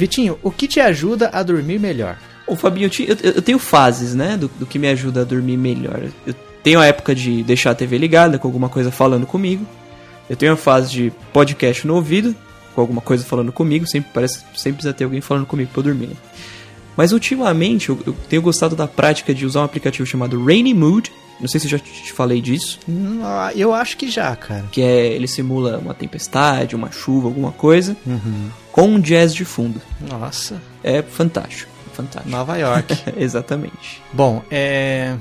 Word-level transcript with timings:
Vitinho, 0.00 0.38
o 0.42 0.50
que 0.50 0.66
te 0.66 0.80
ajuda 0.80 1.28
a 1.32 1.42
dormir 1.42 1.78
melhor? 1.78 2.16
Ô, 2.46 2.56
Fabinho, 2.56 2.90
eu, 3.00 3.16
eu- 3.22 3.32
eu 3.36 3.42
tenho 3.42 3.58
fases, 3.58 4.14
né, 4.14 4.36
do, 4.36 4.50
do 4.58 4.64
que 4.66 4.78
me 4.78 4.88
ajuda 4.88 5.20
a 5.20 5.24
dormir 5.24 5.56
melhor. 5.56 6.00
Eu 6.26 6.34
tenho 6.62 6.80
a 6.80 6.86
época 6.86 7.14
de 7.14 7.42
deixar 7.42 7.72
a 7.72 7.74
TV 7.74 7.98
ligada, 7.98 8.38
com 8.38 8.48
alguma 8.48 8.68
coisa 8.68 8.90
falando 8.90 9.26
comigo. 9.26 9.66
Eu 10.28 10.36
tenho 10.36 10.52
a 10.52 10.56
fase 10.56 10.90
de 10.90 11.12
podcast 11.32 11.86
no 11.86 11.94
ouvido, 11.96 12.34
com 12.74 12.80
alguma 12.80 13.00
coisa 13.00 13.24
falando 13.24 13.52
comigo. 13.52 13.86
Sempre 13.86 14.10
parece 14.14 14.38
sempre 14.54 14.72
precisa 14.78 14.94
ter 14.94 15.04
alguém 15.04 15.20
falando 15.20 15.44
comigo 15.46 15.70
pra 15.72 15.80
eu 15.80 15.84
dormir. 15.84 16.10
Mas 16.96 17.12
ultimamente 17.12 17.88
eu, 17.90 17.98
eu 18.06 18.16
tenho 18.28 18.40
gostado 18.42 18.74
da 18.74 18.86
prática 18.88 19.34
de 19.34 19.44
usar 19.46 19.60
um 19.60 19.64
aplicativo 19.64 20.06
chamado 20.06 20.42
Rainy 20.44 20.72
Mood. 20.74 21.12
Não 21.40 21.48
sei 21.48 21.58
se 21.60 21.66
eu 21.66 21.70
já 21.70 21.78
te 21.78 22.12
falei 22.12 22.40
disso. 22.40 22.78
Hum, 22.88 23.20
ah, 23.22 23.50
Eu 23.54 23.72
acho 23.74 23.96
que 23.96 24.10
já, 24.10 24.34
cara. 24.36 24.66
Que 24.70 24.82
é 24.82 25.06
ele 25.06 25.26
simula 25.26 25.78
uma 25.78 25.94
tempestade, 25.94 26.76
uma 26.76 26.90
chuva, 26.92 27.28
alguma 27.28 27.52
coisa, 27.52 27.96
com 28.70 28.82
um 28.88 29.00
jazz 29.00 29.34
de 29.34 29.44
fundo. 29.44 29.80
Nossa, 30.00 30.60
É 30.84 31.02
fantástico. 31.02 31.70
Fantástico. 31.94 32.30
Nova 32.30 32.56
York. 32.56 32.96
Exatamente. 33.18 34.00
Bom, 34.12 34.42
é. 34.50 35.16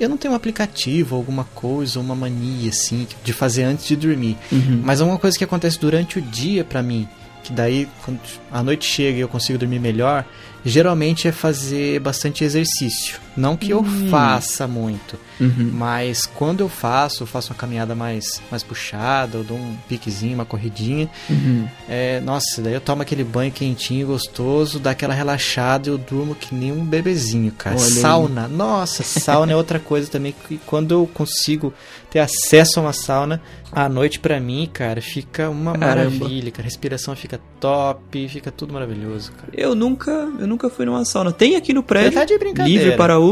Eu 0.00 0.08
não 0.08 0.16
tenho 0.16 0.32
um 0.32 0.36
aplicativo, 0.36 1.16
alguma 1.16 1.42
coisa, 1.54 1.98
uma 1.98 2.14
mania 2.14 2.68
assim 2.70 3.06
de 3.24 3.32
fazer 3.32 3.64
antes 3.64 3.86
de 3.86 3.96
dormir. 3.96 4.36
Uhum. 4.52 4.80
Mas 4.84 5.00
alguma 5.00 5.18
coisa 5.18 5.36
que 5.36 5.42
acontece 5.42 5.78
durante 5.78 6.18
o 6.18 6.22
dia 6.22 6.62
pra 6.64 6.82
mim, 6.84 7.08
que 7.42 7.52
daí 7.52 7.88
quando 8.04 8.20
a 8.52 8.62
noite 8.62 8.84
chega 8.86 9.18
e 9.18 9.20
eu 9.20 9.28
consigo 9.28 9.58
dormir 9.58 9.80
melhor, 9.80 10.24
geralmente 10.64 11.26
é 11.26 11.32
fazer 11.32 11.98
bastante 12.00 12.44
exercício. 12.44 13.18
Não 13.38 13.56
que 13.56 13.70
eu 13.70 13.80
Hum. 13.80 14.08
faça 14.10 14.66
muito, 14.66 15.18
Uhum. 15.40 15.70
mas 15.72 16.26
quando 16.26 16.60
eu 16.60 16.68
faço, 16.68 17.22
eu 17.22 17.26
faço 17.26 17.52
uma 17.52 17.58
caminhada 17.58 17.94
mais, 17.94 18.42
mais 18.50 18.62
puxada, 18.62 19.38
eu 19.38 19.44
dou 19.44 19.56
um 19.56 19.76
piquezinho, 19.88 20.34
uma 20.34 20.44
corridinha. 20.44 21.08
Uhum. 21.30 21.66
É, 21.88 22.20
nossa, 22.20 22.60
daí 22.60 22.74
eu 22.74 22.80
tomo 22.80 23.02
aquele 23.02 23.22
banho 23.24 23.52
quentinho, 23.52 24.08
gostoso, 24.08 24.78
dá 24.78 24.90
aquela 24.90 25.14
relaxada 25.14 25.88
e 25.88 25.92
eu 25.92 25.98
durmo 25.98 26.34
que 26.34 26.54
nem 26.54 26.72
um 26.72 26.84
bebezinho, 26.84 27.52
cara. 27.52 27.76
Olha 27.76 27.84
aí. 27.84 27.90
sauna, 27.92 28.48
nossa, 28.48 29.02
sauna 29.02 29.52
é 29.52 29.56
outra 29.56 29.78
coisa 29.78 30.10
também 30.10 30.34
que 30.48 30.58
quando 30.66 30.92
eu 30.92 31.06
consigo 31.14 31.72
ter 32.10 32.18
acesso 32.20 32.80
a 32.80 32.82
uma 32.82 32.92
sauna, 32.92 33.40
à 33.70 33.86
noite 33.86 34.18
pra 34.18 34.40
mim, 34.40 34.68
cara, 34.72 35.00
fica 35.02 35.50
uma 35.50 35.72
Caramba. 35.78 36.10
maravilha, 36.10 36.50
cara. 36.50 36.62
A 36.62 36.64
respiração 36.64 37.14
fica 37.14 37.38
top, 37.60 38.26
fica 38.28 38.50
tudo 38.50 38.72
maravilhoso, 38.72 39.30
cara. 39.32 39.52
Eu 39.54 39.74
nunca, 39.74 40.10
eu 40.38 40.46
nunca 40.46 40.70
fui 40.70 40.86
numa 40.86 41.04
sauna. 41.04 41.32
Tem 41.32 41.54
aqui 41.54 41.74
no 41.74 41.82
prédio, 41.82 42.18
tá 42.18 42.24
livre 42.64 42.96
para 42.96 43.18
uso, 43.18 43.27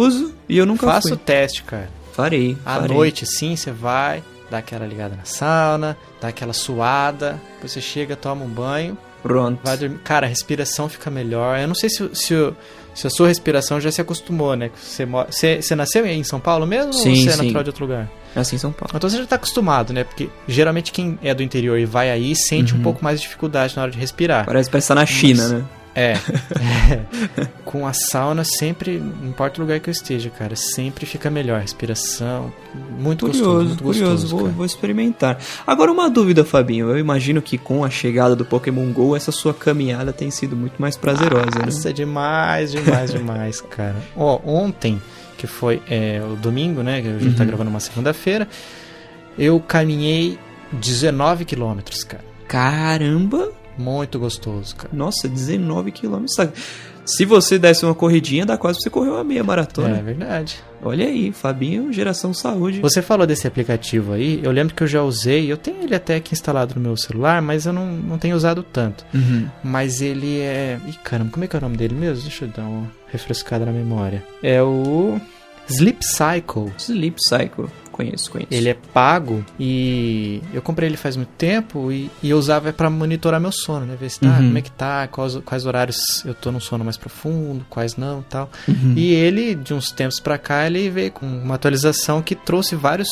e 0.49 0.57
eu 0.59 0.67
nunca 0.67 0.87
Faça 0.87 1.09
o 1.09 1.11
fui. 1.11 1.19
teste, 1.19 1.63
cara. 1.63 1.89
Farei, 2.13 2.57
À 2.65 2.77
farei. 2.77 2.97
noite, 2.97 3.27
sim, 3.27 3.55
você 3.57 3.71
vai, 3.71 4.23
dá 4.51 4.59
aquela 4.59 4.87
ligada 4.87 5.15
na 5.17 5.25
sauna, 5.25 5.97
dá 6.21 6.29
aquela 6.29 6.53
suada, 6.53 7.41
você 7.63 7.81
chega, 7.81 8.17
toma 8.17 8.45
um 8.45 8.49
banho, 8.49 8.97
Pronto. 9.23 9.59
Vai 9.65 9.77
dormir. 9.77 9.99
Cara, 10.05 10.25
a 10.27 10.29
respiração 10.29 10.89
fica 10.89 11.11
melhor. 11.11 11.59
Eu 11.59 11.67
não 11.67 11.75
sei 11.75 11.91
se, 11.91 12.09
se, 12.13 12.53
se 12.95 13.07
a 13.09 13.11
sua 13.11 13.27
respiração 13.27 13.81
já 13.81 13.91
se 13.91 14.01
acostumou, 14.01 14.55
né? 14.55 14.71
Você, 14.81 15.05
você, 15.05 15.61
você 15.61 15.75
nasceu 15.75 16.07
em 16.07 16.23
São 16.23 16.39
Paulo 16.39 16.65
mesmo 16.65 16.93
Sim, 16.93 17.11
ou 17.11 17.17
você 17.17 17.29
é 17.31 17.33
sim. 17.33 17.43
natural 17.43 17.63
de 17.65 17.71
outro 17.71 17.85
lugar? 17.87 18.09
É 18.37 18.39
assim 18.39 18.55
em 18.55 18.59
São 18.61 18.71
Paulo. 18.71 18.93
Então 18.95 19.11
você 19.11 19.17
já 19.17 19.27
tá 19.27 19.35
acostumado, 19.35 19.93
né? 19.93 20.05
Porque 20.05 20.29
geralmente 20.47 20.93
quem 20.93 21.19
é 21.25 21.35
do 21.35 21.43
interior 21.43 21.77
e 21.77 21.85
vai 21.85 22.09
aí 22.09 22.37
sente 22.37 22.73
Uhum. 22.73 22.79
um 22.79 22.83
pouco 22.85 23.03
mais 23.03 23.19
de 23.21 23.27
dificuldade 23.27 23.75
na 23.75 23.83
hora 23.83 23.91
de 23.91 23.99
respirar. 23.99 24.47
Parece, 24.47 24.71
parece 24.71 24.85
estar 24.85 24.95
na 24.95 25.07
China, 25.07 25.49
né? 25.49 25.65
É. 25.97 26.13
É. 26.13 27.45
Com 27.65 27.87
a 27.87 27.93
sauna, 27.93 28.45
sempre, 28.45 28.99
não 28.99 29.29
importa 29.31 29.61
o 29.61 29.65
lugar 29.65 29.81
que 29.81 29.89
eu 29.89 29.93
esteja, 29.93 30.31
cara, 30.31 30.55
sempre 30.55 31.07
fica 31.07 31.31
melhor. 31.31 31.57
a 31.57 31.61
Respiração, 31.63 32.53
muito 32.99 33.27
gostoso. 33.27 33.43
Curioso, 33.49 33.67
Muito 33.69 33.83
curioso. 33.83 34.11
gostoso, 34.23 34.37
Vou, 34.37 34.49
vou 34.51 34.67
experimentar. 34.67 35.39
Agora, 35.67 35.91
uma 35.91 36.09
dúvida, 36.11 36.45
Fabinho. 36.45 36.91
Eu 36.91 36.99
imagino 36.99 37.41
que 37.43 37.57
com 37.59 37.85
a 37.85 37.91
chegada 37.91 38.37
do 38.37 38.45
Pokémon 38.45 38.93
GO, 38.93 39.17
essa 39.17 39.33
sua 39.33 39.53
caminhada 39.55 40.13
tem 40.13 40.31
sido 40.31 40.55
muito 40.55 40.75
mais 40.81 40.97
prazerosa, 40.97 41.59
né? 41.59 41.65
Nossa, 41.67 41.93
demais, 41.93 42.71
demais, 42.73 43.11
demais, 43.11 43.61
cara. 43.71 43.97
Ó, 44.17 44.39
ontem, 44.45 45.01
que 45.39 45.47
foi 45.47 45.83
é, 45.89 46.21
o 46.23 46.37
domingo, 46.37 46.83
né? 46.83 47.01
Que 47.03 47.09
a 47.09 47.19
gente 47.19 47.35
tá 47.37 47.43
Uhum. 47.43 47.49
gravando 47.49 47.71
uma 47.71 47.81
segunda-feira, 47.81 48.47
eu 49.39 49.59
caminhei 49.61 50.39
19 50.73 51.45
quilômetros, 51.45 52.05
cara. 52.05 52.25
Caramba! 52.49 53.51
Muito 53.79 54.19
gostoso, 54.19 54.75
cara. 54.77 54.91
Nossa, 54.93 55.29
19 55.29 55.91
quilômetros. 55.93 56.35
Se 57.05 57.25
você 57.25 57.57
desse 57.57 57.85
uma 57.85 57.95
corridinha, 57.95 58.45
dá 58.45 58.57
quase 58.57 58.79
pra 58.79 58.83
você 58.83 58.91
correr 58.91 59.11
uma 59.11 59.23
meia 59.23 59.39
É 59.41 59.43
maratona. 59.43 60.03
verdade. 60.03 60.59
Olha 60.83 61.07
aí, 61.07 61.31
Fabinho, 61.31 61.93
geração 61.93 62.35
saúde. 62.35 62.81
Você 62.81 63.01
falou 63.01 63.27
desse 63.27 63.47
aplicativo 63.47 64.13
aí, 64.13 64.41
eu 64.43 64.51
lembro 64.51 64.75
que 64.75 64.83
eu 64.83 64.87
já 64.89 65.03
usei, 65.03 65.51
eu 65.51 65.57
tenho 65.57 65.83
ele 65.85 65.95
até 65.95 66.17
aqui 66.17 66.35
instalado 66.35 66.75
no 66.75 66.81
meu 66.81 66.97
celular, 66.97 67.41
mas 67.41 67.65
eu 67.65 67.73
não, 67.73 67.87
não 67.87 68.19
tenho 68.19 68.37
usado 68.37 68.63
tanto. 68.63 69.05
Uhum. 69.15 69.49
Mas 69.63 70.01
ele 70.01 70.41
é. 70.41 70.79
Ih, 70.89 70.95
caramba, 71.05 71.31
como 71.31 71.45
é 71.45 71.49
que 71.49 71.55
é 71.55 71.59
o 71.59 71.63
nome 71.63 71.77
dele 71.77 71.95
mesmo? 71.95 72.23
Deixa 72.23 72.45
eu 72.45 72.49
dar 72.49 72.63
uma 72.65 72.91
refrescada 73.13 73.65
na 73.65 73.73
memória. 73.73 74.25
É 74.43 74.61
o. 74.63 75.21
Sleep 75.69 75.99
Cycle. 76.05 76.73
Sleep 76.79 77.17
Cycle. 77.21 77.67
Conheço, 77.97 78.31
conheço. 78.31 78.49
Ele 78.53 78.69
é 78.69 78.75
pago 78.93 79.43
e 79.59 80.43
eu 80.53 80.61
comprei 80.61 80.87
ele 80.89 80.99
faz 80.99 81.17
muito 81.17 81.31
tempo 81.39 81.91
e, 81.91 82.11
e 82.23 82.29
eu 82.29 82.37
usava 82.39 82.71
pra 82.73 82.91
monitorar 82.91 83.41
meu 83.41 83.51
sono, 83.51 83.87
né? 83.87 83.97
Ver 83.99 84.11
se 84.11 84.21
tá, 84.21 84.27
Uhum. 84.29 84.37
como 84.49 84.59
é 84.59 84.61
que 84.61 84.71
tá, 84.71 85.09
quais, 85.09 85.37
quais 85.45 85.65
horários 85.65 86.23
eu 86.27 86.35
tô 86.35 86.53
num 86.53 86.61
sono 86.61 86.85
mais 86.85 86.99
profundo, 86.99 87.65
quais 87.71 87.97
não 87.97 88.21
tal. 88.23 88.51
Uhum. 88.69 88.93
E 88.95 89.15
ele, 89.15 89.55
de 89.55 89.73
uns 89.73 89.91
tempos 89.91 90.21
pra 90.21 90.37
cá, 90.37 90.67
ele 90.67 90.91
veio 90.91 91.11
com 91.11 91.25
uma 91.27 91.55
atualização 91.55 92.21
que 92.21 92.35
trouxe 92.35 92.77
vários, 92.77 93.09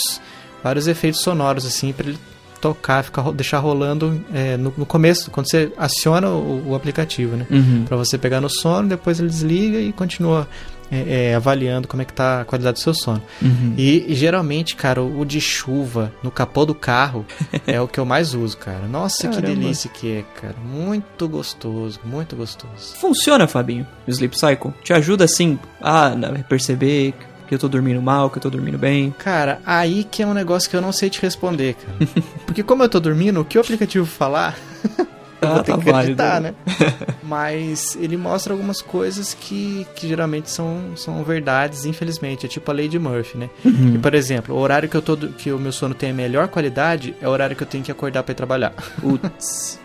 vários 0.62 0.87
efeitos 0.87 1.23
sonoros, 1.23 1.65
assim, 1.65 1.91
pra 1.93 2.06
ele 2.09 2.19
tocar, 2.61 3.03
ficar, 3.05 3.31
deixar 3.33 3.59
rolando 3.59 4.23
é, 4.33 4.56
no, 4.56 4.73
no 4.77 4.87
começo, 4.87 5.31
quando 5.31 5.49
você 5.50 5.71
aciona 5.78 6.28
o, 6.31 6.71
o 6.71 6.75
aplicativo, 6.75 7.37
né? 7.37 7.47
Uhum. 7.50 7.84
Pra 7.87 7.97
você 7.97 8.17
pegar 8.19 8.41
no 8.41 8.49
sono, 8.50 8.89
depois 8.89 9.19
ele 9.19 9.28
desliga 9.28 9.78
e 9.78 9.93
continua 9.93 10.49
é, 10.94 11.31
é, 11.31 11.34
avaliando 11.34 11.88
como 11.88 12.03
é 12.03 12.05
que 12.05 12.12
tá 12.12 12.43
a 12.43 12.44
qualidade 12.44 12.75
do 12.75 12.81
seu 12.81 12.94
sono. 12.94 13.22
Uhum. 13.43 13.75
E, 13.77 14.12
e 14.12 14.15
geralmente, 14.15 14.77
cara, 14.77 15.03
o 15.03 15.25
o 15.25 15.25
de 15.25 15.41
chuva 15.41 16.12
no 16.22 16.31
capô 16.31 16.65
do 16.65 16.75
carro 16.75 17.25
é 17.66 17.81
o 17.81 17.88
que 17.88 17.99
eu 17.99 18.05
mais 18.05 18.34
uso, 18.34 18.56
cara. 18.56 18.87
Nossa, 18.87 19.28
que 19.28 19.34
Caramba. 19.34 19.47
delícia 19.47 19.91
que 19.91 20.19
é, 20.19 20.25
cara. 20.41 20.55
Muito 20.62 21.28
gostoso, 21.28 21.99
muito 22.05 22.37
gostoso. 22.37 22.97
Funciona, 23.00 23.47
Fabinho, 23.47 23.87
o 24.06 24.10
Sleep 24.10 24.38
Cycle? 24.38 24.72
Te 24.82 24.93
ajuda, 24.93 25.25
assim, 25.25 25.59
a 25.81 26.09
a 26.09 26.43
perceber 26.49 27.15
que 27.47 27.55
eu 27.55 27.59
tô 27.59 27.69
dormindo 27.69 28.00
mal, 28.00 28.31
que 28.31 28.38
eu 28.38 28.43
tô 28.43 28.50
dormindo 28.50 28.78
bem? 28.78 29.11
Cara, 29.19 29.61
aí 29.65 30.05
que 30.05 30.22
é 30.22 30.26
um 30.26 30.34
negócio 30.34 30.69
que 30.69 30.76
eu 30.76 30.81
não 30.81 30.93
sei 30.93 31.11
te 31.11 31.21
responder, 31.21 31.75
cara. 31.75 32.25
Porque 32.47 32.62
como 32.62 32.82
eu 32.82 32.88
tô 32.88 33.00
dormindo, 33.00 33.41
o 33.41 33.44
que 33.44 33.59
o 33.59 33.61
aplicativo 33.61 34.06
falar, 34.06 34.56
eu 35.44 35.50
Ah, 35.50 35.55
vou 35.55 35.62
ter 35.62 35.72
tá 35.72 35.78
que 35.78 35.91
válido. 35.93 36.22
acreditar, 36.22 36.41
né? 36.41 36.55
Mas 37.22 37.97
ele 38.00 38.16
mostra 38.16 38.53
algumas 38.53 38.81
coisas 38.82 39.34
que, 39.34 39.87
que 39.94 40.06
geralmente 40.09 40.50
são, 40.50 40.93
são 40.97 41.22
verdades, 41.25 41.84
infelizmente. 41.87 42.47
É 42.47 42.49
tipo 42.49 42.71
a 42.71 42.75
lei 42.75 42.88
de 42.88 42.99
Murphy, 42.99 43.38
né? 43.38 43.50
Uhum. 43.65 43.94
E, 43.94 43.99
por 43.99 44.15
exemplo, 44.15 44.55
o 44.55 44.59
horário 44.59 44.88
que, 44.88 44.97
eu 44.97 45.03
tô, 45.03 45.16
que 45.16 45.50
o 45.53 45.59
meu 45.59 45.72
sono 45.72 45.94
tem 45.94 46.10
a 46.10 46.15
melhor 46.15 46.49
qualidade 46.49 47.15
é 47.21 47.28
o 47.28 47.31
horário 47.31 47.55
que 47.56 47.62
eu 47.62 47.66
tenho 47.66 47.82
que 47.84 47.91
acordar 47.93 48.22
pra 48.22 48.32
ir 48.32 48.37
trabalhar. 48.37 48.72
Putz. 49.00 49.78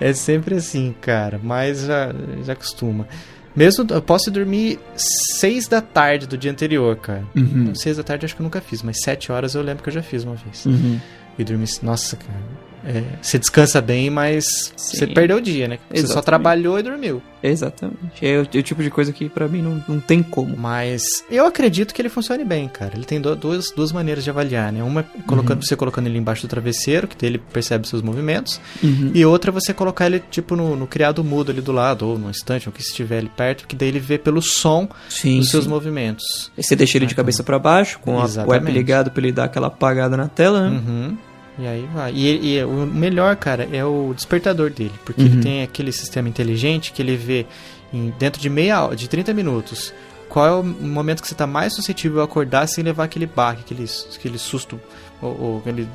É 0.00 0.12
sempre 0.12 0.54
assim, 0.54 0.94
cara, 1.00 1.40
mas 1.42 1.80
já, 1.80 2.12
já 2.44 2.54
costuma. 2.54 3.08
Mesmo 3.56 3.84
eu 3.90 4.00
posso 4.00 4.30
dormir 4.30 4.78
6 4.94 5.66
da 5.66 5.80
tarde 5.80 6.24
do 6.28 6.38
dia 6.38 6.52
anterior, 6.52 6.94
cara. 6.94 7.24
Uhum. 7.34 7.74
6 7.74 7.96
da 7.96 8.04
tarde 8.04 8.24
acho 8.24 8.36
que 8.36 8.40
eu 8.40 8.44
nunca 8.44 8.60
fiz, 8.60 8.80
mas 8.80 9.00
7 9.02 9.32
horas 9.32 9.56
eu 9.56 9.62
lembro 9.62 9.82
que 9.82 9.88
eu 9.88 9.92
já 9.94 10.00
fiz 10.00 10.22
uma 10.22 10.36
vez. 10.36 10.64
Uhum. 10.66 11.00
E 11.36 11.42
dormir. 11.42 11.66
Nossa, 11.82 12.14
cara. 12.14 12.38
É, 12.84 13.02
você 13.20 13.38
descansa 13.38 13.80
bem, 13.80 14.10
mas 14.10 14.72
você 14.76 15.06
Sim. 15.06 15.14
perdeu 15.14 15.36
o 15.38 15.40
dia, 15.40 15.68
né? 15.68 15.78
Você 15.94 16.06
só 16.06 16.20
trabalhou 16.20 16.78
e 16.78 16.82
dormiu. 16.82 17.22
Exatamente. 17.42 17.98
É 18.20 18.38
o, 18.40 18.48
é 18.52 18.58
o 18.58 18.62
tipo 18.62 18.82
de 18.82 18.90
coisa 18.90 19.12
que 19.12 19.28
pra 19.28 19.46
mim 19.46 19.62
não, 19.62 19.82
não 19.88 20.00
tem 20.00 20.22
como. 20.22 20.56
Mas 20.56 21.02
eu 21.30 21.46
acredito 21.46 21.94
que 21.94 22.02
ele 22.02 22.08
funcione 22.08 22.44
bem, 22.44 22.66
cara. 22.68 22.92
Ele 22.96 23.04
tem 23.04 23.20
do- 23.20 23.36
duas, 23.36 23.70
duas 23.70 23.92
maneiras 23.92 24.24
de 24.24 24.30
avaliar, 24.30 24.72
né? 24.72 24.82
Uma 24.82 25.00
é 25.02 25.04
colocando, 25.26 25.64
você 25.64 25.76
colocando 25.76 26.06
ele 26.08 26.18
embaixo 26.18 26.42
do 26.42 26.48
travesseiro, 26.48 27.06
que 27.06 27.24
ele 27.24 27.38
percebe 27.38 27.86
seus 27.86 28.02
movimentos. 28.02 28.60
Uhum. 28.82 29.12
E 29.14 29.24
outra 29.24 29.50
é 29.50 29.54
você 29.54 29.72
colocar 29.72 30.06
ele, 30.06 30.20
tipo, 30.30 30.56
no, 30.56 30.74
no 30.74 30.86
criado 30.86 31.22
mudo 31.22 31.52
ali 31.52 31.60
do 31.60 31.70
lado, 31.72 32.08
ou 32.08 32.18
no 32.18 32.30
estante, 32.30 32.68
ou 32.68 32.72
que 32.72 32.80
estiver 32.80 33.18
ali 33.18 33.30
perto, 33.36 33.66
que 33.68 33.76
daí 33.76 33.88
ele 33.88 34.00
vê 34.00 34.18
pelo 34.18 34.42
som 34.42 34.88
Sim, 35.08 35.42
seus 35.42 35.64
sim. 35.64 35.70
movimentos. 35.70 36.50
Aí 36.56 36.64
você 36.64 36.74
deixa 36.74 36.98
ele 36.98 37.06
de 37.06 37.14
Ah, 37.14 37.16
cabeça 37.16 37.42
pra 37.44 37.58
baixo, 37.58 37.98
com 38.00 38.18
a, 38.20 38.24
o 38.46 38.52
app 38.52 38.70
ligado 38.70 39.10
pra 39.12 39.22
ele 39.22 39.32
dar 39.32 39.44
aquela 39.44 39.68
apagada 39.68 40.16
na 40.16 40.26
tela, 40.28 40.68
né? 40.68 40.76
Uhum. 40.84 41.18
E 41.58 41.66
aí 41.66 41.88
vai. 41.92 42.12
E, 42.14 42.54
e 42.56 42.64
o 42.64 42.86
melhor, 42.86 43.34
cara, 43.36 43.68
é 43.72 43.84
o 43.84 44.12
despertador 44.14 44.70
dele. 44.70 44.92
Porque 45.04 45.22
Uhum. 45.22 45.26
ele 45.28 45.42
tem 45.42 45.62
aquele 45.62 45.90
sistema 45.92 46.28
inteligente 46.28 46.92
que 46.92 47.02
ele 47.02 47.16
vê 47.16 47.46
em- 47.92 48.12
dentro 48.18 48.40
de 48.40 48.48
meia 48.48 48.82
hora, 48.84 48.94
de 48.96 49.08
30 49.08 49.32
minutos, 49.34 49.92
qual 50.28 50.46
é 50.46 50.52
o 50.52 50.62
momento 50.62 51.20
que 51.22 51.26
você 51.28 51.34
está 51.34 51.46
mais 51.46 51.72
suscetível 51.74 52.20
a 52.20 52.24
acordar 52.24 52.66
sem 52.68 52.84
levar 52.84 53.04
aquele 53.04 53.26
baque, 53.26 53.62
aquele, 53.62 53.86
aquele 54.14 54.38
susto, 54.38 54.78
ou, 55.22 55.40
ou 55.40 55.58
aquele, 55.58 55.88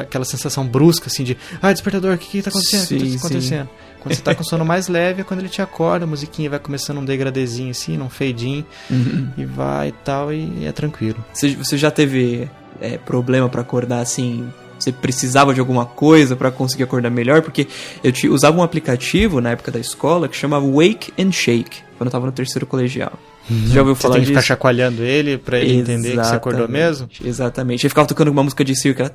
aquela 0.00 0.24
sensação 0.24 0.66
brusca, 0.66 1.06
assim, 1.08 1.24
de 1.24 1.36
ah, 1.60 1.72
despertador, 1.72 2.14
o 2.14 2.18
que 2.18 2.38
está 2.38 2.50
acontecendo? 2.50 2.82
O 2.82 2.86
que 3.02 3.10
Sim, 3.10 3.12
tá 3.18 3.26
acontecendo? 3.26 3.68
Quando 4.00 4.14
você 4.14 4.22
tá 4.22 4.34
com 4.34 4.44
sono 4.44 4.64
mais 4.64 4.88
leve 4.88 5.20
é 5.22 5.24
quando 5.24 5.40
ele 5.40 5.48
te 5.48 5.62
acorda, 5.62 6.04
a 6.04 6.08
musiquinha 6.08 6.50
vai 6.50 6.58
começando 6.58 6.98
um 6.98 7.04
degradezinho 7.04 7.70
assim, 7.70 7.98
um 8.00 8.10
fade-in, 8.10 8.64
Uhum. 8.90 9.30
e 9.38 9.44
vai 9.44 9.88
e 9.88 9.92
tal, 9.92 10.32
e 10.32 10.66
é 10.66 10.72
tranquilo. 10.72 11.24
Você, 11.32 11.54
você 11.56 11.78
já 11.78 11.90
teve 11.90 12.48
é, 12.80 12.98
problema 12.98 13.48
pra 13.48 13.62
acordar 13.62 14.00
assim, 14.00 14.52
você 14.82 14.92
precisava 14.92 15.54
de 15.54 15.60
alguma 15.60 15.86
coisa 15.86 16.34
para 16.36 16.50
conseguir 16.50 16.84
acordar 16.84 17.10
melhor, 17.10 17.42
porque 17.42 17.66
eu 18.02 18.12
te, 18.12 18.28
usava 18.28 18.58
um 18.58 18.62
aplicativo 18.62 19.40
na 19.40 19.50
época 19.50 19.70
da 19.70 19.78
escola 19.78 20.28
que 20.28 20.36
chamava 20.36 20.66
Wake 20.66 21.12
and 21.18 21.32
Shake, 21.32 21.78
quando 21.96 22.08
eu 22.08 22.12
tava 22.12 22.26
no 22.26 22.32
terceiro 22.32 22.66
colegial. 22.66 23.12
Você 23.48 23.74
já 23.74 23.80
ouviu 23.80 23.94
Você 23.96 24.02
falar 24.02 24.14
tem 24.14 24.22
que 24.22 24.28
disso? 24.28 24.40
ficar 24.40 24.54
chacoalhando 24.54 25.02
ele 25.02 25.36
pra 25.36 25.58
ele 25.58 25.74
entender 25.74 26.16
que 26.16 26.24
você 26.24 26.34
acordou 26.34 26.68
mesmo? 26.68 27.08
Exatamente. 27.24 27.84
Ele 27.84 27.88
ficava 27.88 28.06
tocando 28.06 28.28
uma 28.28 28.42
música 28.42 28.64
de 28.64 28.76
circo, 28.76 29.02
ela... 29.02 29.12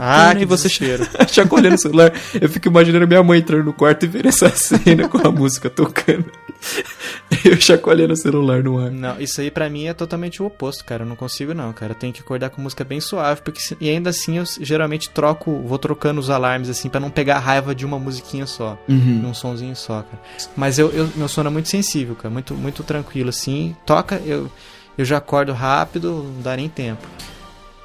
Ah, 0.00 0.32
e 0.34 0.38
que 0.40 0.44
você 0.44 0.68
chacoalhando 1.30 1.76
o 1.76 1.78
celular. 1.78 2.12
Eu 2.40 2.48
fico 2.48 2.68
imaginando 2.68 3.06
minha 3.06 3.22
mãe 3.22 3.38
entrando 3.38 3.64
no 3.64 3.72
quarto 3.72 4.04
e 4.04 4.08
vendo 4.08 4.28
essa 4.28 4.50
cena 4.54 5.08
com 5.08 5.18
a 5.18 5.30
música 5.30 5.70
tocando. 5.70 6.26
Eu 7.44 7.60
chacoalhando 7.60 8.12
o 8.12 8.16
celular 8.16 8.62
no 8.62 8.78
ar. 8.78 8.90
Não, 8.90 9.20
isso 9.20 9.40
aí 9.40 9.50
pra 9.50 9.68
mim 9.68 9.86
é 9.86 9.92
totalmente 9.94 10.42
o 10.42 10.46
oposto, 10.46 10.84
cara. 10.84 11.02
Eu 11.02 11.06
não 11.08 11.16
consigo 11.16 11.52
não, 11.52 11.72
cara. 11.72 11.92
Eu 11.92 11.96
tenho 11.96 12.12
que 12.12 12.20
acordar 12.20 12.50
com 12.50 12.62
música 12.62 12.84
bem 12.84 13.00
suave, 13.00 13.42
porque 13.42 13.60
se- 13.60 13.76
e 13.80 13.88
ainda 13.90 14.10
assim 14.10 14.38
eu 14.38 14.44
geralmente 14.60 15.10
troco, 15.10 15.62
vou 15.66 15.78
trocando 15.78 16.20
os 16.20 16.30
alarmes 16.30 16.68
assim 16.68 16.88
pra 16.88 17.00
não 17.00 17.10
pegar 17.10 17.36
a 17.36 17.40
raiva 17.40 17.74
de 17.74 17.84
uma 17.84 17.98
musiquinha 17.98 18.46
só, 18.46 18.78
de 18.88 18.94
Uhum. 18.94 19.28
um 19.28 19.34
sonzinho 19.34 19.76
só, 19.76 20.02
cara. 20.02 20.22
Mas 20.56 20.78
eu, 20.78 20.90
eu- 20.90 21.08
meu 21.16 21.28
sono 21.28 21.48
é 21.48 21.52
muito 21.52 21.68
sensível, 21.68 22.14
cara, 22.14 22.30
muito 22.30 22.54
muito 22.54 22.82
tranquilo 22.82 23.28
assim. 23.30 23.76
Toca, 23.84 24.16
eu 24.24 24.50
eu 24.96 25.04
já 25.04 25.16
acordo 25.18 25.52
rápido, 25.52 26.22
não 26.34 26.40
dá 26.40 26.56
nem 26.56 26.68
tempo. 26.68 27.06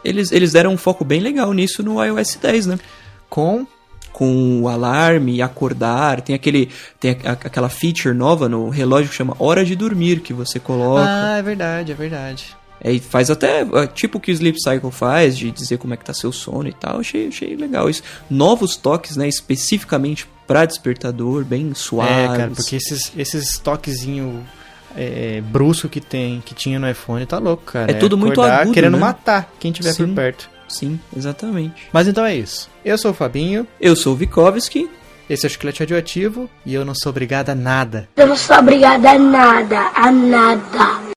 Eles, 0.05 0.31
eles 0.31 0.51
deram 0.53 0.71
um 0.71 0.77
foco 0.77 1.03
bem 1.03 1.19
legal 1.19 1.51
nisso 1.53 1.81
no 1.83 2.01
iOS 2.03 2.35
10, 2.41 2.67
né? 2.67 2.79
Com 3.29 3.65
Com 4.19 4.61
o 4.63 4.67
alarme, 4.67 5.41
acordar, 5.41 6.19
tem 6.19 6.35
aquele 6.35 6.67
tem 6.99 7.11
a- 7.23 7.31
aquela 7.31 7.69
feature 7.69 8.13
nova 8.13 8.49
no 8.49 8.67
relógio 8.67 9.09
que 9.09 9.15
chama 9.15 9.33
hora 9.39 9.63
de 9.63 9.77
dormir 9.77 10.19
que 10.19 10.33
você 10.33 10.59
coloca. 10.59 11.05
Ah, 11.07 11.37
é 11.37 11.41
verdade, 11.41 11.93
é 11.93 11.95
verdade. 11.95 12.47
É, 12.81 12.91
e 12.91 12.99
faz 12.99 13.29
até 13.29 13.61
é, 13.61 13.87
tipo 13.87 14.17
o 14.17 14.21
que 14.21 14.29
o 14.29 14.33
Sleep 14.33 14.57
Cycle 14.61 14.91
faz, 14.91 15.37
de 15.37 15.49
dizer 15.51 15.77
como 15.77 15.93
é 15.93 15.97
que 15.97 16.03
tá 16.03 16.13
seu 16.13 16.33
sono 16.33 16.67
e 16.67 16.73
tal. 16.73 16.99
Achei, 16.99 17.29
achei 17.29 17.55
legal 17.55 17.89
isso. 17.89 18.03
Novos 18.29 18.75
toques, 18.75 19.15
né, 19.15 19.25
especificamente 19.25 20.27
pra 20.45 20.65
despertador, 20.65 21.45
bem 21.45 21.73
suaves. 21.73 22.13
É, 22.13 22.27
cara, 22.37 22.51
porque 22.53 22.75
esses 22.75 23.13
esses 23.17 23.57
toquezinho 23.57 24.45
é, 24.97 25.41
brusco 25.45 25.87
que 25.87 26.01
tem, 26.01 26.41
que 26.45 26.53
tinha 26.53 26.77
no 26.77 26.89
iPhone, 26.89 27.25
tá 27.25 27.37
louco, 27.37 27.63
cara. 27.71 27.89
É 27.89 27.93
tudo 27.93 28.17
muito 28.17 28.41
agudo, 28.41 28.73
querendo 28.73 28.95
né? 28.97 28.99
matar 28.99 29.49
quem 29.61 29.71
tiver 29.71 29.95
por 29.95 30.07
Sim. 30.07 30.13
perto. 30.13 30.49
Sim, 30.69 30.99
exatamente. 31.15 31.89
Mas 31.91 32.07
então 32.07 32.23
é 32.25 32.35
isso. 32.35 32.69
Eu 32.85 32.97
sou 32.97 33.11
o 33.11 33.13
Fabinho, 33.13 33.67
Eu 33.81 33.95
sou 33.95 34.13
o 34.13 34.15
Vikovski. 34.15 34.89
esse 35.29 35.45
é 35.45 35.47
o 35.47 35.49
Chiclete 35.49 35.79
Radioativo 35.81 36.49
e 36.65 36.73
eu 36.73 36.85
não 36.85 36.93
sou 36.95 37.09
obrigado 37.09 37.49
a 37.49 37.55
nada. 37.55 38.07
Eu 38.15 38.27
não 38.27 38.37
sou 38.37 38.57
obrigada 38.57 39.09
a 39.11 39.19
nada, 39.19 39.79
a 39.95 40.11
nada. 40.11 41.09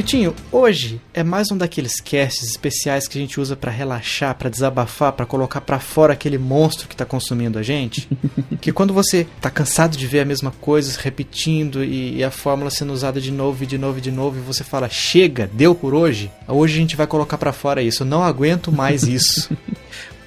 Vitinho, 0.00 0.34
hoje 0.50 0.98
é 1.12 1.22
mais 1.22 1.50
um 1.50 1.58
daqueles 1.58 2.00
casts 2.00 2.48
especiais 2.48 3.06
que 3.06 3.18
a 3.18 3.20
gente 3.20 3.38
usa 3.38 3.54
pra 3.54 3.70
relaxar, 3.70 4.34
pra 4.34 4.48
desabafar, 4.48 5.12
pra 5.12 5.26
colocar 5.26 5.60
pra 5.60 5.78
fora 5.78 6.14
aquele 6.14 6.38
monstro 6.38 6.88
que 6.88 6.96
tá 6.96 7.04
consumindo 7.04 7.58
a 7.58 7.62
gente. 7.62 8.08
que 8.62 8.72
quando 8.72 8.94
você 8.94 9.26
tá 9.42 9.50
cansado 9.50 9.98
de 9.98 10.06
ver 10.06 10.20
a 10.20 10.24
mesma 10.24 10.52
coisa 10.52 10.90
se 10.90 10.98
repetindo 10.98 11.84
e, 11.84 12.16
e 12.16 12.24
a 12.24 12.30
fórmula 12.30 12.70
sendo 12.70 12.94
usada 12.94 13.20
de 13.20 13.30
novo 13.30 13.62
e 13.62 13.66
de 13.66 13.76
novo 13.76 13.98
e 13.98 14.00
de 14.00 14.10
novo 14.10 14.38
e 14.38 14.40
você 14.40 14.64
fala, 14.64 14.88
chega, 14.88 15.50
deu 15.52 15.74
por 15.74 15.92
hoje. 15.92 16.30
Hoje 16.48 16.76
a 16.76 16.78
gente 16.78 16.96
vai 16.96 17.06
colocar 17.06 17.36
pra 17.36 17.52
fora 17.52 17.82
isso. 17.82 18.02
Eu 18.02 18.06
não 18.06 18.24
aguento 18.24 18.72
mais 18.72 19.02
isso. 19.02 19.50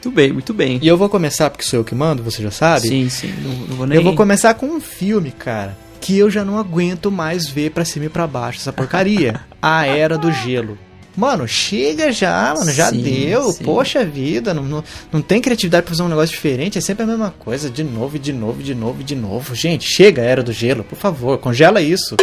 Muito 0.03 0.11
bem, 0.11 0.33
muito 0.33 0.53
bem. 0.53 0.79
e 0.81 0.87
eu 0.87 0.97
vou 0.97 1.07
começar 1.07 1.49
porque 1.49 1.63
sou 1.63 1.79
eu 1.79 1.83
que 1.85 1.95
mando, 1.95 2.21
você 2.21 2.43
já 2.43 2.51
sabe. 2.51 2.89
Sim, 2.89 3.07
sim. 3.07 3.33
Não, 3.41 3.67
não 3.67 3.75
vou 3.77 3.87
nem... 3.87 3.97
Eu 3.97 4.03
vou 4.03 4.13
começar 4.13 4.53
com 4.53 4.65
um 4.65 4.81
filme, 4.81 5.31
cara, 5.31 5.77
que 6.03 6.17
eu 6.17 6.29
já 6.29 6.44
não 6.44 6.57
aguento 6.59 7.09
mais 7.09 7.47
ver 7.47 7.71
pra 7.71 7.85
cima 7.85 8.05
e 8.07 8.09
pra 8.09 8.27
baixo 8.27 8.59
essa 8.59 8.73
porcaria. 8.73 9.39
A 9.61 9.85
Era 9.85 10.17
do 10.17 10.31
Gelo. 10.31 10.77
Mano, 11.15 11.47
chega 11.47 12.11
já, 12.11 12.53
mano, 12.57 12.71
já 12.71 12.89
Sim, 12.89 13.01
deu. 13.03 13.51
sim. 13.51 13.63
Poxa 13.63 14.03
vida, 14.03 14.51
não, 14.53 14.63
não, 14.63 14.83
não 15.11 15.21
tem 15.21 15.39
criatividade 15.39 15.83
pra 15.83 15.91
fazer 15.91 16.01
um 16.03 16.07
negócio 16.09 16.33
diferente, 16.35 16.77
é 16.77 16.81
sempre 16.81 17.03
a 17.03 17.07
mesma 17.07 17.31
coisa, 17.38 17.69
de 17.69 17.83
novo, 17.83 18.15
e 18.15 18.19
de 18.19 18.33
novo, 18.33 18.59
e 18.59 18.63
de 18.63 18.73
novo, 18.73 19.00
e 19.01 19.03
de 19.03 19.15
novo. 19.15 19.53
Gente, 19.55 19.88
chega 19.88 20.23
a 20.23 20.25
Era 20.25 20.41
do 20.44 20.51
Gelo, 20.51 20.83
por 20.83 20.97
favor, 20.97 21.38
congela 21.38 21.79
isso. 21.81 22.17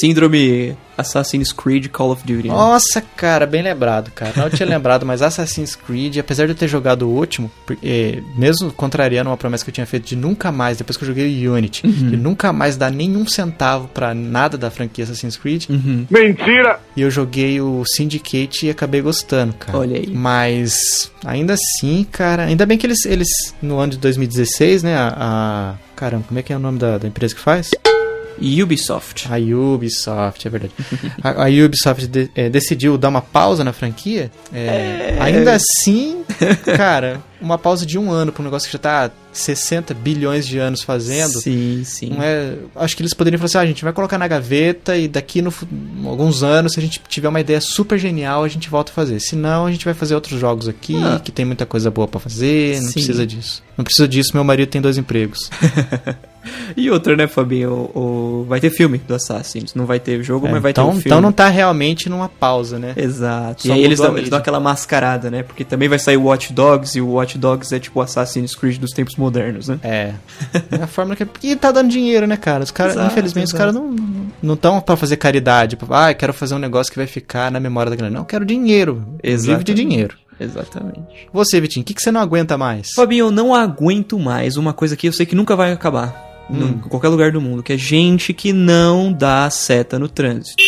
Síndrome 0.00 0.76
Assassin's 0.96 1.52
Creed 1.52 1.88
Call 1.88 2.12
of 2.12 2.22
Duty. 2.24 2.48
né? 2.48 2.54
Nossa, 2.54 3.00
cara, 3.16 3.46
bem 3.46 3.62
lembrado, 3.62 4.10
cara. 4.12 4.32
Não 4.36 4.48
tinha 4.48 4.68
lembrado, 4.68 5.04
mas 5.04 5.22
Assassin's 5.22 5.74
Creed, 5.74 6.18
apesar 6.18 6.46
de 6.46 6.52
eu 6.52 6.56
ter 6.56 6.68
jogado 6.68 7.02
o 7.08 7.10
último, 7.12 7.50
por- 7.66 7.76
eh, 7.82 8.20
mesmo 8.36 8.72
contrariando 8.72 9.28
uma 9.28 9.36
promessa 9.36 9.64
que 9.64 9.70
eu 9.70 9.74
tinha 9.74 9.86
feito 9.86 10.06
de 10.06 10.14
nunca 10.16 10.52
mais, 10.52 10.78
depois 10.78 10.96
que 10.96 11.02
eu 11.04 11.08
joguei 11.08 11.46
o 11.48 11.52
Unity, 11.54 11.86
de 11.86 12.16
nunca 12.16 12.52
mais 12.52 12.76
dar 12.76 12.90
nenhum 12.90 13.26
centavo 13.26 13.88
pra 13.88 14.14
nada 14.14 14.56
da 14.56 14.70
franquia 14.70 15.04
Assassin's 15.04 15.36
Creed, 15.36 15.66
Uhum. 15.68 16.06
e 16.96 17.02
eu 17.02 17.10
joguei 17.10 17.60
o 17.60 17.82
Syndicate 17.86 18.66
e 18.66 18.70
acabei 18.70 19.00
gostando, 19.02 19.52
cara. 19.54 19.78
Olha 19.78 19.96
aí. 19.98 20.06
Mas, 20.08 21.10
ainda 21.24 21.54
assim, 21.54 22.06
cara, 22.10 22.44
ainda 22.44 22.64
bem 22.64 22.78
que 22.78 22.86
eles, 22.86 23.04
eles 23.04 23.28
no 23.60 23.78
ano 23.78 23.92
de 23.92 23.98
2016, 23.98 24.82
né, 24.82 24.96
a... 24.96 25.14
a- 25.16 25.74
Caramba, 25.96 26.24
como 26.26 26.40
é 26.40 26.42
que 26.42 26.52
é 26.52 26.56
o 26.56 26.58
nome 26.58 26.76
da, 26.78 26.98
da 26.98 27.06
empresa 27.06 27.34
que 27.36 27.40
faz? 27.40 27.70
Ubisoft. 28.40 29.26
A 29.30 29.36
Ubisoft, 29.38 30.46
é 30.46 30.50
verdade. 30.50 30.72
A, 31.22 31.44
a 31.44 31.48
Ubisoft 31.48 32.06
de- 32.06 32.30
é, 32.34 32.48
decidiu 32.48 32.96
dar 32.98 33.08
uma 33.08 33.22
pausa 33.22 33.62
na 33.64 33.72
franquia. 33.72 34.30
É, 34.52 35.16
Ainda 35.20 35.54
assim, 35.54 36.24
cara, 36.76 37.20
uma 37.40 37.58
pausa 37.58 37.84
de 37.86 37.98
um 37.98 38.10
ano 38.10 38.32
pra 38.32 38.40
um 38.42 38.44
negócio 38.44 38.66
que 38.68 38.72
já 38.72 38.78
tá 38.78 39.06
há 39.06 39.10
60 39.32 39.92
bilhões 39.94 40.46
de 40.46 40.58
anos 40.58 40.82
fazendo. 40.82 41.40
Sim, 41.40 41.82
sim. 41.84 42.10
Não 42.10 42.22
é, 42.22 42.54
acho 42.76 42.96
que 42.96 43.02
eles 43.02 43.12
poderiam 43.14 43.38
falar 43.38 43.46
assim: 43.46 43.58
ah, 43.58 43.60
a 43.62 43.66
gente 43.66 43.84
vai 43.84 43.92
colocar 43.92 44.18
na 44.18 44.26
gaveta 44.28 44.96
e 44.96 45.06
daqui 45.08 45.42
no 45.42 45.52
alguns 46.06 46.42
anos, 46.42 46.72
se 46.72 46.78
a 46.78 46.82
gente 46.82 47.00
tiver 47.08 47.28
uma 47.28 47.40
ideia 47.40 47.60
super 47.60 47.98
genial, 47.98 48.44
a 48.44 48.48
gente 48.48 48.68
volta 48.68 48.90
a 48.92 48.94
fazer. 48.94 49.20
Se 49.20 49.34
não, 49.36 49.66
a 49.66 49.70
gente 49.72 49.84
vai 49.84 49.94
fazer 49.94 50.14
outros 50.14 50.38
jogos 50.40 50.68
aqui, 50.68 50.96
Ah. 51.02 51.20
que 51.22 51.30
tem 51.32 51.44
muita 51.44 51.66
coisa 51.66 51.90
boa 51.90 52.06
pra 52.08 52.20
fazer, 52.20 52.76
não 52.80 52.86
Sim. 52.88 52.92
precisa 52.94 53.26
disso. 53.26 53.62
Não 53.76 53.84
precisa 53.84 54.06
disso, 54.08 54.30
meu 54.34 54.44
marido 54.44 54.68
tem 54.68 54.80
dois 54.80 54.96
empregos. 54.98 55.50
E 56.76 56.90
outra, 56.90 57.16
né, 57.16 57.26
Fabinho? 57.26 57.90
O, 57.94 57.98
o- 58.42 58.44
Vai 58.48 58.60
ter 58.60 58.70
filme 58.70 58.98
do 58.98 59.14
Assassins. 59.14 59.74
Não 59.74 59.86
vai 59.86 59.98
ter 60.00 60.22
jogo, 60.22 60.46
É, 60.46 60.50
mas 60.52 60.62
vai 60.62 60.70
então, 60.72 60.84
ter 60.84 60.90
um 60.90 60.92
filme. 60.94 61.06
então 61.06 61.20
não 61.20 61.32
tá 61.32 61.48
realmente 61.48 62.08
numa 62.08 62.28
pausa, 62.28 62.78
né? 62.78 62.92
Exato. 62.96 63.62
Só 63.62 63.68
e 63.68 63.72
aí 63.72 63.84
eles 63.84 63.98
dão, 64.00 64.16
eles 64.18 64.28
dão 64.28 64.38
aquela 64.38 64.60
mascarada, 64.60 65.30
né? 65.30 65.42
Porque 65.42 65.64
também 65.64 65.88
vai 65.88 65.98
sair 65.98 66.16
o 66.16 66.24
Watch 66.24 66.52
Dogs, 66.52 66.96
e 66.98 67.00
o 67.00 67.10
Watch 67.12 67.38
Dogs 67.38 67.74
é 67.74 67.78
tipo 67.78 67.98
o 68.00 68.02
Assassin's 68.02 68.54
Creed 68.54 68.78
dos 68.78 68.90
tempos 68.90 69.16
modernos, 69.16 69.68
né? 69.68 69.78
É. 69.82 70.12
É 70.70 70.82
a 70.82 70.86
forma 70.86 71.14
que. 71.16 71.26
E 71.42 71.56
tá 71.56 71.70
dando 71.72 71.90
dinheiro, 71.90 72.26
né, 72.26 72.36
cara? 72.36 72.64
Os 72.64 72.70
caras, 72.70 72.94
Exato, 72.94 73.12
infelizmente, 73.12 73.46
os 73.46 73.54
exato. 73.54 73.58
caras 73.58 73.74
não 73.74 74.24
não 74.42 74.54
estão 74.54 74.80
pra 74.80 74.96
fazer 74.96 75.16
caridade. 75.16 75.78
Ah, 75.90 76.12
quero 76.12 76.32
fazer 76.34 76.54
um 76.54 76.58
negócio 76.58 76.92
que 76.92 76.98
vai 76.98 77.06
ficar 77.06 77.50
na 77.50 77.58
memória 77.60 77.90
da 77.90 77.96
galera. 77.96 78.12
Não, 78.14 78.22
eu 78.22 78.26
quero 78.26 78.44
dinheiro. 78.44 78.96
Vive 79.22 79.22
de 79.22 79.28
Exatamente. 79.30 79.74
dinheiro. 79.74 80.16
Exatamente. 80.38 81.28
Você, 81.32 81.60
Vitinho, 81.60 81.82
o 81.82 81.86
que, 81.86 81.94
que 81.94 82.02
você 82.02 82.10
não 82.10 82.20
aguenta 82.20 82.58
mais? 82.58 82.88
Fabinho, 82.94 83.26
eu 83.26 83.30
não 83.30 83.54
aguento 83.54 84.18
mais 84.18 84.56
uma 84.56 84.72
coisa 84.72 84.96
que 84.96 85.06
eu 85.08 85.12
sei 85.12 85.24
que 85.26 85.34
nunca 85.34 85.54
vai 85.56 85.72
acabar. 85.72 86.23
Hum. 86.50 86.80
Em 86.84 86.88
qualquer 86.88 87.08
lugar 87.08 87.32
do 87.32 87.40
mundo, 87.40 87.62
que 87.62 87.72
é 87.72 87.76
gente 87.76 88.34
que 88.34 88.52
não 88.52 89.12
dá 89.12 89.48
seta 89.48 89.98
no 89.98 90.08
trânsito. 90.08 90.62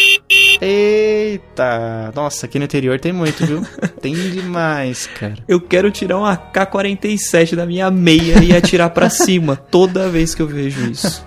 Eita! 0.60 2.12
Nossa, 2.14 2.46
aqui 2.46 2.58
no 2.58 2.64
interior 2.64 2.98
tem 2.98 3.12
muito, 3.12 3.44
viu? 3.44 3.62
tem 4.00 4.14
demais, 4.14 5.06
cara. 5.06 5.36
Eu 5.46 5.60
quero 5.60 5.90
tirar 5.90 6.18
um 6.18 6.24
AK-47 6.24 7.54
da 7.54 7.66
minha 7.66 7.90
meia 7.90 8.42
e 8.42 8.56
atirar 8.56 8.90
pra 8.90 9.10
cima 9.10 9.56
toda 9.56 10.08
vez 10.08 10.34
que 10.34 10.40
eu 10.40 10.46
vejo 10.46 10.90
isso. 10.90 11.24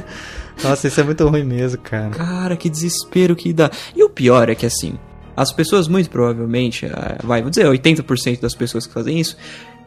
Nossa, 0.64 0.88
isso 0.88 1.00
é 1.00 1.04
muito 1.04 1.26
ruim 1.26 1.44
mesmo, 1.44 1.80
cara. 1.80 2.10
Cara, 2.10 2.56
que 2.56 2.68
desespero 2.68 3.36
que 3.36 3.52
dá. 3.52 3.70
E 3.94 4.02
o 4.02 4.10
pior 4.10 4.48
é 4.48 4.54
que 4.54 4.66
assim, 4.66 4.98
as 5.36 5.52
pessoas 5.52 5.88
muito 5.88 6.10
provavelmente, 6.10 6.86
ah, 6.86 7.16
vai, 7.22 7.40
vou 7.40 7.50
dizer, 7.50 7.66
80% 7.66 8.40
das 8.40 8.54
pessoas 8.54 8.86
que 8.86 8.92
fazem 8.92 9.18
isso, 9.18 9.36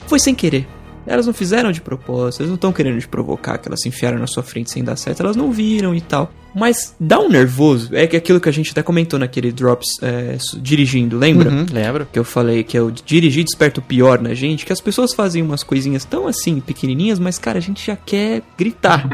foi 0.08 0.20
sem 0.20 0.34
querer. 0.34 0.68
Elas 1.06 1.26
não 1.26 1.34
fizeram 1.34 1.72
de 1.72 1.82
propósito, 1.82 2.42
elas 2.42 2.50
não 2.50 2.56
estão 2.56 2.72
querendo 2.72 3.00
te 3.00 3.08
provocar, 3.08 3.58
que 3.58 3.68
elas 3.68 3.82
se 3.82 3.90
enfiaram 3.90 4.18
na 4.18 4.28
sua 4.28 4.44
frente 4.44 4.72
sem 4.72 4.84
dar 4.84 4.96
certo, 4.96 5.22
elas 5.22 5.36
não 5.36 5.52
viram 5.52 5.94
e 5.94 6.02
tal. 6.02 6.32
Mas 6.56 6.96
dá 7.00 7.20
um 7.20 7.30
nervoso, 7.30 7.90
é 7.96 8.06
que 8.06 8.16
aquilo 8.16 8.40
que 8.40 8.48
a 8.48 8.52
gente 8.52 8.72
até 8.72 8.84
comentou 8.84 9.18
naquele 9.18 9.52
Drops 9.52 9.98
é, 10.02 10.38
dirigindo, 10.58 11.18
lembra? 11.18 11.50
Uhum, 11.50 11.66
lembro. 11.72 12.08
Que 12.12 12.20
eu 12.20 12.24
falei 12.24 12.64
que 12.64 12.78
é 12.78 12.82
o 12.82 12.92
dirigir 12.92 13.44
desperta 13.44 13.80
o 13.80 13.84
pior 13.84 14.22
na 14.22 14.34
gente, 14.34 14.66
que 14.66 14.72
as 14.72 14.80
pessoas 14.80 15.14
fazem 15.14 15.42
umas 15.42 15.64
coisinhas 15.64 16.06
tão 16.06 16.28
assim, 16.28 16.60
pequenininhas, 16.60 17.18
mas 17.18 17.40
cara, 17.40 17.58
a 17.58 17.62
gente 17.62 17.86
já 17.86 17.96
quer 17.96 18.44
gritar. 18.58 19.08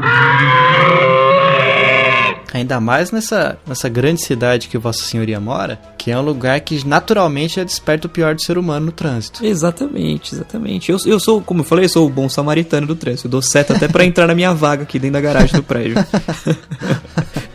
Ainda 2.52 2.80
mais 2.80 3.10
nessa, 3.12 3.58
nessa 3.66 3.88
grande 3.88 4.22
cidade 4.22 4.68
que 4.68 4.76
Vossa 4.76 5.04
Senhoria 5.04 5.38
mora, 5.38 5.80
que 5.96 6.10
é 6.10 6.18
um 6.18 6.22
lugar 6.22 6.60
que 6.60 6.86
naturalmente 6.86 7.56
já 7.56 7.64
desperta 7.64 8.06
o 8.06 8.10
pior 8.10 8.34
do 8.34 8.42
ser 8.42 8.58
humano 8.58 8.86
no 8.86 8.92
trânsito. 8.92 9.44
Exatamente, 9.44 10.34
exatamente. 10.34 10.90
Eu, 10.90 10.98
eu 11.06 11.20
sou, 11.20 11.40
como 11.40 11.60
eu 11.60 11.64
falei, 11.64 11.84
eu 11.84 11.88
sou 11.88 12.06
o 12.06 12.10
bom 12.10 12.28
samaritano 12.28 12.86
do 12.86 12.96
trânsito. 12.96 13.28
Eu 13.28 13.30
dou 13.30 13.42
seta 13.42 13.74
até 13.74 13.86
pra 13.86 14.04
entrar 14.04 14.26
na 14.26 14.34
minha 14.34 14.52
vaga 14.52 14.82
aqui 14.82 14.98
dentro 14.98 15.14
da 15.14 15.20
garagem 15.20 15.54
do 15.54 15.62
prédio. 15.62 15.96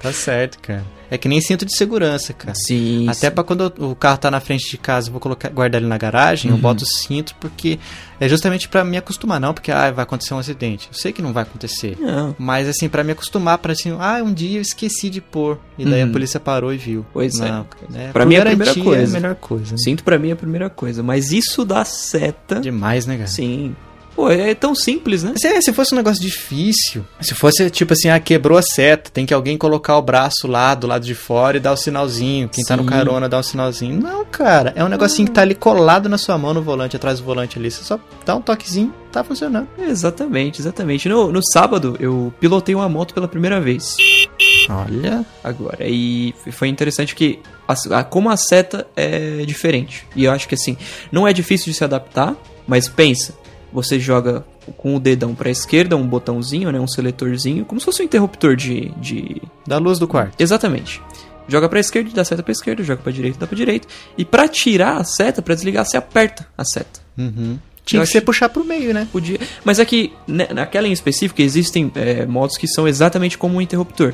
Tá 0.00 0.12
certo, 0.12 0.58
cara. 0.60 0.84
É 1.10 1.16
que 1.16 1.26
nem 1.26 1.40
cinto 1.40 1.64
de 1.64 1.74
segurança, 1.74 2.34
cara. 2.34 2.52
Sim. 2.54 3.08
Até 3.08 3.30
pra 3.30 3.42
quando 3.42 3.72
o 3.78 3.94
carro 3.94 4.18
tá 4.18 4.30
na 4.30 4.40
frente 4.40 4.70
de 4.70 4.76
casa, 4.76 5.08
eu 5.08 5.12
vou 5.12 5.20
colocar, 5.20 5.48
guardar 5.48 5.80
ele 5.80 5.88
na 5.88 5.96
garagem, 5.96 6.50
eu 6.50 6.54
Uhum. 6.56 6.60
boto 6.60 6.84
o 6.84 6.86
cinto 6.86 7.34
porque 7.40 7.78
é 8.20 8.28
justamente 8.28 8.68
pra 8.68 8.84
me 8.84 8.96
acostumar, 8.98 9.40
não 9.40 9.54
porque 9.54 9.72
ah, 9.72 9.90
vai 9.90 10.02
acontecer 10.02 10.34
um 10.34 10.38
acidente. 10.38 10.86
Eu 10.92 10.98
sei 10.98 11.10
que 11.10 11.22
não 11.22 11.32
vai 11.32 11.44
acontecer. 11.44 11.96
Não. 11.98 12.36
Mas 12.38 12.68
assim, 12.68 12.90
pra 12.90 13.02
me 13.02 13.12
acostumar, 13.12 13.56
pra 13.56 13.72
assim, 13.72 13.96
ah, 13.98 14.20
um 14.22 14.32
dia 14.34 14.58
eu 14.58 14.62
esqueci 14.62 15.08
de 15.08 15.20
pôr. 15.22 15.58
E 15.78 15.84
daí 15.86 16.02
Uhum. 16.02 16.10
a 16.10 16.12
polícia 16.12 16.38
parou 16.38 16.74
e 16.74 16.76
viu. 16.76 17.06
Pois 17.12 17.40
é. 17.40 17.48
não, 17.50 17.66
né? 17.88 18.10
Pra 18.12 18.24
Por 18.24 18.28
mim 18.28 18.34
é 18.34 18.40
a 18.42 18.44
primeira 18.46 18.74
coisa. 18.74 19.02
É 19.02 19.06
a 19.16 19.20
melhor 19.20 19.34
coisa. 19.36 19.72
né? 19.72 19.78
Cinto 19.78 20.04
pra 20.04 20.18
mim 20.18 20.28
é 20.28 20.32
a 20.32 20.36
primeira 20.36 20.68
coisa. 20.68 21.02
Mas 21.02 21.32
isso 21.32 21.64
da 21.64 21.84
seta. 21.86 22.60
Demais, 22.60 23.06
né, 23.06 23.16
cara? 23.16 23.28
Sim. 23.28 23.74
Pô, 24.18 24.28
é 24.32 24.52
tão 24.52 24.74
simples, 24.74 25.22
né? 25.22 25.32
Se, 25.36 25.46
é, 25.46 25.60
se 25.60 25.72
fosse 25.72 25.94
um 25.94 25.96
negócio 25.96 26.20
difícil, 26.20 27.06
se 27.20 27.36
fosse 27.36 27.70
tipo 27.70 27.92
assim, 27.92 28.08
ah, 28.08 28.18
quebrou 28.18 28.58
a 28.58 28.62
seta, 28.62 29.10
tem 29.12 29.24
que 29.24 29.32
alguém 29.32 29.56
colocar 29.56 29.96
o 29.96 30.02
braço 30.02 30.48
lá 30.48 30.74
do 30.74 30.88
lado 30.88 31.04
de 31.06 31.14
fora 31.14 31.56
e 31.56 31.60
dar 31.60 31.70
o 31.70 31.76
sinalzinho. 31.76 32.48
Quem 32.48 32.64
tá 32.64 32.76
no 32.76 32.82
Sim. 32.82 32.88
carona 32.88 33.28
dá 33.28 33.38
o 33.38 33.42
sinalzinho. 33.44 34.00
Não, 34.00 34.24
cara, 34.24 34.72
é 34.74 34.82
um 34.82 34.88
negocinho 34.88 35.28
que 35.28 35.32
tá 35.34 35.42
ali 35.42 35.54
colado 35.54 36.08
na 36.08 36.18
sua 36.18 36.36
mão 36.36 36.52
no 36.52 36.60
volante, 36.60 36.96
atrás 36.96 37.20
do 37.20 37.24
volante 37.24 37.60
ali. 37.60 37.70
Você 37.70 37.84
só 37.84 37.96
dá 38.26 38.34
um 38.34 38.40
toquezinho, 38.42 38.92
tá 39.12 39.22
funcionando. 39.22 39.68
Exatamente, 39.78 40.60
exatamente. 40.60 41.08
No, 41.08 41.30
no 41.30 41.40
sábado 41.52 41.96
eu 42.00 42.34
pilotei 42.40 42.74
uma 42.74 42.88
moto 42.88 43.14
pela 43.14 43.28
primeira 43.28 43.60
vez. 43.60 43.94
Olha. 44.68 45.24
Agora, 45.44 45.78
e 45.86 46.34
foi 46.50 46.66
interessante 46.66 47.14
que 47.14 47.38
a- 47.68 47.98
a- 48.00 48.02
como 48.02 48.30
a 48.30 48.36
seta 48.36 48.84
é 48.96 49.44
diferente. 49.46 50.04
E 50.16 50.24
eu 50.24 50.32
acho 50.32 50.48
que 50.48 50.56
assim, 50.56 50.76
não 51.12 51.26
é 51.26 51.32
difícil 51.32 51.70
de 51.72 51.78
se 51.78 51.84
adaptar, 51.84 52.34
mas 52.66 52.88
pensa, 52.88 53.32
você 53.72 53.98
joga 53.98 54.44
com 54.76 54.96
o 54.96 55.00
dedão 55.00 55.34
pra 55.34 55.50
esquerda, 55.50 55.96
um 55.96 56.06
botãozinho, 56.06 56.70
né, 56.70 56.80
um 56.80 56.86
seletorzinho, 56.86 57.64
como 57.64 57.80
se 57.80 57.84
fosse 57.84 58.02
um 58.02 58.04
interruptor 58.04 58.56
de, 58.56 58.90
de 58.96 59.42
Da 59.66 59.78
luz 59.78 59.98
do 59.98 60.08
quarto. 60.08 60.34
Exatamente. 60.38 61.00
Joga 61.48 61.68
pra 61.68 61.80
esquerda, 61.80 62.10
dá 62.12 62.24
seta 62.24 62.42
pra 62.42 62.52
esquerda, 62.52 62.82
joga 62.82 63.02
pra 63.02 63.10
direita, 63.10 63.38
dá 63.38 63.46
pra 63.46 63.56
direita. 63.56 63.88
E 64.18 64.24
pra 64.24 64.46
tirar 64.46 64.98
a 64.98 65.04
seta, 65.04 65.40
pra 65.40 65.54
desligar, 65.54 65.84
você 65.84 65.96
aperta 65.96 66.46
a 66.56 66.64
seta. 66.64 67.00
Uhum. 67.16 67.58
Tinha 67.86 68.02
Eu 68.02 68.04
que 68.04 68.12
ser 68.12 68.20
puxar 68.20 68.50
pro 68.50 68.62
meio, 68.62 68.92
né? 68.92 69.08
Podia. 69.10 69.40
Mas 69.64 69.78
é 69.78 69.84
que 69.84 70.12
né, 70.26 70.48
naquela 70.54 70.86
em 70.86 70.92
específico 70.92 71.40
existem 71.40 71.90
é, 71.94 72.26
motos 72.26 72.58
que 72.58 72.68
são 72.68 72.86
exatamente 72.86 73.38
como 73.38 73.56
um 73.56 73.62
interruptor. 73.62 74.12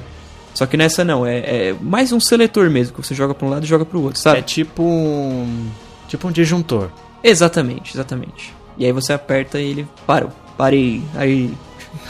Só 0.54 0.64
que 0.64 0.76
nessa 0.76 1.04
não, 1.04 1.26
é, 1.26 1.38
é 1.38 1.76
mais 1.80 2.12
um 2.12 2.20
seletor 2.20 2.70
mesmo, 2.70 2.94
que 2.94 3.04
você 3.04 3.16
joga 3.16 3.34
pra 3.34 3.44
um 3.44 3.50
lado 3.50 3.64
e 3.64 3.66
joga 3.66 3.84
pro 3.84 4.00
outro, 4.00 4.20
sabe? 4.20 4.38
É 4.38 4.42
tipo 4.42 4.84
um. 4.84 5.68
Tipo 6.06 6.28
um 6.28 6.30
disjuntor. 6.30 6.90
Exatamente, 7.24 7.96
exatamente. 7.96 8.54
E 8.78 8.84
aí 8.84 8.92
você 8.92 9.12
aperta 9.12 9.60
e 9.60 9.70
ele 9.70 9.88
parou. 10.06 10.30
Parei. 10.56 11.02
Aí. 11.14 11.52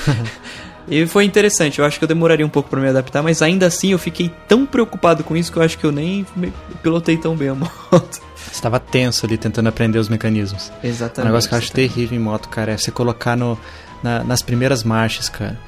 e 0.88 1.06
foi 1.06 1.24
interessante, 1.24 1.78
eu 1.78 1.84
acho 1.84 1.98
que 1.98 2.04
eu 2.04 2.08
demoraria 2.08 2.44
um 2.44 2.48
pouco 2.48 2.68
pra 2.68 2.80
me 2.80 2.88
adaptar, 2.88 3.22
mas 3.22 3.40
ainda 3.42 3.66
assim 3.66 3.92
eu 3.92 3.98
fiquei 3.98 4.30
tão 4.48 4.66
preocupado 4.66 5.22
com 5.24 5.36
isso 5.36 5.50
que 5.52 5.58
eu 5.58 5.62
acho 5.62 5.78
que 5.78 5.84
eu 5.84 5.92
nem 5.92 6.26
pilotei 6.82 7.16
tão 7.16 7.34
bem 7.36 7.48
a 7.48 7.54
moto. 7.56 8.20
Você 8.36 8.62
tava 8.62 8.78
tenso 8.78 9.26
ali 9.26 9.36
tentando 9.36 9.68
aprender 9.68 9.98
os 9.98 10.08
mecanismos. 10.08 10.70
Exatamente. 10.82 11.20
Um 11.22 11.32
negócio 11.32 11.48
que 11.48 11.54
eu 11.54 11.58
acho 11.58 11.72
terrível 11.72 12.16
em 12.16 12.20
moto, 12.20 12.48
cara, 12.48 12.72
é 12.72 12.76
você 12.76 12.90
colocar 12.90 13.36
no, 13.36 13.58
na- 14.02 14.22
nas 14.24 14.42
primeiras 14.42 14.82
marchas, 14.84 15.28
cara. 15.28 15.58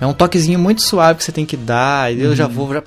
É 0.00 0.06
um 0.06 0.12
toquezinho 0.12 0.58
muito 0.58 0.82
suave 0.82 1.18
que 1.18 1.24
você 1.24 1.32
tem 1.32 1.46
que 1.46 1.56
dar, 1.56 2.12
e 2.12 2.20
eu 2.20 2.36
já 2.36 2.46
vou, 2.46 2.74
já, 2.74 2.82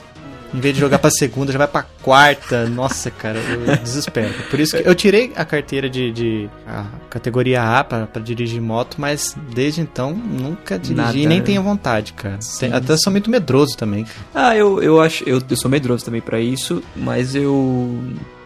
em 0.54 0.60
vez 0.60 0.74
de 0.74 0.80
jogar 0.82 1.00
pra 1.00 1.10
segunda, 1.12 1.52
já 1.52 1.58
vai 1.58 1.68
pra 1.68 1.84
quarta. 2.02 2.68
Nossa, 2.68 3.10
cara, 3.12 3.38
eu 3.40 3.78
desespero. 3.78 4.34
Por 4.50 4.60
isso 4.60 4.76
que 4.78 4.88
eu 4.88 4.96
tirei 4.96 5.32
a 5.36 5.46
carteira 5.46 5.90
de, 5.90 6.12
de 6.12 6.50
a 6.68 6.86
categoria 7.10 7.62
A 7.80 7.84
pra, 7.84 8.08
pra 8.08 8.22
dirigir 8.22 8.62
moto, 8.62 8.96
mas 8.98 9.36
desde 9.54 9.82
então 9.82 10.14
nunca 10.14 10.78
dirigi 10.80 10.96
Nada. 11.02 11.18
e 11.18 11.26
nem 11.28 11.42
tenho 11.42 11.62
vontade, 11.62 12.14
cara. 12.14 12.40
Tem- 12.60 12.74
até 12.74 12.98
sou 12.98 13.12
muito 13.12 13.30
medroso 13.30 13.78
também. 13.78 14.06
Ah, 14.34 14.56
eu, 14.56 14.82
eu 14.82 15.00
acho. 15.02 15.24
Eu, 15.28 15.42
eu 15.50 15.58
sou 15.58 15.70
medroso 15.70 16.04
também 16.06 16.22
pra 16.22 16.40
isso, 16.40 16.82
mas 16.96 17.36
eu. 17.36 17.98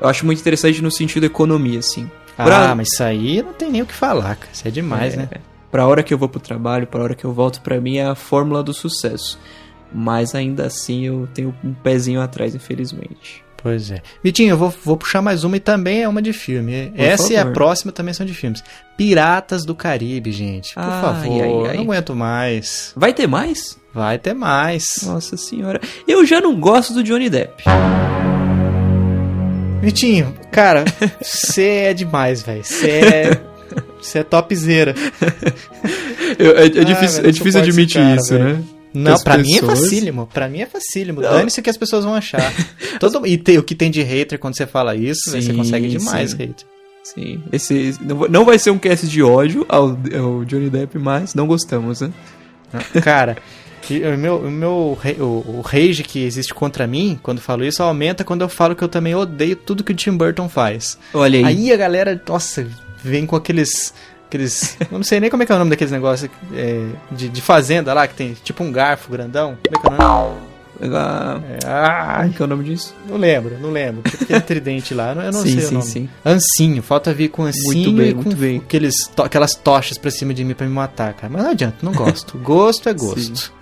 Eu 0.02 0.10
acho 0.10 0.26
muito 0.26 0.40
interessante 0.40 0.82
no 0.82 0.92
sentido 0.92 1.26
economia, 1.26 1.80
assim. 1.80 2.10
Pra- 2.36 2.72
Ah, 2.72 2.76
mas 2.76 2.90
isso 2.92 3.04
aí 3.04 3.42
não 3.42 3.54
tem 3.54 3.72
nem 3.72 3.82
o 3.82 3.86
que 3.86 3.94
falar, 3.94 4.36
cara. 4.36 4.50
Isso 4.52 4.68
é 4.68 4.72
demais, 4.72 5.14
É, 5.14 5.18
né? 5.18 5.30
Pra 5.72 5.88
hora 5.88 6.04
que 6.04 6.14
eu 6.14 6.18
vou 6.18 6.28
pro 6.30 6.40
trabalho, 6.40 6.86
pra 6.86 7.02
hora 7.02 7.16
que 7.16 7.26
eu 7.26 7.32
volto, 7.34 7.62
pra 7.62 7.80
mim 7.82 7.98
é 7.98 8.06
a 8.06 8.14
fórmula 8.16 8.62
do 8.62 8.74
sucesso. 8.74 9.40
Mas 9.94 10.34
ainda 10.34 10.66
assim 10.66 11.06
eu 11.06 11.28
tenho 11.34 11.54
um 11.64 11.74
pezinho 11.74 12.20
atrás, 12.22 12.56
infelizmente. 12.56 13.44
Pois 13.62 13.92
é. 13.92 14.02
Vitinho, 14.22 14.50
eu 14.50 14.58
vou, 14.58 14.74
vou 14.84 14.98
puxar 14.98 15.22
mais 15.22 15.46
uma 15.46 15.56
e 15.56 15.60
também 15.60 16.02
é 16.04 16.08
uma 16.10 16.22
de 16.22 16.34
filme. 16.34 16.92
Por 16.94 17.00
Essa 17.00 17.32
e 17.32 17.36
a 17.38 17.40
favor. 17.40 17.54
próxima 17.54 17.92
também 17.94 18.14
são 18.14 18.26
de 18.26 18.34
filmes. 18.34 18.62
Piratas 18.98 19.64
do 19.64 19.74
Caribe, 19.74 20.32
gente. 20.34 20.74
Por 20.74 20.84
Ai, 20.84 21.02
favor, 21.02 21.42
ai, 21.44 21.70
ai. 21.70 21.76
não 21.78 21.84
aguento 21.84 22.14
mais. 22.14 22.92
Vai 22.94 23.14
ter 23.14 23.26
mais? 23.26 23.80
Vai 23.94 24.18
ter 24.20 24.34
mais. 24.34 24.84
Nossa 25.04 25.38
senhora. 25.38 25.80
Eu 26.06 26.26
já 26.26 26.42
não 26.42 26.60
gosto 26.60 26.94
do 26.94 27.02
Johnny 27.04 27.30
Depp. 27.30 27.64
Vitinho, 29.82 30.34
cara, 30.52 30.86
você 31.22 31.64
é 31.90 31.94
demais, 31.94 32.42
velho. 32.42 32.64
Você 32.64 32.90
é. 32.90 33.42
Você 34.00 34.20
é 34.20 34.24
topzera. 34.24 34.94
Eu- 36.38 36.58
é, 36.58 36.66
é 36.66 36.82
Ah, 36.82 36.84
difícil, 36.84 37.26
é 37.26 37.32
difícil 37.32 37.62
admitir 37.62 38.02
cara, 38.02 38.16
isso, 38.18 38.34
velho. 38.38 38.58
né? 38.58 38.64
Não, 38.94 39.14
as 39.14 39.24
pra 39.24 39.38
mim 39.38 39.54
é 39.56 39.60
pessoas- 39.60 39.80
facílimo. 39.80 40.30
Pra 40.34 40.48
mim 40.48 40.62
é 40.62 40.66
facílimo. 40.66 41.22
Dane-se 41.22 41.60
o 41.60 41.64
que 41.64 41.70
as 41.70 41.78
pessoas 41.78 42.06
vão 42.06 42.14
achar. 42.14 42.54
Todo... 43.00 43.26
E 43.26 43.38
tem, 43.38 43.58
o 43.58 43.64
que 43.64 43.74
tem 43.76 43.90
de 43.90 44.02
hater 44.04 44.38
quando 44.38 44.56
você 44.56 44.68
fala 44.68 44.96
isso, 44.96 45.32
você 45.32 45.42
Sim, 45.42 45.56
consegue 45.56 45.88
demais 45.88 46.32
sim. 46.32 46.38
hater. 46.38 46.66
Sim. 47.04 47.44
Esse, 47.52 47.98
não, 48.30 48.46
vai- 48.46 48.58
ser 48.60 48.72
um 48.72 48.78
cast 48.78 49.08
de 49.08 49.22
ódio 49.24 49.66
ao, 49.68 49.90
ao 50.18 50.46
Johnny 50.46 50.70
Depp, 50.70 50.98
mas 51.00 51.34
não 51.36 51.46
gostamos, 51.48 52.00
né? 52.02 52.12
Cara, 53.04 53.38
e 53.90 54.02
o 54.04 54.18
meu, 54.18 54.38
o, 54.38 54.50
meu 54.52 54.98
o, 55.20 55.24
o 55.58 55.62
rage 55.62 56.02
que 56.04 56.24
existe 56.24 56.54
contra 56.54 56.88
mim, 56.88 57.20
quando 57.22 57.42
falo 57.42 57.66
isso, 57.66 57.84
aumenta 57.84 58.24
quando 58.24 58.42
eu 58.42 58.50
falo 58.50 58.76
que 58.76 58.84
eu 58.84 58.88
também 58.88 59.14
odeio 59.14 59.56
tudo 59.56 59.84
que 59.84 59.92
o 59.92 59.96
Tim 59.96 60.16
Burton 60.16 60.48
faz. 60.48 60.98
Olha 61.14 61.40
aí. 61.40 61.46
Aí 61.46 61.72
a 61.74 61.78
galera, 61.78 62.22
nossa, 62.28 62.66
vem 63.04 63.26
com 63.26 63.36
aqueles. 63.36 63.94
Aqueles 64.36 64.78
eu 64.80 64.98
não 64.98 65.04
sei 65.04 65.20
nem 65.20 65.30
como 65.30 65.44
é 65.44 65.46
que 65.46 65.52
é 65.52 65.56
o 65.56 65.60
nome 65.60 65.70
daqueles 65.72 65.92
negócios 65.92 66.30
é, 66.54 66.88
de, 67.12 67.30
de 67.30 67.42
fazenda 67.42 67.94
lá, 67.94 68.08
que 68.08 68.16
tem 68.16 68.34
tipo 68.44 68.64
um 68.64 68.72
garfo 68.72 69.12
grandão. 69.12 69.58
Como 69.64 69.76
é 69.76 69.80
que 69.80 69.88
é 69.88 69.90
o 69.90 70.08
nome? 70.08 70.38
Ah, 70.96 71.40
É, 71.50 71.60
ah, 71.66 72.30
que 72.36 72.42
é 72.42 72.46
o 72.46 72.48
nome 72.48 72.64
disso? 72.66 72.94
não 73.08 73.16
lembro, 73.16 73.58
não 73.60 73.70
lembro. 73.70 74.02
Tipo 74.10 74.24
aquele 74.24 74.42
tridente 74.42 74.94
lá, 74.94 75.12
eu 75.14 75.32
não 75.32 75.42
sim, 75.44 75.52
sei 75.52 75.62
sim, 75.62 75.68
o 75.68 75.72
nome. 75.80 75.86
sim. 75.86 76.10
Ancinho, 76.26 76.82
falta 76.84 77.14
vir 77.14 77.30
com 77.30 77.44
ancinho 77.44 77.94
bem, 77.96 78.10
e 78.10 78.14
com 78.14 78.22
muito 78.24 78.36
bem. 78.36 78.58
Aqueles 78.58 79.08
to- 79.08 79.22
aquelas 79.24 79.54
tochas 79.56 79.98
pra 79.98 80.10
cima 80.12 80.34
de 80.34 80.44
mim 80.44 80.54
pra 80.54 80.66
me 80.68 80.74
matar, 80.74 81.14
cara. 81.14 81.32
Mas 81.32 81.44
não 81.44 81.52
adianta, 81.52 81.78
não 81.84 81.94
gosto. 81.94 82.38
Gosto 82.44 82.90
é 82.90 82.94
gosto. 82.94 83.54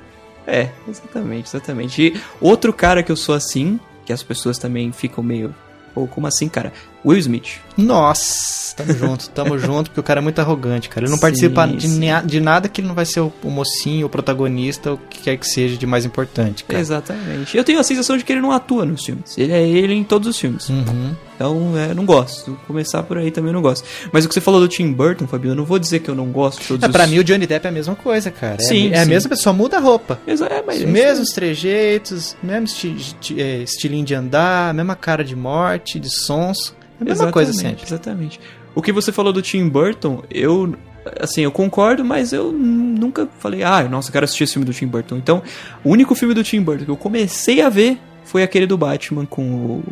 É, 0.48 0.70
exatamente, 0.88 1.48
exatamente. 1.50 2.02
E 2.02 2.22
outro 2.40 2.74
cara 2.74 3.04
que 3.04 3.12
eu 3.12 3.16
sou 3.18 3.36
assim, 3.36 3.80
que 4.06 4.12
as 4.14 4.24
pessoas 4.24 4.58
também 4.58 4.92
ficam 4.92 5.24
meio. 5.24 5.54
Pô, 5.94 6.08
como 6.08 6.26
assim, 6.26 6.48
cara? 6.50 6.72
Will 7.06 7.18
Smith. 7.20 7.60
Nossa, 7.78 8.76
tamo 8.76 8.94
junto, 8.94 9.30
tamo 9.30 9.58
junto, 9.60 9.90
porque 9.90 10.00
o 10.00 10.04
cara 10.04 10.20
é 10.20 10.24
muito 10.24 10.40
arrogante, 10.40 10.88
cara. 10.90 11.02
Ele 11.06 11.10
não 11.12 11.18
Sim, 11.18 11.22
participa 11.22 11.68
de, 11.68 11.88
de 12.26 12.40
nada 12.40 12.68
que 12.70 12.82
ele 12.82 12.88
não 12.88 12.96
vai 12.96 13.06
ser 13.06 13.22
o, 13.22 13.32
o 13.44 13.50
mocinho, 13.50 14.06
o 14.06 14.10
protagonista, 14.10 14.94
o 14.94 14.98
que 14.98 15.20
quer 15.22 15.38
que 15.38 15.48
seja 15.48 15.78
de 15.78 15.86
mais 15.88 16.06
importante, 16.06 16.64
cara. 16.64 16.80
Exatamente. 16.80 17.56
Eu 17.58 17.64
tenho 17.64 17.80
a 17.80 17.84
sensação 17.84 18.18
de 18.18 18.24
que 18.24 18.32
ele 18.32 18.42
não 18.42 18.52
atua 18.52 18.86
nos 18.86 19.04
filmes. 19.06 19.38
Ele 19.38 19.52
é 19.54 19.68
ele 19.68 19.94
em 19.94 20.04
todos 20.04 20.28
os 20.28 20.38
filmes. 20.40 20.70
Uhum. 20.70 21.16
Então, 21.36 21.74
é, 21.76 21.94
não 21.96 22.06
gosto. 22.06 22.58
Começar 22.68 23.02
por 23.04 23.18
aí 23.18 23.32
também 23.32 23.52
não 23.52 23.62
gosto. 23.64 23.84
Mas 24.12 24.26
o 24.26 24.28
que 24.28 24.34
você 24.36 24.42
falou 24.42 24.60
do 24.60 24.68
Tim 24.68 24.92
Burton, 24.92 25.26
Fabio, 25.26 25.52
eu 25.52 25.56
não 25.56 25.66
vou 25.66 25.80
dizer 25.80 26.00
que 26.00 26.10
eu 26.10 26.14
não 26.16 26.28
gosto 26.28 26.62
de 26.62 26.68
todos 26.68 26.84
É, 26.84 26.88
os 26.88 26.92
pra 26.92 27.08
mim 27.08 27.18
o 27.18 27.24
Johnny 27.24 27.48
Depp 27.48 27.66
é 27.66 27.70
a 27.70 27.74
mesma 27.74 27.96
coisa, 27.96 28.30
cara. 28.30 28.58
É, 28.60 28.64
Sim, 28.64 28.92
é 28.94 29.00
a 29.00 29.04
sim. 29.06 29.10
mesma 29.10 29.30
pessoa, 29.30 29.52
muda 29.54 29.78
a 29.78 29.80
roupa. 29.80 30.20
Exa- 30.28 30.46
É, 30.48 30.62
mas 30.62 30.78
Os 30.78 30.84
é 30.84 30.86
mesmos 30.86 31.28
isso 31.30 31.36
trejeitos, 31.36 32.36
mesmo 32.44 32.66
esti- 32.66 32.96
esti- 32.96 33.42
é, 33.42 33.58
estilinho 33.64 34.06
de 34.06 34.14
andar, 34.14 34.72
mesma 34.74 34.96
cara 34.96 35.24
de 35.24 35.36
morte, 35.36 36.00
de 36.00 36.10
sons. 36.10 36.76
É 37.02 37.04
a 37.04 37.06
mesma 37.06 37.26
Exatamente, 37.26 37.34
coisa 37.34 37.54
sempre. 37.54 37.84
Exatamente. 37.86 38.40
O 38.76 38.82
que 38.82 38.92
você 38.92 39.12
falou 39.12 39.34
do 39.34 39.42
Tim 39.42 39.68
Burton, 39.68 40.24
eu. 40.30 40.76
Assim, 41.20 41.42
eu 41.42 41.52
concordo, 41.52 42.06
mas 42.06 42.32
eu 42.32 42.52
nunca 42.52 43.28
falei, 43.40 43.64
ah, 43.64 43.82
nossa, 43.90 44.10
eu 44.10 44.14
quero 44.14 44.24
assistir 44.26 44.44
esse 44.44 44.54
filme 44.54 44.66
do 44.68 44.74
Tim 44.74 44.86
Burton. 44.86 45.18
Então, 45.18 45.42
o 45.84 45.90
único 45.90 46.14
filme 46.14 46.34
do 46.36 46.44
Tim 46.44 46.62
Burton 46.62 46.86
que 46.86 46.92
eu 46.92 46.96
comecei 46.98 47.60
a 47.60 47.70
ver 47.70 48.00
foi 48.24 48.44
aquele 48.44 48.68
do 48.68 48.78
Batman 48.78 49.26
com 49.26 49.44
o, 49.44 49.84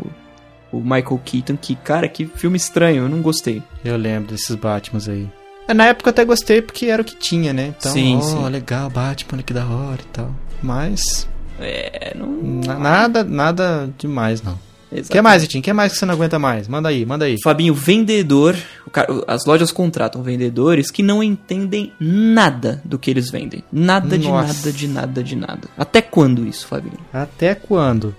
o 0.71 0.79
Michael 0.79 1.19
Keaton, 1.25 1.57
que, 1.57 1.75
cara, 1.75 2.07
que 2.07 2.27
filme 2.27 2.57
estranho, 2.57 3.03
eu 3.05 3.09
não 3.09 3.23
gostei. 3.23 3.63
Eu 3.83 3.97
lembro 3.97 4.29
desses 4.31 4.55
Batmans 4.55 5.09
aí. 5.09 5.27
É, 5.67 5.73
Na 5.73 5.85
época 5.87 6.09
eu 6.09 6.11
até 6.11 6.23
gostei 6.23 6.61
porque 6.61 6.85
era 6.85 7.01
o 7.01 7.05
que 7.05 7.15
tinha, 7.15 7.51
né? 7.53 7.73
Então, 7.75 7.91
Sim, 7.91 8.17
ó, 8.17 8.21
sim. 8.21 8.49
legal, 8.49 8.87
Batman, 8.91 9.41
que 9.41 9.51
da 9.51 9.65
hora 9.65 9.99
e 10.01 10.05
tal. 10.13 10.29
Mas, 10.61 11.27
É, 11.59 12.13
não. 12.15 12.27
na- 12.65 12.77
nada, 12.77 13.23
nada 13.23 13.89
demais, 13.97 14.43
não. 14.43 14.59
O 14.91 14.95
Exato. 14.95 15.11
que 15.11 15.21
mais, 15.21 15.41
Vitinho? 15.43 15.61
O 15.61 15.63
que 15.63 15.71
mais 15.71 15.91
que 15.93 15.99
você 15.99 16.05
não 16.05 16.15
aguenta 16.15 16.39
mais? 16.39 16.67
Manda 16.67 16.89
aí, 16.89 17.05
manda 17.05 17.25
aí. 17.25 17.35
Fabinho, 17.43 17.75
vendedor. 17.75 18.55
o 18.87 18.89
cara- 18.89 19.07
as 19.27 19.45
lojas 19.45 19.71
contratam 19.71 20.23
vendedores 20.23 20.89
que 20.89 21.03
não 21.03 21.21
entendem 21.21 21.93
nada 21.99 22.81
do 22.83 22.97
que 22.97 23.11
eles 23.11 23.29
vendem. 23.29 23.63
Nada 23.71 24.17
de 24.17 24.27
Nossa. 24.27 24.47
nada, 24.53 24.71
de 24.71 24.87
nada, 24.87 25.23
de 25.23 25.35
nada. 25.35 25.67
Até 25.77 26.01
quando 26.01 26.43
isso, 26.47 26.65
Fabinho? 26.65 26.97
Até 27.13 27.53
quando? 27.53 28.15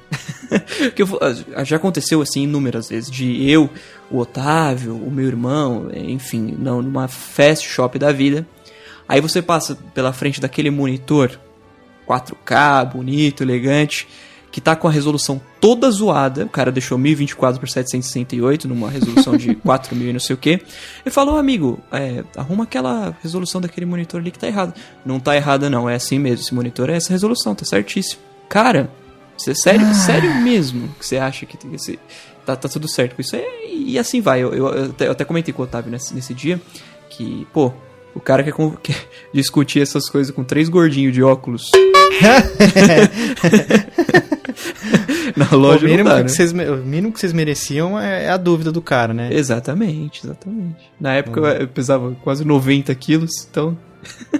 Vou- 1.06 1.18
ah, 1.56 1.64
já 1.64 1.74
aconteceu 1.76 2.22
assim 2.22 2.44
inúmeras 2.44 2.88
vezes 2.88 3.10
de 3.10 3.50
eu, 3.50 3.68
o 4.08 4.18
Otávio, 4.18 4.94
o 4.94 5.10
meu 5.10 5.26
irmão, 5.26 5.88
enfim, 5.92 6.54
não, 6.56 6.80
numa 6.80 7.08
fast 7.08 7.68
shop 7.68 7.98
da 7.98 8.12
vida. 8.12 8.46
Aí 9.08 9.20
você 9.20 9.42
passa 9.42 9.76
pela 9.92 10.12
frente 10.12 10.40
daquele 10.40 10.70
monitor 10.70 11.32
4K, 12.06 12.84
bonito, 12.92 13.42
elegante, 13.42 14.06
que 14.50 14.60
tá 14.60 14.74
com 14.74 14.88
a 14.88 14.90
resolução 14.90 15.40
toda 15.60 15.90
zoada. 15.90 16.44
O 16.44 16.48
cara 16.48 16.72
deixou 16.72 16.98
1024 16.98 17.60
por 17.60 17.68
768 17.68 18.66
numa 18.66 18.90
resolução 18.90 19.36
de 19.36 19.54
4000 19.62 20.10
e 20.10 20.12
não 20.12 20.20
sei 20.20 20.34
o 20.34 20.38
que. 20.38 20.50
Ele 20.50 21.10
falou, 21.10 21.38
amigo, 21.38 21.78
é, 21.92 22.24
arruma 22.36 22.64
aquela 22.64 23.16
resolução 23.22 23.60
daquele 23.60 23.86
monitor 23.86 24.20
ali 24.20 24.30
que 24.30 24.38
tá 24.38 24.48
errado. 24.48 24.74
Não 25.06 25.20
tá 25.20 25.36
errada 25.36 25.70
não, 25.70 25.88
é 25.88 25.94
assim 25.94 26.18
mesmo. 26.18 26.44
Esse 26.44 26.54
monitor 26.54 26.90
é 26.90 26.96
essa 26.96 27.10
resolução, 27.12 27.54
tá 27.54 27.64
certíssimo. 27.64 28.20
Cara, 28.48 28.90
você 29.36 29.54
sério, 29.54 29.86
Ah. 29.86 29.94
sério 29.94 30.34
mesmo 30.42 30.88
que 30.98 31.06
você 31.06 31.16
acha 31.16 31.46
que 31.46 31.56
tem 31.56 31.72
esse, 31.74 31.98
tá, 32.44 32.56
tá 32.56 32.68
tudo 32.68 32.88
certo 32.88 33.14
com 33.14 33.20
isso? 33.22 33.36
É, 33.36 33.44
e 33.72 33.98
assim 33.98 34.20
vai. 34.20 34.42
Eu, 34.42 34.52
eu, 34.52 34.66
eu 34.68 34.84
até, 34.90 35.06
eu 35.06 35.12
até 35.12 35.24
comentei 35.24 35.54
com 35.54 35.62
o 35.62 35.64
Otávio 35.64 35.90
nesse, 35.90 36.12
nesse 36.12 36.34
dia 36.34 36.60
que, 37.08 37.46
pô, 37.52 37.72
o 38.14 38.20
cara 38.20 38.42
quer, 38.42 38.52
quer 38.82 39.08
discutir 39.32 39.80
essas 39.80 40.08
coisas 40.08 40.34
com 40.34 40.42
três 40.42 40.68
gordinhos 40.68 41.14
de 41.14 41.22
óculos. 41.22 41.70
Na 45.36 45.48
o, 45.52 45.56
loja 45.56 45.82
não 45.82 45.90
mínimo 45.90 46.08
dá, 46.08 46.16
que 46.16 46.22
né? 46.22 46.28
vocês, 46.28 46.52
o 46.52 46.76
mínimo 46.76 47.12
que 47.12 47.20
vocês 47.20 47.32
mereciam 47.32 47.98
é 47.98 48.28
a 48.28 48.36
dúvida 48.36 48.70
do 48.72 48.80
cara, 48.82 49.12
né? 49.14 49.28
Exatamente, 49.32 50.24
exatamente. 50.24 50.90
Na 51.00 51.14
época 51.14 51.40
eu, 51.40 51.46
eu 51.46 51.68
pesava 51.68 52.14
quase 52.22 52.44
90 52.44 52.94
quilos, 52.94 53.30
então. 53.50 53.76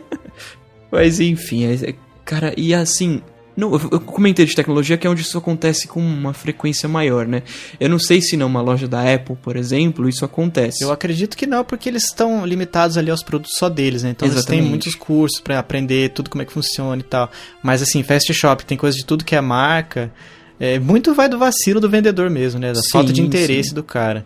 Mas 0.91 1.21
enfim, 1.21 1.65
é- 1.65 1.91
é- 1.91 1.95
cara, 2.25 2.53
e 2.57 2.75
assim. 2.75 3.23
Não, 3.61 3.75
eu 3.75 4.01
comentei 4.01 4.47
de 4.47 4.55
tecnologia 4.55 4.97
que 4.97 5.07
é 5.07 5.11
onde 5.11 5.21
isso 5.21 5.37
acontece 5.37 5.87
com 5.87 6.01
uma 6.01 6.33
frequência 6.33 6.89
maior, 6.89 7.27
né? 7.27 7.43
Eu 7.79 7.91
não 7.91 7.99
sei 7.99 8.23
se 8.23 8.35
numa 8.35 8.63
loja 8.63 8.89
da 8.89 9.03
Apple, 9.03 9.37
por 9.37 9.55
exemplo, 9.55 10.09
isso 10.09 10.25
acontece. 10.25 10.83
Eu 10.83 10.91
acredito 10.91 11.37
que 11.37 11.47
não, 11.47 11.63
porque 11.63 11.91
eles 11.91 12.05
estão 12.05 12.47
limitados 12.47 12.97
ali 12.97 13.11
aos 13.11 13.23
produtos 13.23 13.57
só 13.59 13.69
deles, 13.69 14.03
né? 14.03 14.11
Então 14.11 14.27
eles 14.27 14.39
Exatamente. 14.39 14.63
têm 14.63 14.71
muitos 14.71 14.95
cursos 14.95 15.41
pra 15.41 15.59
aprender 15.59 16.09
tudo 16.11 16.31
como 16.31 16.41
é 16.41 16.47
que 16.47 16.53
funciona 16.55 17.03
e 17.03 17.05
tal. 17.05 17.31
Mas 17.63 17.83
assim, 17.83 18.03
fast 18.03 18.33
shop 18.33 18.65
tem 18.65 18.79
coisa 18.79 18.97
de 18.97 19.05
tudo 19.05 19.27
que 19.27 19.37
é 19.37 19.41
marca. 19.43 20.11
É, 20.59 20.79
muito 20.79 21.15
vai 21.15 21.29
do 21.29 21.39
vacilo 21.39 21.81
do 21.81 21.91
vendedor 21.91 22.31
mesmo, 22.31 22.59
né? 22.59 22.73
Da 22.73 22.81
Sim, 22.81 22.89
falta 22.91 23.13
de 23.13 23.21
interesse 23.21 23.71
sim. 23.71 23.75
do 23.75 23.83
cara. 23.83 24.25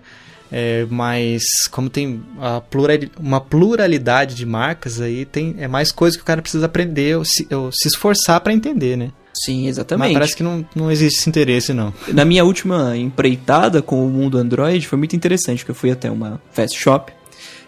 É, 0.56 0.87
mas 0.88 1.42
como 1.73 1.90
tem 1.90 2.23
a 2.40 2.61
plurali- 2.61 3.11
uma 3.18 3.40
pluralidade 3.40 4.37
de 4.37 4.46
marcas 4.46 5.00
aí, 5.00 5.25
tem 5.25 5.56
é 5.58 5.66
mais 5.66 5.90
coisa 5.90 6.16
que 6.16 6.23
o 6.23 6.25
cara 6.26 6.40
precisa 6.40 6.66
aprender 6.66 7.16
ou 7.18 7.25
se, 7.25 7.49
ou 7.52 7.73
se 7.73 7.88
esforçar 7.88 8.40
pra 8.40 8.52
entender, 8.52 8.96
né? 8.96 9.11
Sim, 9.34 9.62
Mas 9.62 9.70
exatamente. 9.70 10.12
parece 10.12 10.37
que 10.37 10.44
não, 10.44 10.64
não 10.76 10.92
existe 10.92 11.18
esse 11.18 11.28
interesse, 11.28 11.73
não. 11.73 11.92
Na 12.06 12.25
minha 12.25 12.44
última 12.44 12.96
empreitada 12.96 13.82
com 13.82 14.06
o 14.06 14.08
mundo 14.08 14.38
Android 14.38 14.87
foi 14.87 14.96
muito 14.96 15.16
interessante, 15.16 15.58
porque 15.58 15.73
eu 15.73 15.75
fui 15.75 15.90
até 15.90 16.08
uma 16.08 16.40
fast 16.52 16.78
shop 16.78 17.12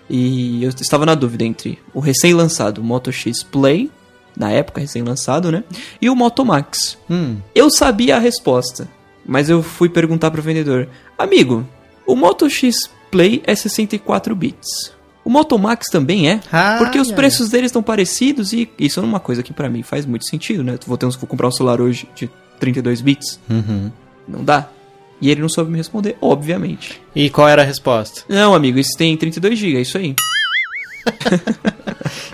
e 0.09 0.63
eu 0.63 0.71
estava 0.71 1.05
na 1.05 1.17
dúvida 1.17 1.43
entre 1.45 1.81
o 1.93 1.99
recém-lançado 1.99 2.85
Moto 2.85 3.11
X 3.11 3.43
Play, 3.43 3.91
na 4.37 4.53
época 4.53 4.81
recém-lançado, 4.81 5.51
né? 5.51 5.65
E 6.01 6.09
o 6.09 6.15
Moto 6.15 6.45
Max. 6.45 6.97
Hum, 7.11 7.39
Eu 7.53 7.69
sabia 7.69 8.15
a 8.15 8.21
resposta, 8.21 8.87
mas 9.27 9.51
eu 9.51 9.61
fui 9.61 9.89
perguntar 9.89 10.31
pro 10.31 10.41
vendedor: 10.43 10.89
Amigo, 11.19 11.67
o 12.07 12.15
Moto 12.15 12.49
X 12.49 12.77
Play 13.11 13.43
é 13.47 13.55
64 13.55 14.35
bits. 14.35 14.93
O 15.25 15.31
Moto 15.31 15.59
Max 15.59 15.87
também 15.91 16.31
é? 16.31 16.41
Ah, 16.53 16.77
Porque 16.79 17.01
os 17.01 17.11
é. 17.11 17.15
preços 17.15 17.49
deles 17.49 17.67
estão 17.71 17.83
parecidos 17.83 18.53
e 18.53 18.71
isso 18.79 19.01
é 19.01 19.03
uma 19.03 19.19
coisa 19.19 19.43
que 19.43 19.53
pra 19.53 19.69
mim 19.69 19.83
faz 19.83 20.07
muito 20.07 20.25
sentido, 20.27 20.63
né? 20.63 20.79
Vou, 20.87 20.97
ter 20.97 21.07
vou 21.07 21.27
comprar 21.27 21.49
um 21.49 21.53
celular 21.53 21.81
hoje 21.81 22.09
de 22.15 22.31
32 22.61 23.01
bits. 23.01 23.41
uhum. 23.51 23.91
Não 24.29 24.45
dá. 24.45 24.69
E 25.21 25.31
ele 25.31 25.41
não 25.41 25.49
soube 25.49 25.71
me 25.71 25.79
responder, 25.79 26.17
obviamente. 26.21 27.01
E 27.15 27.31
qual 27.31 27.49
era 27.49 27.63
a 27.63 27.65
resposta? 27.65 28.23
Não, 28.29 28.55
amigo, 28.55 28.79
isso 28.79 28.97
tem 28.99 29.17
32 29.17 29.59
GB, 29.59 29.79
é 29.79 29.81
isso 29.81 29.97
aí. 29.97 30.15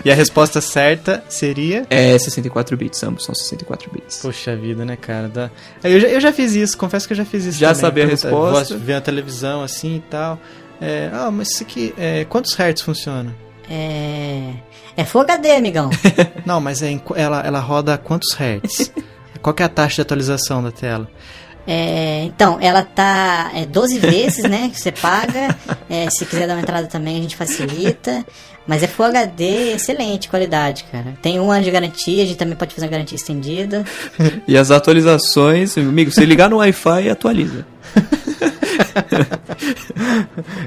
E 0.05 0.11
a 0.11 0.15
resposta 0.15 0.59
certa 0.59 1.23
seria. 1.29 1.85
É 1.89 2.17
64 2.17 2.75
bits, 2.75 3.01
ambos 3.03 3.23
são 3.23 3.33
64 3.33 3.89
bits. 3.91 4.19
Poxa 4.21 4.55
vida, 4.55 4.83
né, 4.83 4.97
cara? 4.97 5.29
Dá- 5.29 5.49
Eu, 5.83 5.99
já, 5.99 6.07
eu 6.09 6.19
já 6.19 6.33
fiz 6.33 6.53
isso, 6.53 6.77
confesso 6.77 7.07
que 7.07 7.13
eu 7.13 7.17
já 7.17 7.25
fiz 7.25 7.45
isso. 7.45 7.57
Já 7.57 7.69
também. 7.69 7.81
sabia 7.81 8.03
a 8.03 8.07
resposta? 8.07 8.59
Gosto 8.59 8.77
de 8.77 8.83
ver 8.85 8.95
a 8.95 9.01
televisão 9.01 9.63
assim 9.63 9.95
e 9.95 9.99
tal. 10.01 10.37
É, 10.81 11.09
ah, 11.13 11.31
mas 11.31 11.51
isso 11.51 11.63
aqui. 11.63 11.93
É, 11.97 12.25
quantos 12.25 12.53
hertz 12.53 12.81
funciona? 12.81 13.33
É. 13.69 14.51
É 14.97 15.05
Full 15.05 15.21
HD, 15.21 15.51
amigão. 15.51 15.89
Não, 16.45 16.59
mas 16.59 16.81
é 16.83 16.99
ela, 17.15 17.41
ela 17.41 17.59
roda 17.59 17.93
a 17.93 17.97
quantos 17.97 18.33
hertz? 18.33 18.91
Qual 19.41 19.53
que 19.53 19.63
é 19.63 19.65
a 19.65 19.69
taxa 19.69 19.95
de 19.95 20.01
atualização 20.01 20.61
da 20.61 20.71
tela? 20.71 21.09
É, 21.65 22.23
então, 22.25 22.57
ela 22.61 22.83
tá 22.83 23.51
é, 23.55 23.65
12 23.65 23.99
vezes, 23.99 24.43
né? 24.43 24.69
Que 24.69 24.79
você 24.79 24.91
paga. 24.91 25.57
É, 25.89 26.09
se 26.09 26.25
quiser 26.25 26.45
dar 26.47 26.55
uma 26.55 26.61
entrada 26.61 26.87
também, 26.87 27.19
a 27.19 27.21
gente 27.21 27.35
facilita. 27.37 28.25
Mas 28.65 28.81
é 28.81 28.87
Full 28.87 29.05
HD, 29.07 29.73
excelente 29.73 30.29
qualidade, 30.29 30.85
cara. 30.91 31.17
Tem 31.21 31.39
um 31.39 31.51
ano 31.51 31.63
de 31.63 31.71
garantia, 31.71 32.23
a 32.23 32.25
gente 32.25 32.37
também 32.37 32.55
pode 32.55 32.73
fazer 32.73 32.85
uma 32.85 32.91
garantia 32.91 33.15
estendida. 33.15 33.83
E 34.47 34.57
as 34.57 34.71
atualizações, 34.71 35.77
amigo, 35.77 36.11
se 36.11 36.25
ligar 36.25 36.49
no 36.49 36.57
Wi-Fi, 36.57 37.09
atualiza. 37.09 37.65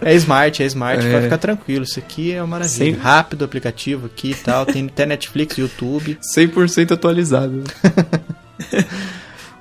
É 0.03 0.15
smart, 0.15 0.63
é 0.63 0.67
smart, 0.67 1.05
É. 1.07 1.11
pode 1.11 1.25
ficar 1.25 1.39
tranquilo. 1.39 1.85
Isso 1.85 1.99
aqui 1.99 2.33
é 2.33 2.41
uma 2.41 2.47
maravilha. 2.47 2.95
Sim. 2.95 3.01
Rápido 3.01 3.43
o 3.43 3.45
aplicativo 3.45 4.07
aqui 4.07 4.31
e 4.31 4.35
tal. 4.35 4.65
Tem 4.67 4.87
até 4.87 5.07
Netflix, 5.07 5.57
YouTube. 5.59 6.19
100% 6.37 6.93
atualizado. 6.93 7.63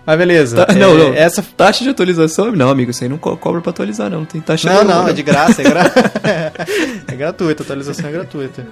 Mas 0.06 0.18
beleza. 0.18 0.66
Tá- 0.66 0.74
é, 0.74 0.76
não, 0.78 0.94
não. 0.96 1.14
Essa. 1.14 1.44
Taxa 1.58 1.84
de 1.84 1.90
atualização? 1.90 2.52
Não, 2.52 2.70
amigo, 2.70 2.92
isso 2.92 3.04
aí 3.04 3.10
não 3.10 3.18
co- 3.18 3.36
cobra 3.38 3.60
pra 3.62 3.72
atualizar, 3.72 4.10
não. 4.10 4.24
Tem 4.26 4.40
taxa 4.42 4.68
Não, 4.70 4.84
nenhuma, 4.84 5.02
não, 5.02 5.08
é 5.10 5.14
de 5.14 5.24
graça, 5.24 5.62
é, 5.62 5.66
gra... 5.66 5.92
é 7.08 7.16
gratuito, 7.16 7.64
a 7.64 7.66
atualização 7.66 8.10
é 8.10 8.12
gratuita. 8.12 8.66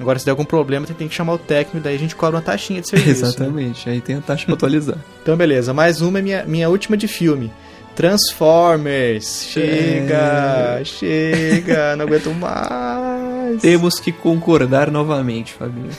Agora, 0.00 0.18
se 0.18 0.24
der 0.24 0.32
algum 0.32 0.44
problema, 0.44 0.84
tem 0.86 1.06
que 1.06 1.14
chamar 1.14 1.34
o 1.34 1.38
técnico, 1.38 1.84
daí 1.84 1.94
a 1.94 1.98
gente 1.98 2.16
cobra 2.16 2.36
uma 2.36 2.42
taxinha 2.42 2.80
de 2.80 2.88
serviço. 2.88 3.22
né? 3.22 3.28
Exatamente, 3.28 3.88
aí 3.88 4.00
tem 4.00 4.16
a 4.16 4.20
taxa 4.20 4.44
pra 4.46 4.54
atualizar. 4.54 4.96
Então, 5.22 5.36
beleza. 5.36 5.72
Mais 5.72 6.00
uma 6.00 6.18
é 6.18 6.22
minha, 6.22 6.44
minha 6.44 6.68
última 6.68 6.96
de 6.96 7.06
filme. 7.06 7.52
Transformers. 7.94 9.44
Chega, 9.50 10.78
É. 10.80 10.84
chega, 10.84 11.94
não 11.94 12.06
aguento 12.06 12.30
mais. 12.34 13.60
Temos 13.60 14.00
que 14.00 14.10
concordar 14.10 14.90
novamente, 14.90 15.52
Fabinho. 15.52 15.90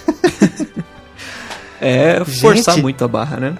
é 1.80 2.24
forçar 2.26 2.76
Gente. 2.76 2.82
muito 2.84 3.04
a 3.04 3.08
barra, 3.08 3.38
né? 3.38 3.54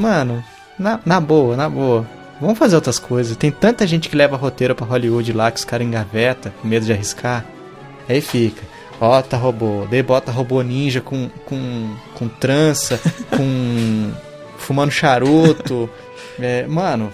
Mano, 0.00 0.42
na, 0.78 0.98
na 1.04 1.20
boa, 1.20 1.56
na 1.56 1.68
boa. 1.68 2.06
Vamos 2.40 2.58
fazer 2.58 2.74
outras 2.76 2.98
coisas. 2.98 3.36
Tem 3.36 3.50
tanta 3.50 3.86
gente 3.86 4.08
que 4.08 4.16
leva 4.16 4.36
roteiro 4.36 4.74
pra 4.74 4.86
Hollywood 4.86 5.32
lá 5.32 5.50
que 5.50 5.58
os 5.58 5.64
caras 5.64 5.86
engaveta, 5.86 6.52
com 6.60 6.66
medo 6.68 6.86
de 6.86 6.92
arriscar. 6.92 7.44
Aí 8.08 8.20
fica. 8.20 8.62
Bota 8.98 9.36
robô, 9.36 9.86
daí 9.90 10.02
bota 10.02 10.30
robô 10.30 10.60
ninja 10.62 11.00
com, 11.00 11.30
com, 11.46 11.94
com 12.14 12.28
trança, 12.28 13.00
com. 13.34 14.10
fumando 14.58 14.90
charuto. 14.90 15.88
É, 16.38 16.66
mano, 16.66 17.12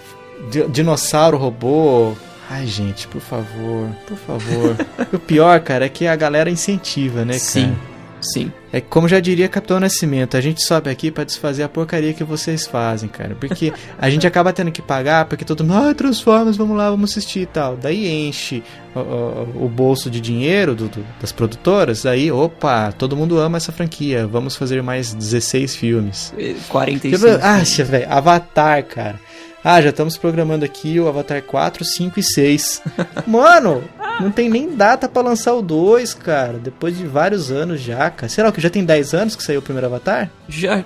di- 0.49 0.67
dinossauro 0.67 1.37
robô. 1.37 2.13
Ai, 2.49 2.65
gente, 2.65 3.07
por 3.07 3.19
favor, 3.21 3.89
por 4.07 4.17
favor. 4.17 4.75
O 5.13 5.19
pior, 5.19 5.59
cara, 5.61 5.85
é 5.85 5.89
que 5.89 6.07
a 6.07 6.15
galera 6.15 6.49
incentiva, 6.49 7.23
né, 7.25 7.33
cara? 7.33 7.39
Sim, 7.39 7.75
sim. 8.21 8.51
É 8.73 8.81
como 8.81 9.07
já 9.07 9.19
diria 9.19 9.47
Capitão 9.47 9.79
Nascimento, 9.79 10.35
a 10.35 10.41
gente 10.41 10.61
sobe 10.61 10.89
aqui 10.89 11.09
pra 11.09 11.23
desfazer 11.23 11.63
a 11.63 11.69
porcaria 11.69 12.13
que 12.13 12.23
vocês 12.23 12.67
fazem, 12.67 13.07
cara. 13.07 13.35
Porque 13.39 13.71
a 13.97 14.09
gente 14.09 14.27
acaba 14.27 14.51
tendo 14.51 14.71
que 14.71 14.81
pagar, 14.81 15.25
porque 15.25 15.45
todo 15.45 15.63
mundo, 15.63 15.89
ah, 15.89 15.93
Transformers, 15.93 16.57
vamos 16.57 16.75
lá, 16.77 16.89
vamos 16.89 17.11
assistir 17.11 17.41
e 17.41 17.45
tal. 17.45 17.77
Daí 17.77 18.07
enche 18.27 18.61
o, 18.93 18.99
o- 18.99 19.65
o 19.65 19.69
bolso 19.69 20.09
de 20.09 20.19
dinheiro 20.19 20.75
do- 20.75 20.89
do- 20.89 21.05
das 21.21 21.31
produtoras, 21.31 22.05
aí, 22.05 22.29
opa, 22.31 22.91
todo 22.91 23.15
mundo 23.15 23.39
ama 23.39 23.57
essa 23.57 23.71
franquia, 23.71 24.27
vamos 24.27 24.55
fazer 24.55 24.83
mais 24.83 25.13
16 25.13 25.75
filmes. 25.75 26.33
É, 26.37 26.53
45. 26.67 27.25
Ah, 27.41 27.63
velho, 27.85 28.11
Avatar, 28.11 28.83
cara. 28.85 29.19
Ah, 29.63 29.81
já 29.81 29.89
estamos 29.89 30.15
programando 30.17 30.63
aqui 30.63 30.99
o 30.99 31.07
Avatar 31.07 31.41
4, 31.41 31.83
5 31.83 32.19
e 32.19 32.23
6. 32.23 32.81
Mano, 33.27 33.83
não 34.19 34.31
tem 34.31 34.49
nem 34.49 34.75
data 34.75 35.09
pra 35.09 35.21
lançar 35.21 35.53
o 35.55 35.61
2, 35.61 36.13
cara. 36.13 36.57
Depois 36.57 36.97
de 36.97 37.05
vários 37.05 37.51
anos 37.51 37.81
já, 37.81 38.09
cara. 38.09 38.29
Sei 38.29 38.43
lá, 38.43 38.51
que 38.51 38.61
já 38.61 38.69
tem 38.69 38.85
10 38.85 39.13
anos 39.13 39.35
que 39.35 39.43
saiu 39.43 39.59
o 39.59 39.63
primeiro 39.63 39.87
Avatar? 39.87 40.29
Já. 40.47 40.85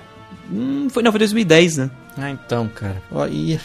Hum, 0.50 0.88
foi, 0.90 1.02
não, 1.02 1.12
foi 1.12 1.18
2010, 1.20 1.76
né? 1.76 1.90
Ah, 2.18 2.30
então, 2.30 2.68
cara. 2.68 3.00
Ó, 3.12 3.26
e... 3.26 3.60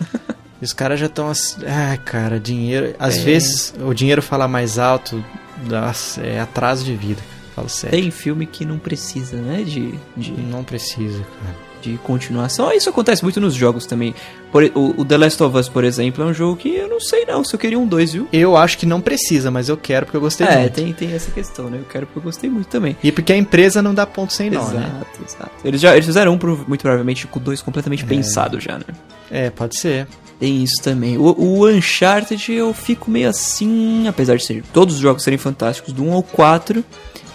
os 0.60 0.72
caras 0.72 1.00
já 1.00 1.06
estão. 1.06 1.30
Ah, 1.66 1.96
cara, 1.96 2.38
dinheiro. 2.38 2.94
Às 2.98 3.18
É. 3.18 3.22
vezes 3.22 3.74
o 3.80 3.94
dinheiro 3.94 4.20
fala 4.20 4.46
mais 4.46 4.78
alto. 4.78 5.24
Nossa, 5.66 6.20
é 6.20 6.40
atraso 6.40 6.84
de 6.84 6.94
vida. 6.94 7.20
cara. 7.22 7.38
Falo 7.54 7.68
sério. 7.68 7.98
Tem 8.00 8.10
filme 8.10 8.46
que 8.46 8.64
não 8.64 8.78
precisa, 8.78 9.36
né? 9.36 9.62
De, 9.64 9.98
de, 10.16 10.30
Não 10.32 10.62
precisa, 10.62 11.24
cara. 11.42 11.67
De 11.80 11.98
continuação. 11.98 12.68
Ah, 12.68 12.74
Isso 12.76 12.88
acontece 12.88 13.22
muito 13.22 13.40
nos 13.40 13.54
jogos 13.54 13.86
também. 13.86 14.14
Por, 14.52 14.64
o, 14.74 15.00
o 15.00 15.04
The 15.04 15.16
Last 15.16 15.42
of 15.42 15.56
Us, 15.56 15.68
por 15.68 15.84
exemplo, 15.84 16.24
é 16.24 16.26
um 16.26 16.32
jogo 16.34 16.56
que 16.56 16.74
eu 16.74 16.88
não 16.88 17.00
sei 17.00 17.24
não 17.26 17.44
se 17.44 17.54
eu 17.54 17.58
queria 17.58 17.78
um 17.78 17.86
2, 17.86 18.12
viu? 18.12 18.28
Eu 18.32 18.56
acho 18.56 18.78
que 18.78 18.86
não 18.86 19.00
precisa, 19.00 19.50
mas 19.50 19.68
eu 19.68 19.76
quero 19.76 20.06
porque 20.06 20.16
eu 20.16 20.20
gostei 20.20 20.46
É, 20.46 20.58
muito. 20.60 20.72
tem, 20.72 20.92
tem 20.92 21.12
essa 21.12 21.30
questão, 21.30 21.68
né? 21.68 21.78
Eu 21.78 21.84
quero 21.84 22.06
porque 22.06 22.18
eu 22.18 22.22
gostei 22.22 22.48
muito 22.48 22.68
também. 22.68 22.96
E 23.02 23.12
porque 23.12 23.32
a 23.32 23.36
empresa 23.36 23.82
não 23.82 23.94
dá 23.94 24.06
ponto 24.06 24.32
sem 24.32 24.50
nó, 24.50 24.60
exato, 24.62 24.76
né? 24.76 25.02
exato. 25.26 25.50
Eles, 25.64 25.80
já, 25.80 25.92
eles 25.94 26.06
fizeram 26.06 26.32
um, 26.34 26.64
muito 26.66 26.80
provavelmente, 26.82 27.26
com 27.26 27.38
o 27.38 27.42
2 27.42 27.60
completamente 27.62 28.04
pensado 28.04 28.58
já, 28.60 28.78
né? 28.78 28.84
É, 29.30 29.50
pode 29.50 29.78
ser. 29.78 30.06
Tem 30.40 30.62
isso 30.62 30.80
também. 30.82 31.18
O, 31.18 31.34
o 31.36 31.68
Uncharted 31.68 32.52
eu 32.52 32.72
fico 32.72 33.10
meio 33.10 33.28
assim, 33.28 34.06
apesar 34.06 34.36
de 34.36 34.46
ser, 34.46 34.62
todos 34.72 34.94
os 34.94 35.00
jogos 35.00 35.22
serem 35.24 35.38
fantásticos, 35.38 35.92
do 35.92 36.04
1 36.04 36.12
ao 36.12 36.22
4, 36.22 36.84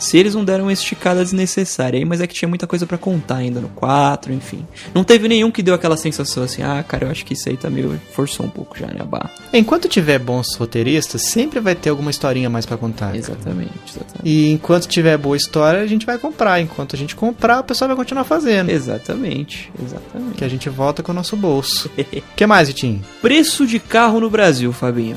Se 0.04 0.18
eles 0.18 0.36
não 0.36 0.44
deram 0.44 0.66
uma 0.66 0.74
esticada 0.74 1.24
desnecessária 1.24 1.98
aí, 1.98 2.04
mas 2.04 2.20
é 2.20 2.28
que 2.28 2.34
tinha 2.34 2.50
muita 2.50 2.68
coisa 2.68 2.86
pra 2.86 2.98
contar 2.98 3.38
ainda 3.38 3.62
no 3.62 3.70
4, 3.70 4.34
enfim. 4.34 4.68
Não 4.94 5.02
teve 5.02 5.30
nenhum 5.30 5.50
que 5.50 5.64
deu 5.64 5.74
aquela 5.74 5.96
sensação 5.96 6.44
assim, 6.44 6.62
ah, 6.62 6.84
cara, 6.86 7.06
eu 7.06 7.12
acho 7.12 7.26
que 7.26 7.34
isso 7.34 7.48
aí 7.48 7.56
tá 7.56 7.70
meio. 7.70 8.00
forçou 8.12 8.46
um 8.46 8.50
pouco 8.50 8.78
já, 8.78 8.88
né, 8.88 8.98
a 9.00 9.06
barra. 9.06 9.32
Enquanto 9.54 9.88
tiver 9.88 10.20
bons 10.20 10.56
roteiristas, 10.56 11.22
sempre 11.22 11.62
vai 11.62 11.74
ter 11.74 11.90
alguma 11.90 12.12
historinha 12.12 12.50
mais 12.50 12.66
pra 12.66 12.76
contar. 12.76 13.16
Exatamente, 13.16 13.72
exatamente. 13.88 14.22
E 14.26 14.52
enquanto 14.52 14.88
tiver 14.88 15.18
boa 15.18 15.38
história, 15.38 15.80
a 15.82 15.88
gente 15.88 16.06
vai 16.06 16.18
comprar. 16.18 16.60
Enquanto 16.60 16.98
a 16.98 17.00
gente 17.00 17.16
comprar, 17.16 17.62
o 17.62 17.64
pessoal 17.64 17.88
vai 17.88 17.96
continuar 17.96 18.26
fazendo. 18.26 18.72
Exatamente, 18.72 19.72
exatamente. 19.82 20.36
Que 20.36 20.44
a 20.44 20.50
gente 20.50 20.68
volta 20.68 21.02
com 21.02 21.14
o 21.14 21.16
nosso 21.16 21.38
bolso. 21.38 21.90
O 21.98 22.22
que 22.36 22.46
mais, 22.46 22.68
Vitinho? 22.68 23.02
Preço 23.22 23.66
de 23.66 23.80
carro 23.80 24.20
no 24.20 24.30
Brasil, 24.30 24.74
Fabinho. 24.74 25.16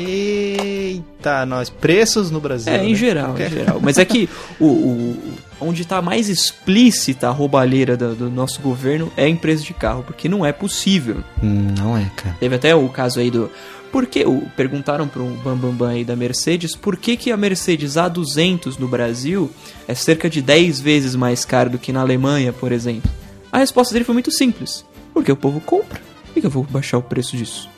Eita, 0.00 1.44
nós. 1.46 1.68
Preços 1.70 2.30
no 2.30 2.40
Brasil. 2.40 2.72
É, 2.72 2.78
né? 2.78 2.88
em 2.88 2.94
geral, 2.94 3.34
em 3.38 3.50
geral. 3.50 3.80
Mas 3.82 3.98
é 3.98 4.04
que 4.04 4.28
o, 4.60 4.66
o- 4.66 5.16
onde 5.60 5.84
tá 5.84 6.00
mais 6.00 6.28
explícita 6.28 7.28
a 7.28 7.30
roubalheira 7.30 7.96
do, 7.96 8.14
do 8.14 8.30
nosso 8.30 8.60
governo 8.60 9.10
é 9.16 9.28
em 9.28 9.36
preço 9.36 9.64
de 9.64 9.74
carro, 9.74 10.02
porque 10.04 10.28
não 10.28 10.44
é 10.46 10.52
possível. 10.52 11.22
Hum, 11.42 11.74
Não 11.76 11.96
é, 11.96 12.10
cara. 12.16 12.36
Teve 12.38 12.54
até 12.56 12.74
o 12.74 12.88
caso 12.88 13.20
aí 13.20 13.30
do. 13.30 13.50
Por 13.90 14.06
que, 14.06 14.22
o- 14.24 14.42
perguntaram 14.56 15.08
pro 15.08 15.24
Bambambam 15.24 15.70
Bam 15.70 15.74
Bam 15.86 15.88
aí 15.90 16.04
da 16.04 16.14
Mercedes 16.14 16.76
por 16.76 16.96
que, 16.96 17.16
que 17.16 17.32
a 17.32 17.36
Mercedes 17.36 17.94
A200 17.94 18.78
no 18.78 18.86
Brasil 18.86 19.50
é 19.86 19.94
cerca 19.94 20.28
de 20.28 20.42
10 20.42 20.78
vezes 20.80 21.14
mais 21.16 21.44
cara 21.44 21.70
do 21.70 21.78
que 21.78 21.90
na 21.92 22.00
Alemanha, 22.02 22.52
por 22.52 22.70
exemplo? 22.70 23.10
A 23.50 23.58
resposta 23.58 23.94
dele 23.94 24.04
foi 24.04 24.12
muito 24.12 24.30
simples. 24.30 24.84
Porque 25.14 25.32
o 25.32 25.36
povo 25.36 25.58
compra. 25.60 26.00
Por 26.26 26.34
que, 26.34 26.40
que 26.42 26.46
eu 26.46 26.50
vou 26.50 26.64
baixar 26.64 26.98
o 26.98 27.02
preço 27.02 27.34
disso? 27.36 27.68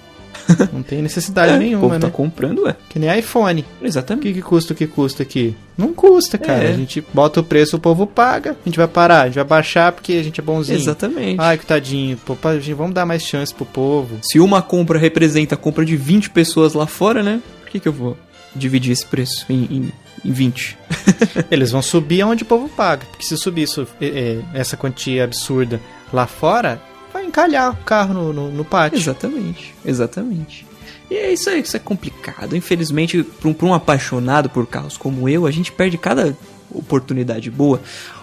Não 0.72 0.82
tem 0.82 1.02
necessidade 1.02 1.52
É, 1.52 1.56
o 1.56 1.58
nenhuma, 1.58 1.80
povo 1.82 1.94
né? 1.94 2.00
tá 2.00 2.10
comprando, 2.10 2.68
é. 2.68 2.76
Que 2.88 2.98
nem 2.98 3.18
iPhone. 3.18 3.64
O 3.80 3.86
Exatamente. 3.86 4.22
que, 4.28 4.34
que 4.34 4.42
custa 4.42 4.72
o 4.72 4.76
que 4.76 4.86
custa 4.86 5.22
aqui? 5.22 5.54
Não 5.76 5.92
custa, 5.94 6.36
cara. 6.38 6.64
É. 6.64 6.70
A 6.70 6.76
gente 6.76 7.04
bota 7.12 7.40
o 7.40 7.44
preço, 7.44 7.76
o 7.76 7.80
povo 7.80 8.06
paga. 8.06 8.52
A 8.64 8.68
gente 8.68 8.76
vai 8.76 8.88
parar, 8.88 9.22
a 9.22 9.26
gente 9.26 9.36
vai 9.36 9.44
baixar 9.44 9.92
porque 9.92 10.12
a 10.14 10.22
gente 10.22 10.40
é 10.40 10.42
bonzinho. 10.42 10.78
Exatamente. 10.78 11.40
Ai, 11.40 11.56
que 11.58 11.66
tadinho. 11.66 12.16
Pô, 12.18 12.36
vamos 12.76 12.94
dar 12.94 13.06
mais 13.06 13.22
chance 13.22 13.54
pro 13.54 13.64
povo. 13.64 14.18
Se 14.22 14.38
uma 14.40 14.60
compra 14.62 14.98
representa 14.98 15.54
a 15.54 15.58
compra 15.58 15.84
de 15.84 15.96
20 15.96 16.30
pessoas 16.30 16.74
lá 16.74 16.86
fora, 16.86 17.22
né? 17.22 17.40
Por 17.62 17.70
que, 17.70 17.80
que 17.80 17.88
eu 17.88 17.92
vou 17.92 18.16
dividir 18.54 18.92
esse 18.92 19.06
preço 19.06 19.46
em, 19.48 19.64
em, 19.70 19.92
em 20.24 20.32
20? 20.32 20.76
Eles 21.50 21.70
vão 21.70 21.82
subir 21.82 22.22
onde 22.24 22.42
o 22.42 22.46
povo 22.46 22.68
paga. 22.68 23.06
Porque 23.10 23.24
se 23.24 23.36
subir 23.36 23.62
isso, 23.62 23.86
é, 24.00 24.06
é, 24.06 24.38
essa 24.54 24.76
quantia 24.76 25.24
absurda 25.24 25.80
lá 26.12 26.26
fora, 26.26 26.80
vai 27.12 27.24
encalhar 27.26 27.72
o 27.72 27.76
carro 27.84 28.14
no, 28.14 28.32
no, 28.32 28.50
no 28.50 28.64
pátio. 28.64 28.98
Exatamente, 28.98 29.74
exatamente. 29.84 30.66
E 31.10 31.14
é 31.14 31.32
isso 31.32 31.50
aí, 31.50 31.60
isso 31.60 31.76
é 31.76 31.80
complicado. 31.80 32.56
Infelizmente, 32.56 33.22
para 33.22 33.48
um, 33.48 33.56
um 33.70 33.74
apaixonado 33.74 34.48
por 34.48 34.66
carros 34.66 34.96
como 34.96 35.28
eu, 35.28 35.46
a 35.46 35.50
gente 35.50 35.72
perde 35.72 35.98
cada 35.98 36.36
oportunidade 36.72 37.50
boa. 37.50 37.80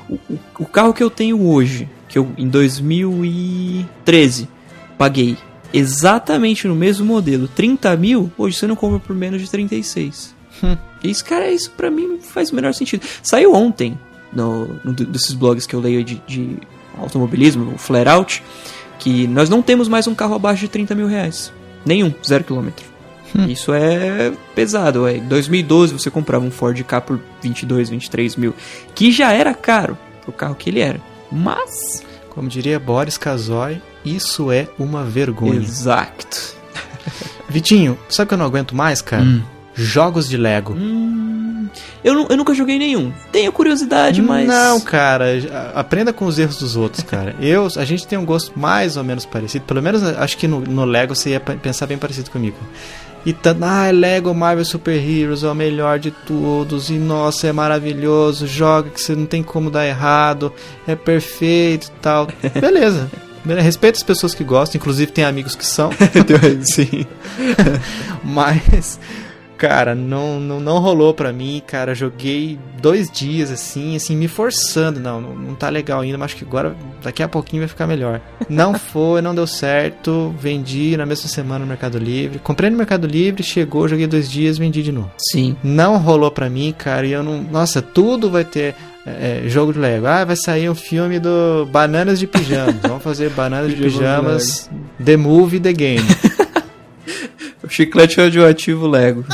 O, 0.09 0.13
o- 0.29 0.39
o 0.59 0.65
carro 0.65 0.93
que 0.93 1.03
eu 1.03 1.09
tenho 1.09 1.41
hoje, 1.47 1.87
que 2.07 2.17
eu 2.17 2.31
em 2.37 2.47
2013 2.47 4.47
paguei 4.97 5.37
exatamente 5.73 6.67
no 6.67 6.75
mesmo 6.75 7.05
modelo, 7.05 7.47
30 7.47 7.95
mil, 7.97 8.31
hoje 8.37 8.57
você 8.57 8.67
não 8.67 8.75
compra 8.75 8.99
por 8.99 9.15
menos 9.15 9.41
de 9.41 9.49
36. 9.51 10.33
Hum. 10.63 10.77
Isso, 11.03 11.23
cara, 11.25 11.51
isso 11.51 11.69
pra 11.71 11.91
mim 11.91 12.07
não 12.07 12.19
faz 12.21 12.51
o 12.51 12.55
menor 12.55 12.73
sentido. 12.73 13.05
Saiu 13.21 13.53
ontem, 13.53 13.97
no, 14.33 14.79
no 14.83 14.93
desses 14.93 15.33
blogs 15.33 15.67
que 15.67 15.75
eu 15.75 15.79
leio 15.79 16.03
de, 16.03 16.21
de 16.25 16.57
automobilismo, 16.99 17.73
o 17.73 17.77
Flare 17.77 18.09
Out, 18.09 18.43
que 18.99 19.27
nós 19.27 19.49
não 19.49 19.61
temos 19.61 19.87
mais 19.87 20.07
um 20.07 20.15
carro 20.15 20.35
abaixo 20.35 20.61
de 20.61 20.67
30 20.67 20.95
mil 20.95 21.07
reais. 21.07 21.51
Nenhum, 21.85 22.13
zero 22.25 22.43
quilômetro. 22.43 22.85
Isso 23.47 23.73
é 23.73 24.31
pesado. 24.55 25.07
É. 25.07 25.17
Em 25.17 25.27
2012 25.27 25.93
você 25.93 26.09
comprava 26.09 26.45
um 26.45 26.51
Ford 26.51 26.81
K 26.83 27.01
por 27.01 27.19
22, 27.41 27.89
23 27.89 28.35
mil, 28.35 28.55
que 28.95 29.11
já 29.11 29.31
era 29.33 29.53
caro 29.53 29.97
pro 30.23 30.31
carro 30.31 30.55
que 30.55 30.69
ele 30.69 30.79
era. 30.79 30.99
Mas. 31.31 32.03
Como 32.29 32.47
diria 32.47 32.79
Boris 32.79 33.17
Casoy, 33.17 33.81
isso 34.05 34.51
é 34.51 34.67
uma 34.77 35.03
vergonha. 35.03 35.59
Exato. 35.59 36.55
Vitinho, 37.49 37.97
sabe 38.09 38.25
o 38.25 38.27
que 38.29 38.33
eu 38.35 38.37
não 38.37 38.45
aguento 38.45 38.75
mais, 38.75 39.01
cara? 39.01 39.23
Hum. 39.23 39.41
Jogos 39.73 40.29
de 40.29 40.37
Lego. 40.37 40.73
Hum, 40.73 41.36
eu, 42.03 42.27
eu 42.29 42.37
nunca 42.37 42.53
joguei 42.53 42.77
nenhum. 42.77 43.11
Tenho 43.31 43.51
curiosidade, 43.51 44.21
mas. 44.21 44.47
Não, 44.47 44.79
cara, 44.81 45.25
aprenda 45.75 46.11
com 46.13 46.25
os 46.25 46.37
erros 46.39 46.57
dos 46.57 46.75
outros, 46.75 47.03
cara. 47.03 47.35
Eu, 47.41 47.67
a 47.77 47.85
gente 47.85 48.05
tem 48.07 48.17
um 48.17 48.25
gosto 48.25 48.57
mais 48.57 48.97
ou 48.97 49.03
menos 49.03 49.25
parecido. 49.25 49.65
Pelo 49.65 49.81
menos 49.81 50.03
acho 50.03 50.37
que 50.37 50.47
no, 50.47 50.59
no 50.61 50.85
Lego 50.85 51.15
você 51.15 51.31
ia 51.31 51.39
pe- 51.39 51.55
pensar 51.55 51.85
bem 51.87 51.97
parecido 51.97 52.29
comigo. 52.31 52.57
E 53.25 53.33
tanto, 53.33 53.63
ah, 53.65 53.89
Lego 53.91 54.33
Marvel 54.33 54.63
Super 54.63 54.95
Heroes 54.97 55.43
é 55.43 55.49
o 55.49 55.55
melhor 55.55 55.99
de 55.99 56.11
todos. 56.11 56.89
E 56.89 56.93
nossa, 56.93 57.47
é 57.47 57.51
maravilhoso. 57.51 58.47
Joga 58.47 58.89
que 58.89 59.01
você 59.01 59.15
não 59.15 59.25
tem 59.25 59.43
como 59.43 59.69
dar 59.69 59.85
errado. 59.85 60.53
É 60.87 60.95
perfeito 60.95 61.87
e 61.87 62.01
tal. 62.01 62.27
Beleza. 62.59 63.09
Beleza, 63.43 63.63
Respeito 63.65 63.95
as 63.95 64.03
pessoas 64.03 64.33
que 64.33 64.43
gostam, 64.43 64.77
inclusive 64.79 65.11
tem 65.11 65.23
amigos 65.25 65.55
que 65.55 65.65
são. 65.65 65.89
Sim. 66.63 67.05
Mas, 68.23 68.99
cara, 69.57 69.95
não, 69.95 70.39
não, 70.39 70.59
não 70.59 70.79
rolou 70.79 71.13
pra 71.13 71.33
mim, 71.33 71.61
cara. 71.65 71.95
Joguei 71.95 72.57
dois 72.81 73.09
dias 73.09 73.51
assim, 73.51 73.95
assim, 73.95 74.15
me 74.15 74.27
forçando. 74.27 74.99
Não, 74.99 75.19
não, 75.19 75.35
não 75.35 75.55
tá 75.55 75.69
legal 75.69 76.01
ainda, 76.01 76.17
mas 76.17 76.25
acho 76.31 76.37
que 76.37 76.43
agora, 76.45 76.75
daqui 77.03 77.23
a 77.23 77.27
pouquinho 77.27 77.61
vai 77.61 77.67
ficar 77.67 77.87
melhor. 77.87 78.21
Não 78.49 78.73
foi, 78.79 79.21
não 79.21 79.33
deu 79.35 79.47
certo. 79.47 80.33
Vendi 80.39 80.95
na 80.95 81.05
mesma 81.05 81.27
semana 81.29 81.59
no 81.59 81.65
Mercado 81.67 81.97
Livre. 81.97 82.39
Comprei 82.39 82.69
no 82.69 82.77
Mercado 82.77 83.07
Livre, 83.07 83.43
chegou, 83.43 83.87
joguei 83.87 84.07
dois 84.07 84.29
dias, 84.29 84.57
vendi 84.57 84.83
de 84.83 84.91
novo. 84.91 85.11
Sim. 85.31 85.55
Não 85.63 85.97
rolou 85.97 86.31
pra 86.31 86.49
mim, 86.49 86.73
cara, 86.77 87.05
e 87.05 87.11
eu 87.11 87.23
não. 87.23 87.41
Nossa, 87.41 87.81
tudo 87.81 88.29
vai 88.29 88.45
ter. 88.45 88.75
é, 89.05 89.43
é, 89.45 89.49
jogo 89.49 89.73
de 89.73 89.79
Lego. 89.79 90.05
Ah, 90.05 90.23
vai 90.25 90.35
sair 90.35 90.69
um 90.69 90.75
filme 90.75 91.19
do 91.19 91.65
Bananas 91.71 92.19
de 92.19 92.27
Pijamas. 92.27 92.75
Vamos 92.81 93.03
fazer 93.03 93.29
Bananas 93.31 93.71
de 93.75 93.77
Pijamas, 93.77 94.69
The 95.03 95.17
Movie, 95.17 95.59
The 95.59 95.73
Game. 95.73 96.05
O 97.63 97.69
chiclete 97.69 98.21
radioativo 98.21 98.87
Lego. 98.87 99.25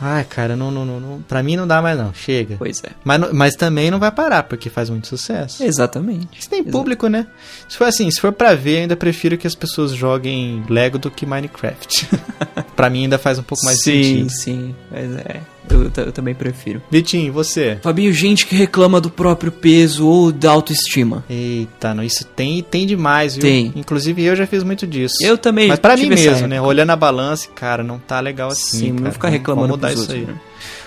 Ai, 0.00 0.24
cara, 0.24 0.56
não, 0.56 0.70
não, 0.70 0.84
não, 0.84 0.98
não. 0.98 1.22
Pra 1.22 1.42
mim 1.42 1.56
não 1.56 1.66
dá 1.66 1.82
mais 1.82 1.98
não. 1.98 2.14
Chega. 2.14 2.56
Pois 2.58 2.82
é. 2.82 2.90
Mas, 3.04 3.32
mas 3.32 3.54
também 3.54 3.90
não 3.90 3.98
vai 3.98 4.10
parar, 4.10 4.44
porque 4.44 4.70
faz 4.70 4.88
muito 4.88 5.06
sucesso. 5.06 5.62
Exatamente. 5.62 6.38
Isso 6.38 6.48
tem 6.48 6.64
público, 6.64 7.06
né? 7.08 7.26
Se 7.68 7.76
for 7.76 7.84
assim, 7.84 8.10
se 8.10 8.20
for 8.20 8.32
pra 8.32 8.54
ver, 8.54 8.76
eu 8.76 8.80
ainda 8.82 8.96
prefiro 8.96 9.36
que 9.36 9.46
as 9.46 9.54
pessoas 9.54 9.92
joguem 9.92 10.64
Lego 10.68 10.98
do 10.98 11.10
que 11.10 11.26
Minecraft. 11.26 12.08
pra 12.80 12.88
mim 12.88 13.02
ainda 13.02 13.18
faz 13.18 13.38
um 13.38 13.42
pouco 13.42 13.62
mais 13.64 13.78
sim, 13.82 14.02
sentido. 14.02 14.30
sim. 14.30 14.74
Mas 14.90 15.16
é. 15.18 15.40
Eu, 15.68 15.84
eu 15.84 15.90
ta- 15.90 16.02
eu 16.02 16.12
também 16.12 16.34
prefiro. 16.34 16.80
Vitinho, 16.90 17.30
você? 17.32 17.78
Fabinho, 17.82 18.12
gente 18.12 18.46
que 18.46 18.56
reclama 18.56 19.00
do 19.00 19.10
próprio 19.10 19.52
peso 19.52 20.06
ou 20.06 20.32
da 20.32 20.50
autoestima. 20.50 21.22
Eita, 21.28 21.92
não, 21.94 22.02
isso 22.02 22.24
tem 22.24 22.58
e 22.58 22.62
tem 22.62 22.86
demais, 22.86 23.34
viu? 23.34 23.42
Tem. 23.42 23.72
Inclusive 23.76 24.22
eu 24.24 24.34
já 24.34 24.46
fiz 24.46 24.62
muito 24.64 24.86
disso. 24.86 25.16
Eu 25.20 25.36
também. 25.36 25.68
Mas 25.68 25.78
pra 25.78 25.96
mim 25.96 26.08
mesmo, 26.08 26.46
né? 26.48 26.60
Olhando 26.60 26.90
a 26.90 26.96
balança, 26.96 27.48
cara, 27.54 27.84
não 27.84 27.98
tá 27.98 28.18
legal 28.18 28.48
assim. 28.50 28.78
Sim, 28.78 28.90
cara. 28.92 29.04
não 29.04 29.12
ficar 29.12 29.28
reclamando 29.28 29.68
vamos 29.68 29.76
mudar 29.80 29.92
isso 29.92 30.10
aí. 30.10 30.20
outros, 30.20 30.36
né? 30.36 30.42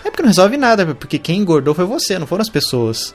É 0.06 0.10
porque 0.10 0.22
não 0.24 0.30
resolve 0.30 0.58
nada, 0.58 0.96
porque 0.96 1.18
quem 1.20 1.40
engordou 1.40 1.74
foi 1.74 1.86
você, 1.86 2.18
não 2.20 2.28
foram 2.28 2.42
as 2.42 2.50
pessoas. 2.50 3.14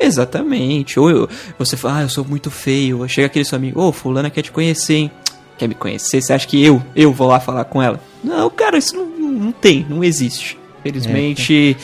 Exatamente. 0.00 0.98
Ou 0.98 1.10
eu- 1.10 1.28
você 1.58 1.76
fala, 1.76 1.98
ah, 1.98 2.02
eu 2.02 2.08
sou 2.08 2.24
muito 2.24 2.50
feio. 2.50 3.06
Chega 3.08 3.26
aquele 3.26 3.44
seu 3.44 3.56
amigo, 3.56 3.80
ô, 3.80 3.92
fulana 3.92 4.30
quer 4.30 4.42
te 4.42 4.50
conhecer, 4.50 4.94
hein? 4.94 5.10
Quer 5.58 5.68
me 5.68 5.74
conhecer? 5.74 6.22
Você 6.22 6.32
acha 6.32 6.46
que 6.46 6.64
eu, 6.64 6.80
eu 6.94 7.12
vou 7.12 7.26
lá 7.28 7.40
falar 7.40 7.64
com 7.64 7.82
ela? 7.82 8.00
Não, 8.22 8.48
cara, 8.48 8.78
isso 8.78 8.96
não, 8.96 9.06
não 9.06 9.52
tem, 9.52 9.84
não 9.88 10.02
existe. 10.04 10.56
Felizmente, 10.82 11.76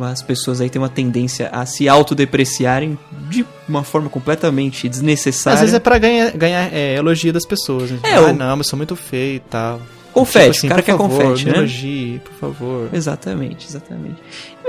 as 0.00 0.22
pessoas 0.22 0.60
aí 0.60 0.68
têm 0.70 0.80
uma 0.80 0.88
tendência 0.88 1.48
a 1.52 1.64
se 1.66 1.88
autodepreciarem 1.88 2.98
de 3.30 3.44
uma 3.68 3.82
forma 3.82 4.08
completamente 4.08 4.88
desnecessária. 4.88 5.54
Às 5.54 5.60
vezes 5.60 5.74
é 5.74 5.80
pra 5.80 5.98
ganhar, 5.98 6.30
ganhar 6.32 6.72
é, 6.72 6.94
elogio 6.96 7.32
das 7.32 7.44
pessoas. 7.46 7.90
Né? 7.90 7.98
É, 8.02 8.14
ah, 8.16 8.20
o- 8.22 8.32
não, 8.34 8.56
eu 8.58 8.64
sou 8.64 8.76
muito 8.76 8.94
feio 8.96 9.36
e 9.36 9.40
tal. 9.40 9.80
Confete, 10.12 10.52
Tipo 10.60 10.66
o 10.66 10.68
cara 10.68 10.82
quer 10.82 10.96
favor, 10.98 11.08
confete, 11.22 11.46
me 11.46 11.52
né? 11.52 11.58
elogie, 11.58 12.20
por 12.22 12.32
favor. 12.34 12.88
Exatamente, 12.92 13.66
exatamente. 13.66 14.16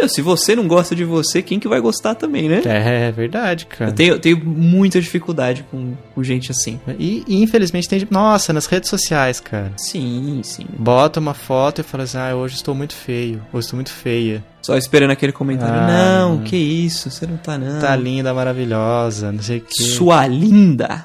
Meu, 0.03 0.09
se 0.09 0.21
você 0.21 0.53
não 0.53 0.67
gosta 0.67 0.93
de 0.93 1.05
você, 1.05 1.41
quem 1.41 1.59
que 1.59 1.67
vai 1.67 1.79
gostar 1.79 2.13
também, 2.13 2.49
né? 2.49 2.61
É, 2.65 3.07
é 3.07 3.11
verdade, 3.11 3.65
cara. 3.65 3.89
Eu 3.89 3.95
tenho, 3.95 4.13
eu 4.15 4.19
tenho 4.19 4.45
muita 4.45 4.99
dificuldade 4.99 5.65
com, 5.71 5.93
com 6.13 6.21
gente 6.21 6.51
assim. 6.51 6.77
E, 6.99 7.23
e, 7.25 7.41
infelizmente 7.41 7.87
tem. 7.87 8.05
Nossa, 8.11 8.51
nas 8.51 8.65
redes 8.65 8.89
sociais, 8.89 9.39
cara. 9.39 9.71
Sim, 9.77 10.41
sim. 10.43 10.65
Bota 10.77 11.21
uma 11.21 11.33
foto 11.33 11.79
e 11.79 11.83
fala 11.85 12.03
assim: 12.03 12.17
ah, 12.17 12.35
hoje 12.35 12.55
estou 12.55 12.75
muito 12.75 12.93
feio, 12.93 13.41
hoje 13.53 13.65
estou 13.65 13.77
muito 13.77 13.91
feia. 13.91 14.43
Só 14.61 14.77
esperando 14.77 15.11
aquele 15.11 15.31
comentário. 15.33 15.75
Ah, 15.75 15.87
não, 15.87 16.39
que 16.41 16.55
isso, 16.55 17.09
você 17.09 17.25
não 17.25 17.35
tá 17.37 17.57
não. 17.57 17.81
Tá 17.81 17.95
linda, 17.95 18.33
maravilhosa, 18.33 19.31
não 19.31 19.41
sei 19.41 19.57
o 19.57 19.61
que. 19.61 19.83
Sua 19.83 20.25
linda. 20.27 21.03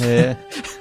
É. 0.00 0.36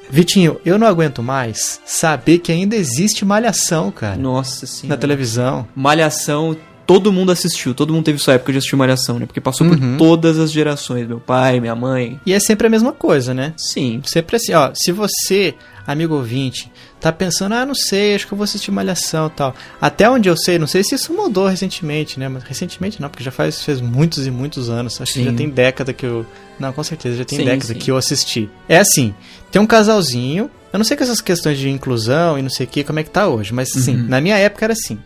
Vitinho, 0.10 0.60
eu 0.66 0.78
não 0.78 0.88
aguento 0.88 1.22
mais 1.22 1.80
saber 1.86 2.40
que 2.40 2.52
ainda 2.52 2.76
existe 2.76 3.24
malhação, 3.24 3.92
cara. 3.92 4.18
Nossa 4.18 4.66
senhora. 4.66 4.96
Na 4.96 5.00
televisão. 5.00 5.68
Malhação 5.76 6.58
todo 6.90 7.14
mundo 7.14 7.32
assistiu, 7.32 7.76
todo 7.76 7.94
mundo 7.94 8.04
teve 8.06 8.18
sua 8.18 8.34
época 8.34 8.52
de 8.52 8.58
assistir 8.58 8.76
Malhação, 8.76 9.20
né? 9.20 9.28
Porque 9.28 9.40
passou 9.40 9.68
por 9.68 9.78
Uhum. 9.80 9.96
todas 9.96 10.40
as 10.40 10.52
gerações, 10.52 11.08
meu 11.08 11.20
pai, 11.20 11.60
minha 11.60 11.76
mãe. 11.76 12.20
E 12.26 12.34
é 12.34 12.40
sempre 12.40 12.66
a 12.66 12.70
mesma 12.70 12.92
coisa, 12.92 13.32
né? 13.32 13.54
Sim. 13.56 14.02
Sempre 14.04 14.38
assim, 14.38 14.54
ó. 14.56 14.72
Se 14.74 14.92
você, 14.92 15.54
amigo 15.86 16.16
ouvinte, 16.16 16.72
tá 17.00 17.12
pensando, 17.12 17.54
ah, 17.54 17.64
não 17.64 17.76
sei, 17.76 18.16
acho 18.16 18.26
que 18.26 18.34
eu 18.34 18.38
vou 18.38 18.44
assistir 18.44 18.72
Malhação 18.72 19.28
e 19.28 19.30
tal. 19.30 19.54
Até 19.80 20.10
onde 20.10 20.28
eu 20.30 20.36
sei, 20.36 20.58
não 20.58 20.66
sei 20.66 20.84
se 20.84 20.96
isso 20.96 21.14
mudou 21.14 21.48
recentemente, 21.48 22.20
né? 22.20 22.28
Mas 22.28 22.42
recentemente 22.42 23.00
não, 23.00 23.08
porque 23.08 23.24
já 23.24 23.30
faz, 23.30 23.64
faz 23.64 23.80
muitos 23.80 24.26
e 24.26 24.32
muitos 24.32 24.68
anos. 24.68 25.00
Acho 25.00 25.14
que 25.14 25.20
Sim. 25.20 25.26
já 25.26 25.34
tem 25.34 25.48
década 25.48 25.94
que 25.94 26.08
eu. 26.08 26.26
Não, 26.60 26.74
com 26.74 26.84
certeza, 26.84 27.18
já 27.18 27.24
tem 27.24 27.38
Sim, 27.38 27.46
década 27.46 27.72
sim. 27.74 27.76
que 27.76 27.92
eu 27.92 27.98
assisti. 27.98 28.50
É 28.68 28.80
assim, 28.80 29.14
tem 29.52 29.62
um 29.62 29.68
casalzinho. 29.68 30.50
Eu 30.74 30.80
não 30.80 30.84
sei 30.84 30.98
com 30.98 31.04
essas 31.04 31.22
questões 31.22 31.60
de 31.60 31.70
inclusão 31.70 32.36
e 32.40 32.42
não 32.42 32.50
sei 32.50 32.66
o 32.66 32.70
que, 32.70 32.84
como 32.84 32.98
é 33.00 33.04
que 33.04 33.12
tá 33.12 33.28
hoje, 33.28 33.54
mas 33.54 33.70
assim, 33.78 33.96
Uhum. 33.96 34.08
na 34.08 34.20
minha 34.20 34.38
época 34.40 34.66
era 34.66 34.74
assim. 34.74 34.98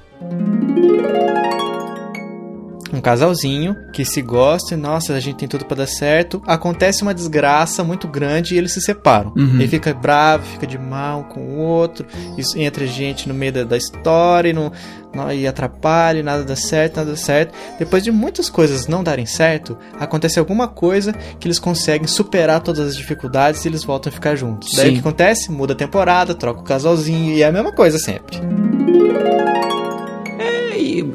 Um 2.94 3.02
casalzinho 3.02 3.76
que 3.92 4.06
se 4.06 4.22
gosta, 4.22 4.74
e, 4.74 4.78
nossa, 4.78 5.14
a 5.14 5.20
gente 5.20 5.38
tem 5.38 5.48
tudo 5.48 5.66
pra 5.66 5.76
dar 5.78 5.88
certo. 5.88 6.42
Acontece 6.46 7.02
uma 7.02 7.14
desgraça 7.14 7.84
muito 7.84 8.08
grande 8.08 8.54
e 8.54 8.58
eles 8.58 8.72
se 8.72 8.82
separam. 8.82 9.34
Uhum. 9.36 9.56
Ele 9.56 9.68
fica 9.68 9.94
bravo, 9.94 10.46
fica 10.46 10.68
de 10.68 10.78
mal 10.78 11.24
com 11.26 11.40
o 11.42 11.58
outro, 11.58 12.06
isso 12.38 12.58
entra 12.58 12.86
gente 12.86 13.28
no 13.28 13.34
meio 13.34 13.52
da, 13.52 13.64
da 13.64 13.78
história 13.78 14.50
e, 14.50 14.54
não, 14.54 14.72
não- 15.14 15.32
e 15.32 15.48
atrapalha, 15.48 16.20
e 16.20 16.24
nada 16.24 16.44
dá 16.44 16.56
certo, 16.56 16.98
nada 16.98 17.12
dá 17.12 17.18
certo. 17.18 17.54
Depois 17.80 18.04
de 18.04 18.12
muitas 18.12 18.50
coisas 18.50 18.88
não 18.88 19.04
darem 19.04 19.26
certo, 19.26 19.78
acontece 20.00 20.38
alguma 20.40 20.68
coisa 20.68 21.14
que 21.40 21.48
eles 21.48 21.60
conseguem 21.60 22.08
superar 22.08 22.62
todas 22.62 22.88
as 22.90 22.96
dificuldades 22.96 23.64
e 23.66 23.68
eles 23.68 23.84
voltam 23.84 24.12
a 24.12 24.14
ficar 24.14 24.36
juntos. 24.36 24.70
Daí 24.76 24.86
Sim. 24.86 24.92
o 24.92 24.94
que 24.96 25.00
acontece? 25.00 25.52
Muda 25.52 25.74
a 25.74 25.76
temporada, 25.76 26.36
troca 26.36 26.60
o 26.60 26.64
casalzinho 26.64 27.34
e 27.34 27.42
é 27.42 27.46
a 27.48 27.52
mesma 27.52 27.72
coisa 27.72 27.98
sempre. 27.98 28.38
É, 28.38 29.73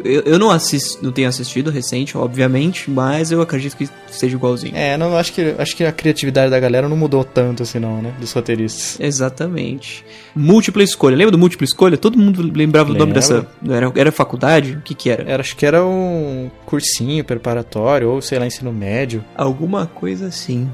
eu, 0.04 0.22
eu 0.22 0.38
não 0.38 0.50
assisto, 0.50 1.02
não 1.02 1.12
tenho 1.12 1.28
assistido 1.28 1.70
recente, 1.70 2.16
obviamente, 2.16 2.90
mas 2.90 3.30
eu 3.30 3.40
acredito 3.40 3.76
que 3.76 3.88
seja 4.10 4.36
igualzinho. 4.36 4.76
É, 4.76 4.96
não, 4.96 5.16
acho 5.16 5.32
que, 5.32 5.54
acho 5.58 5.76
que 5.76 5.84
a 5.84 5.92
criatividade 5.92 6.50
da 6.50 6.58
galera 6.58 6.88
não 6.88 6.96
mudou 6.96 7.24
tanto 7.24 7.62
assim 7.62 7.78
não, 7.78 8.00
né? 8.02 8.12
Dos 8.20 8.32
roteiristas. 8.32 8.98
Exatamente. 9.00 10.04
Múltipla 10.34 10.82
escolha. 10.82 11.16
Lembra 11.16 11.32
do 11.32 11.38
múltipla 11.38 11.64
escolha? 11.64 11.96
Todo 11.96 12.18
mundo 12.18 12.42
lembrava 12.42 12.90
o 12.90 12.92
nome 12.92 13.12
Lembro. 13.12 13.14
dessa. 13.14 13.46
Era, 13.68 13.92
era 13.94 14.12
faculdade? 14.12 14.72
O 14.72 14.82
que 14.82 14.94
que 14.94 15.10
era? 15.10 15.22
Era, 15.30 15.40
acho 15.40 15.56
que 15.56 15.66
era 15.66 15.84
um 15.84 16.50
cursinho 16.64 17.24
preparatório, 17.24 18.08
ou 18.08 18.20
sei 18.22 18.38
lá, 18.38 18.46
ensino 18.46 18.72
médio. 18.72 19.24
Alguma 19.36 19.86
coisa 19.86 20.26
assim. 20.26 20.68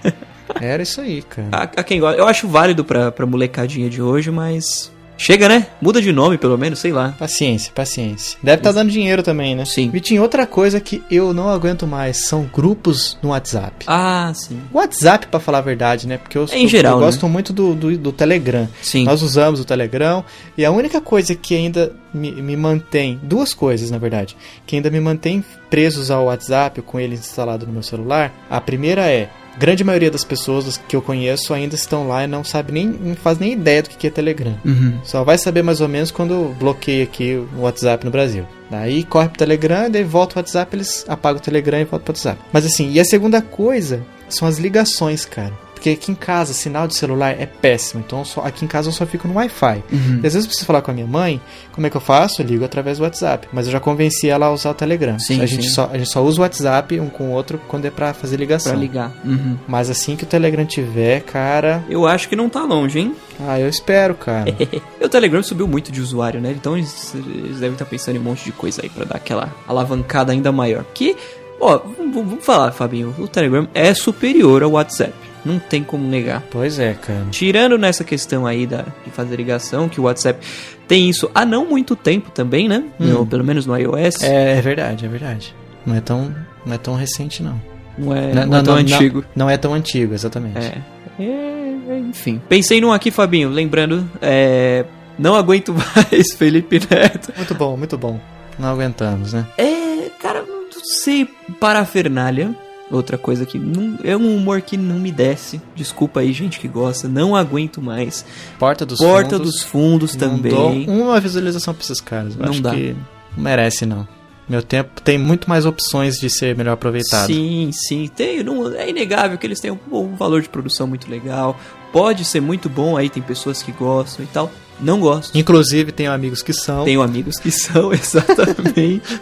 Era 0.60 0.82
isso 0.82 1.00
aí, 1.00 1.22
cara. 1.22 1.48
A, 1.52 1.62
a 1.62 1.84
quem 1.84 2.00
gosta. 2.00 2.20
Eu 2.20 2.26
acho 2.26 2.48
válido 2.48 2.84
pra, 2.84 3.12
pra 3.12 3.24
molecadinha 3.24 3.88
de 3.88 4.02
hoje, 4.02 4.30
mas. 4.30 4.90
Chega, 5.22 5.50
né? 5.50 5.66
Muda 5.82 6.00
de 6.00 6.12
nome, 6.12 6.38
pelo 6.38 6.56
menos, 6.56 6.78
sei 6.78 6.92
lá. 6.92 7.14
Paciência, 7.18 7.70
paciência. 7.74 8.38
Deve 8.42 8.60
estar 8.60 8.72
dando 8.72 8.90
dinheiro 8.90 9.22
também, 9.22 9.54
né? 9.54 9.66
Sim. 9.66 9.90
Vitinho, 9.90 10.22
outra 10.22 10.46
coisa 10.46 10.80
que 10.80 11.02
eu 11.10 11.34
não 11.34 11.50
aguento 11.50 11.86
mais 11.86 12.26
são 12.26 12.48
grupos 12.50 13.18
no 13.22 13.28
WhatsApp. 13.28 13.84
Ah, 13.86 14.32
sim. 14.34 14.58
WhatsApp, 14.72 15.26
pra 15.26 15.38
falar 15.38 15.58
a 15.58 15.60
verdade, 15.60 16.06
né? 16.06 16.16
Porque 16.16 16.38
eu, 16.38 16.46
É 16.50 16.58
em 16.58 16.66
geral, 16.66 16.94
eu 16.94 17.00
né? 17.00 17.04
gosto 17.04 17.28
muito 17.28 17.52
do, 17.52 17.74
do, 17.74 17.98
do 17.98 18.12
Telegram. 18.12 18.66
Sim. 18.80 19.04
Nós 19.04 19.20
usamos 19.20 19.60
o 19.60 19.64
Telegram 19.66 20.24
e 20.56 20.64
a 20.64 20.70
única 20.70 21.02
coisa 21.02 21.34
que 21.34 21.54
ainda 21.54 21.92
me, 22.14 22.32
me 22.32 22.56
mantém, 22.56 23.20
duas 23.22 23.52
coisas 23.52 23.90
na 23.90 23.98
verdade, 23.98 24.34
que 24.66 24.74
ainda 24.76 24.88
me 24.90 25.00
mantém 25.00 25.44
presos 25.68 26.10
ao 26.10 26.24
WhatsApp 26.24 26.80
com 26.80 26.98
ele 26.98 27.14
instalado 27.14 27.66
no 27.66 27.72
meu 27.74 27.82
celular. 27.82 28.32
A 28.48 28.58
primeira 28.58 29.02
é, 29.06 29.28
grande 29.58 29.84
maioria 29.84 30.10
das 30.10 30.24
pessoas 30.24 30.76
que 30.76 30.96
eu 30.96 31.02
conheço 31.02 31.52
ainda 31.52 31.74
estão 31.74 32.08
lá 32.08 32.24
e 32.24 32.26
não 32.26 32.42
sabe 32.44 32.72
nem, 32.72 32.86
não 32.86 33.14
faz 33.14 33.38
nem 33.38 33.52
ideia 33.52 33.82
do 33.82 33.88
que 33.88 34.06
é 34.06 34.10
Telegram. 34.10 34.58
Uhum. 34.64 34.98
Só 35.04 35.24
vai 35.24 35.38
saber 35.38 35.62
mais 35.62 35.80
ou 35.80 35.88
menos 35.88 36.10
quando 36.10 36.54
bloqueia 36.58 37.04
aqui 37.04 37.34
o 37.56 37.60
WhatsApp 37.60 38.04
no 38.04 38.10
Brasil. 38.10 38.46
Daí 38.70 39.02
corre 39.02 39.28
pro 39.28 39.38
Telegram, 39.38 39.90
daí 39.90 40.04
volta 40.04 40.36
o 40.36 40.38
WhatsApp, 40.38 40.74
eles 40.76 41.04
apagam 41.08 41.40
o 41.40 41.42
Telegram 41.42 41.80
e 41.80 41.84
voltam 41.84 42.04
pro 42.04 42.12
WhatsApp. 42.12 42.40
Mas 42.52 42.64
assim, 42.64 42.90
e 42.90 43.00
a 43.00 43.04
segunda 43.04 43.42
coisa 43.42 44.04
são 44.28 44.46
as 44.46 44.58
ligações, 44.58 45.24
cara. 45.24 45.52
Porque 45.80 45.88
aqui 45.90 46.12
em 46.12 46.14
casa, 46.14 46.52
sinal 46.52 46.86
de 46.86 46.94
celular 46.94 47.30
é 47.40 47.46
péssimo. 47.46 48.04
Então 48.06 48.22
só- 48.22 48.42
aqui 48.42 48.66
em 48.66 48.68
casa 48.68 48.90
eu 48.90 48.92
só 48.92 49.06
fico 49.06 49.26
no 49.26 49.32
Wi-Fi. 49.34 49.82
Uhum. 49.90 50.20
E 50.22 50.26
às 50.26 50.34
vezes 50.34 50.40
eu 50.44 50.48
preciso 50.48 50.66
falar 50.66 50.82
com 50.82 50.90
a 50.90 50.94
minha 50.94 51.06
mãe, 51.06 51.40
como 51.72 51.86
é 51.86 51.90
que 51.90 51.96
eu 51.96 52.02
faço? 52.02 52.42
Eu 52.42 52.46
ligo 52.46 52.62
através 52.66 52.98
do 52.98 53.04
WhatsApp. 53.04 53.48
Mas 53.50 53.64
eu 53.64 53.72
já 53.72 53.80
convenci 53.80 54.28
ela 54.28 54.44
a 54.46 54.52
usar 54.52 54.72
o 54.72 54.74
Telegram. 54.74 55.18
Sim, 55.18 55.40
a, 55.40 55.46
gente. 55.46 55.70
Só, 55.70 55.88
a 55.90 55.96
gente 55.96 56.10
só 56.12 56.22
usa 56.22 56.38
o 56.38 56.42
WhatsApp 56.42 57.00
um 57.00 57.08
com 57.08 57.28
o 57.28 57.30
outro 57.32 57.58
quando 57.66 57.86
é 57.86 57.90
pra 57.90 58.12
fazer 58.12 58.36
ligação. 58.36 58.72
Pra 58.72 58.80
ligar. 58.80 59.10
Uhum. 59.24 59.56
Mas 59.66 59.88
assim 59.88 60.16
que 60.16 60.24
o 60.24 60.26
Telegram 60.26 60.66
tiver, 60.66 61.22
cara. 61.22 61.82
Eu 61.88 62.06
acho 62.06 62.28
que 62.28 62.36
não 62.36 62.50
tá 62.50 62.62
longe, 62.62 62.98
hein? 62.98 63.16
Ah, 63.48 63.58
eu 63.58 63.68
espero, 63.68 64.14
cara. 64.14 64.54
E 65.00 65.04
o 65.04 65.08
Telegram 65.08 65.42
subiu 65.42 65.66
muito 65.66 65.90
de 65.90 65.98
usuário, 66.02 66.42
né? 66.42 66.52
Então 66.54 66.76
eles, 66.76 67.14
eles 67.14 67.58
devem 67.58 67.72
estar 67.72 67.86
pensando 67.86 68.16
em 68.16 68.18
um 68.18 68.22
monte 68.22 68.44
de 68.44 68.52
coisa 68.52 68.82
aí 68.82 68.90
pra 68.90 69.06
dar 69.06 69.16
aquela 69.16 69.48
alavancada 69.66 70.30
ainda 70.30 70.52
maior. 70.52 70.84
Que, 70.92 71.16
ó, 71.58 71.80
vamos 72.12 72.44
falar, 72.44 72.70
Fabinho. 72.72 73.14
O 73.18 73.26
Telegram 73.26 73.66
é 73.72 73.94
superior 73.94 74.62
ao 74.62 74.72
WhatsApp. 74.72 75.14
Não 75.44 75.58
tem 75.58 75.82
como 75.82 76.06
negar. 76.06 76.42
pois 76.50 76.78
é, 76.78 76.94
cara. 76.94 77.26
Tirando 77.30 77.78
nessa 77.78 78.04
questão 78.04 78.46
aí 78.46 78.66
da, 78.66 78.84
de 79.04 79.10
fazer 79.12 79.36
ligação, 79.36 79.88
que 79.88 80.00
o 80.00 80.04
WhatsApp 80.04 80.44
tem 80.86 81.08
isso 81.08 81.30
há 81.34 81.44
não 81.46 81.66
muito 81.66 81.94
tempo 81.96 82.30
também, 82.30 82.68
né? 82.68 82.84
No- 82.98 83.24
pelo 83.26 83.44
menos 83.44 83.64
no 83.66 83.76
iOS. 83.76 84.22
É, 84.22 84.58
é 84.58 84.60
verdade, 84.60 85.04
é 85.06 85.08
verdade. 85.08 85.54
Não 85.86 85.94
é 85.96 86.00
tão, 86.00 86.34
não 86.66 86.74
é 86.74 86.78
tão 86.78 86.94
recente, 86.94 87.42
não. 87.42 87.60
Não 87.98 88.14
é, 88.14 88.32
não 88.46 88.58
é 88.58 88.62
tão 88.62 88.74
antigo. 88.74 89.24
Não, 89.34 89.48
é 89.50 89.56
tão 89.56 89.74
antigo, 89.74 90.14
exatamente. 90.14 90.58
É. 90.58 90.78
É, 91.22 91.98
enfim. 91.98 92.40
Pensei 92.48 92.80
num 92.80 92.92
aqui, 92.92 93.10
Fabinho, 93.10 93.48
lembrando, 93.50 94.08
é, 94.22 94.84
não 95.18 95.34
aguento 95.34 95.74
mais 95.94 96.32
Felipe 96.34 96.80
Neto. 96.90 97.32
Muito 97.36 97.54
bom, 97.54 97.76
muito 97.76 97.98
bom. 97.98 98.18
Não 98.58 98.68
aguentamos, 98.70 99.32
né? 99.32 99.46
É, 99.58 100.10
cara, 100.20 100.42
não 100.42 100.84
sei, 101.02 101.28
parafernália. 101.58 102.54
Outra 102.90 103.16
coisa 103.16 103.46
que 103.46 103.56
não, 103.58 103.98
é 104.02 104.16
um 104.16 104.36
humor 104.36 104.60
que 104.62 104.76
não 104.76 104.98
me 104.98 105.12
desce. 105.12 105.60
Desculpa 105.76 106.20
aí, 106.20 106.32
gente 106.32 106.58
que 106.58 106.66
gosta. 106.66 107.06
Não 107.06 107.36
aguento 107.36 107.80
mais. 107.80 108.24
Porta 108.58 108.84
dos 108.84 108.98
Porta 108.98 109.36
Fundos. 109.36 109.52
dos 109.52 109.62
Fundos 109.62 110.16
também. 110.16 110.88
uma 110.88 111.20
visualização 111.20 111.72
pra 111.72 111.84
esses 111.84 112.00
caras. 112.00 112.34
Eu 112.34 112.42
Não 112.42 112.50
acho 112.50 112.60
dá. 112.62 112.74
que 112.74 112.96
não 113.36 113.44
merece, 113.44 113.86
não. 113.86 114.06
Meu 114.48 114.62
tempo 114.64 115.00
tem 115.00 115.16
muito 115.16 115.48
mais 115.48 115.64
opções 115.64 116.18
de 116.18 116.28
ser 116.28 116.56
melhor 116.56 116.72
aproveitado. 116.72 117.26
Sim, 117.28 117.70
sim. 117.72 118.08
Tem, 118.08 118.42
não, 118.42 118.66
é 118.74 118.90
inegável 118.90 119.38
que 119.38 119.46
eles 119.46 119.60
têm 119.60 119.70
um, 119.70 119.78
um 119.92 120.16
valor 120.16 120.42
de 120.42 120.48
produção 120.48 120.88
muito 120.88 121.08
legal. 121.08 121.56
Pode 121.92 122.24
ser 122.24 122.40
muito 122.40 122.68
bom 122.68 122.96
aí, 122.96 123.08
tem 123.08 123.22
pessoas 123.22 123.62
que 123.62 123.70
gostam 123.70 124.24
e 124.24 124.28
tal. 124.28 124.50
Não 124.82 125.00
gosto. 125.00 125.36
Inclusive, 125.36 125.92
tenho 125.92 126.12
amigos 126.12 126.42
que 126.42 126.52
são. 126.52 126.84
Tenho 126.84 127.02
amigos 127.02 127.38
que 127.38 127.50
são, 127.50 127.92
exatamente. 127.94 129.20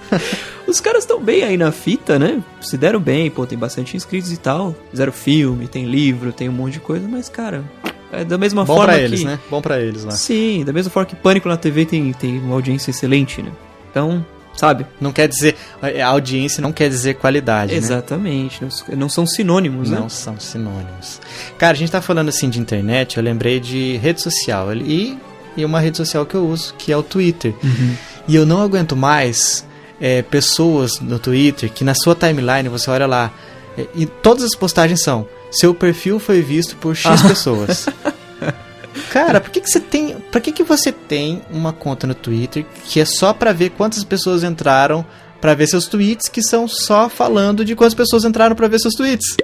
Os 0.66 0.81
caras 0.81 1.05
estão 1.05 1.21
bem 1.21 1.42
aí 1.42 1.57
na 1.57 1.73
fita, 1.73 2.18
né? 2.18 2.42
Se 2.61 2.77
deram 2.77 3.01
bem, 3.01 3.31
pô, 3.31 3.47
tem 3.47 3.59
bastante 3.59 3.97
inscritos 3.97 4.33
e 4.33 4.37
tal. 4.37 4.75
Fizeram 4.90 5.12
filme, 5.12 5.66
tem 5.66 5.87
livro, 5.87 6.33
tem 6.33 6.49
um 6.49 6.53
monte 6.53 6.75
de 6.75 6.81
coisa, 6.81 7.09
mas, 7.09 7.29
cara, 7.29 7.64
é 8.12 8.25
da 8.25 8.38
mesma 8.38 8.64
Bom 8.64 8.75
forma 8.75 8.92
pra 8.92 8.99
que... 8.99 9.05
eles, 9.05 9.25
né? 9.25 9.38
Bom 9.51 9.61
pra 9.61 9.81
eles 9.81 10.05
lá. 10.05 10.12
Sim, 10.12 10.64
da 10.64 10.73
mesma 10.73 10.90
forma 10.90 11.07
que 11.07 11.16
Pânico 11.16 11.49
na 11.49 11.57
TV 11.57 11.85
tem, 11.85 12.12
tem 12.12 12.38
uma 12.38 12.55
audiência 12.55 12.90
excelente, 12.90 13.42
né? 13.42 13.51
Então, 13.90 14.25
sabe? 14.57 14.87
Não 15.01 15.12
quer 15.12 15.29
dizer. 15.29 15.57
A 15.83 16.07
audiência 16.07 16.61
não 16.62 16.73
quer 16.73 16.88
dizer 16.88 17.14
qualidade, 17.14 17.73
né? 17.73 17.79
Exatamente. 17.79 18.62
Não, 18.62 18.97
não 18.97 19.09
são 19.09 19.27
sinônimos, 19.27 19.90
né? 19.90 19.99
Não 19.99 20.09
são 20.09 20.38
sinônimos. 20.40 21.21
Cara, 21.59 21.73
a 21.73 21.77
gente 21.77 21.92
tá 21.92 22.01
falando 22.01 22.29
assim 22.29 22.49
de 22.49 22.59
internet, 22.59 23.16
eu 23.16 23.23
lembrei 23.23 23.61
de 23.61 23.97
rede 23.99 24.23
social. 24.23 24.75
E, 24.75 25.18
e 25.59 25.64
uma 25.64 25.81
rede 25.81 25.97
social 25.97 26.25
que 26.25 26.37
eu 26.37 26.47
uso, 26.47 26.73
que 26.79 26.92
é 26.92 26.97
o 26.97 27.03
Twitter. 27.03 27.53
Uhum. 27.62 27.97
E 28.29 28.37
eu 28.37 28.47
não 28.47 28.62
aguento 28.62 28.94
mais 28.94 29.66
é, 30.01 30.23
pessoas 30.23 31.01
no 31.01 31.18
Twitter 31.18 31.71
que 31.71 31.83
na 31.83 31.94
sua 31.94 32.14
timeline 32.14 32.68
você 32.68 32.88
olha 32.90 33.07
lá. 33.07 33.33
é, 33.77 33.87
e 33.94 34.07
todas 34.07 34.44
as 34.44 34.55
postagens 34.55 35.03
são: 35.03 35.27
seu 35.51 35.75
perfil 35.75 36.21
foi 36.21 36.40
visto 36.40 36.77
por 36.77 36.94
X 36.94 37.21
pessoas. 37.23 37.87
Cara, 39.11 39.40
por 39.40 39.51
que, 39.51 39.61
que 39.61 39.68
você 39.68 39.81
tem. 39.81 40.16
Pra 40.31 40.40
que, 40.40 40.53
que 40.53 40.62
você 40.62 40.92
tem 40.92 41.42
uma 41.51 41.73
conta 41.73 42.07
no 42.07 42.14
Twitter 42.14 42.64
que 42.85 43.01
é 43.01 43.05
só 43.05 43.33
pra 43.33 43.53
ver 43.53 43.71
quantas 43.71 44.05
pessoas 44.05 44.44
entraram 44.44 45.05
pra 45.40 45.55
ver 45.55 45.66
seus 45.66 45.87
tweets, 45.87 46.29
que 46.29 46.42
são 46.42 46.68
só 46.68 47.09
falando 47.09 47.64
de 47.64 47.75
quantas 47.75 47.94
pessoas 47.94 48.25
entraram 48.25 48.55
pra 48.55 48.68
ver 48.68 48.79
seus 48.79 48.94
tweets? 48.94 49.37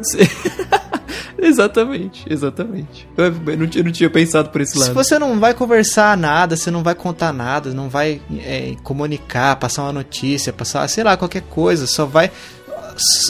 exatamente, 1.38 2.24
exatamente. 2.28 3.08
Eu, 3.16 3.24
eu 3.26 3.56
não, 3.58 3.66
tinha- 3.66 3.80
eu 3.82 3.84
não 3.84 3.92
tinha 3.92 4.10
pensado 4.10 4.50
por 4.50 4.60
esse 4.60 4.72
Se 4.72 4.78
lado. 4.78 4.94
você 4.94 5.18
não 5.18 5.38
vai 5.38 5.54
conversar 5.54 6.16
nada, 6.16 6.56
você 6.56 6.70
não 6.70 6.82
vai 6.82 6.94
contar 6.94 7.32
nada, 7.32 7.72
não 7.72 7.88
vai 7.88 8.20
é, 8.38 8.74
comunicar, 8.82 9.56
passar 9.56 9.82
uma 9.82 9.92
notícia, 9.92 10.52
passar, 10.52 10.86
sei 10.88 11.04
lá, 11.04 11.16
qualquer 11.16 11.42
coisa, 11.42 11.86
só 11.86 12.04
vai. 12.06 12.30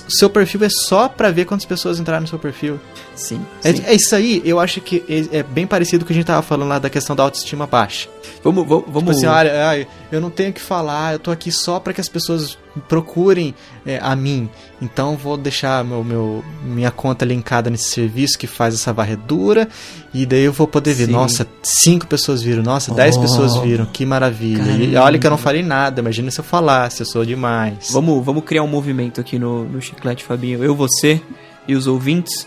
Seu 0.08 0.28
perfil 0.28 0.64
é 0.64 0.68
só 0.68 1.08
pra 1.08 1.30
ver 1.30 1.44
quantas 1.44 1.64
pessoas 1.66 2.00
entraram 2.00 2.22
no 2.22 2.26
seu 2.28 2.38
perfil. 2.40 2.80
Sim. 3.14 3.40
É, 3.62 3.72
sim. 3.72 3.82
é 3.86 3.94
isso 3.94 4.16
aí, 4.16 4.42
eu 4.44 4.58
acho 4.58 4.80
que 4.80 5.04
é, 5.32 5.38
é 5.38 5.42
bem 5.44 5.66
parecido 5.66 6.00
com 6.04 6.06
o 6.06 6.06
que 6.08 6.12
a 6.12 6.16
gente 6.16 6.26
tava 6.26 6.42
falando 6.42 6.68
lá 6.70 6.78
da 6.78 6.90
questão 6.90 7.14
da 7.14 7.22
autoestima 7.22 7.66
baixa. 7.66 8.08
Vamos, 8.42 8.66
vamos, 8.66 8.84
Tipo 8.86 8.98
vamos. 9.00 9.16
assim, 9.16 9.26
olha, 9.26 9.86
eu 10.10 10.20
não 10.20 10.30
tenho 10.30 10.50
o 10.50 10.52
que 10.52 10.60
falar, 10.60 11.12
eu 11.12 11.18
tô 11.20 11.30
aqui 11.30 11.52
só 11.52 11.78
para 11.78 11.92
que 11.92 12.00
as 12.00 12.08
pessoas 12.08 12.58
procurem 12.88 13.54
é, 13.84 13.98
a 14.02 14.14
mim. 14.14 14.48
Então 14.80 15.16
vou 15.16 15.36
deixar 15.36 15.84
meu, 15.84 16.02
meu, 16.04 16.44
minha 16.64 16.90
conta 16.90 17.24
linkada 17.24 17.68
nesse 17.70 17.90
serviço 17.90 18.38
que 18.38 18.46
faz 18.46 18.74
essa 18.74 18.92
varredura. 18.92 19.68
E 20.12 20.24
daí 20.26 20.42
eu 20.44 20.52
vou 20.52 20.66
poder 20.66 20.94
ver. 20.94 21.06
Sim. 21.06 21.12
Nossa, 21.12 21.46
cinco 21.62 22.06
pessoas 22.06 22.42
viram, 22.42 22.62
nossa, 22.62 22.94
dez 22.94 23.16
Oh. 23.16 23.20
pessoas 23.20 23.56
viram, 23.56 23.86
que 23.86 24.04
maravilha. 24.06 24.62
E 24.72 24.86
Caramba. 24.88 25.02
olha 25.02 25.18
que 25.18 25.26
eu 25.26 25.30
não 25.30 25.38
falei 25.38 25.62
nada, 25.62 26.00
imagina 26.00 26.30
se 26.30 26.40
eu 26.40 26.44
falasse, 26.44 27.00
eu 27.00 27.06
sou 27.06 27.24
demais. 27.24 27.90
Vamos, 27.90 28.24
vamos 28.24 28.44
criar 28.44 28.62
um 28.62 28.68
movimento 28.68 29.20
aqui 29.20 29.38
no, 29.38 29.64
no 29.64 29.80
Chiclete, 29.80 30.24
Fabinho. 30.24 30.62
Eu, 30.64 30.74
você 30.74 31.20
e 31.66 31.74
os 31.74 31.86
ouvintes. 31.86 32.46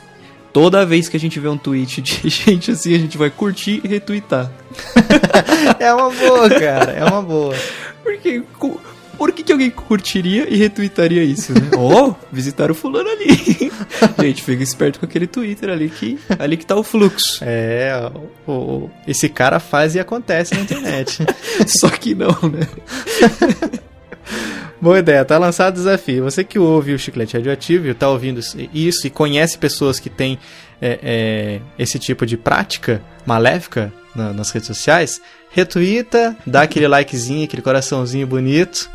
Toda 0.52 0.86
vez 0.86 1.10
que 1.10 1.18
a 1.18 1.20
gente 1.20 1.40
vê 1.40 1.48
um 1.48 1.58
tweet 1.58 2.00
de 2.02 2.20
gente 2.30 2.70
assim, 2.72 2.94
a 2.94 3.00
gente 3.00 3.18
vai 3.18 3.30
curtir 3.32 3.82
e 3.84 3.88
retweetar. 3.88 4.52
É 5.80 5.94
uma 5.94 6.10
boa, 6.10 6.50
cara, 6.50 6.92
é 6.92 7.04
uma 7.06 7.22
boa. 7.22 7.56
Porque, 8.04 8.44
por 9.18 9.32
que, 9.32 9.44
que 9.44 9.52
alguém 9.52 9.70
curtiria 9.70 10.48
e 10.50 10.56
retweetaria 10.58 11.24
isso, 11.24 11.54
né? 11.54 11.70
oh, 11.78 12.14
visitar 12.32 12.70
o 12.72 12.76
fulano 12.76 13.10
ali. 13.10 13.72
gente, 14.20 14.44
fica 14.44 14.64
esperto 14.64 15.00
com 15.00 15.06
aquele 15.06 15.28
Twitter 15.28 15.70
ali 15.70 15.90
que, 15.90 16.20
ali 16.40 16.58
que 16.58 16.66
tá 16.66 16.76
o 16.76 16.84
fluxo. 16.84 17.40
É, 17.42 18.12
o, 18.48 18.52
o- 18.52 18.92
esse 19.08 19.30
cara 19.30 19.60
faz 19.60 19.96
e 19.96 20.00
acontece 20.00 20.54
na 20.56 20.62
internet. 20.62 21.20
Só 21.68 21.90
que 21.90 22.14
não, 22.16 22.30
né? 22.50 22.68
Boa 24.82 25.00
ideia, 25.00 25.24
tá 25.24 25.38
lançado 25.38 25.74
o 25.74 25.78
desafio. 25.78 26.24
Você 26.26 26.44
que 26.44 26.60
ouve 26.60 26.94
o 26.94 27.00
Chiclete 27.00 27.38
Radioativo 27.38 27.88
e 27.88 27.94
tá 27.94 28.10
ouvindo 28.10 28.42
isso 28.74 29.08
e 29.08 29.10
conhece 29.10 29.58
pessoas 29.58 29.98
que 30.00 30.10
têm 30.10 30.38
é, 30.82 31.00
é, 31.02 31.62
esse 31.80 31.98
tipo 31.98 32.26
de 32.26 32.36
prática 32.36 33.02
maléfica 33.26 33.94
na- 34.14 34.34
nas 34.34 34.52
redes 34.52 34.68
sociais, 34.68 35.22
retuita, 35.54 36.36
dá 36.46 36.64
aquele 36.64 36.88
likezinho, 36.88 37.46
aquele 37.46 37.62
coraçãozinho 37.62 38.28
bonito. 38.28 38.90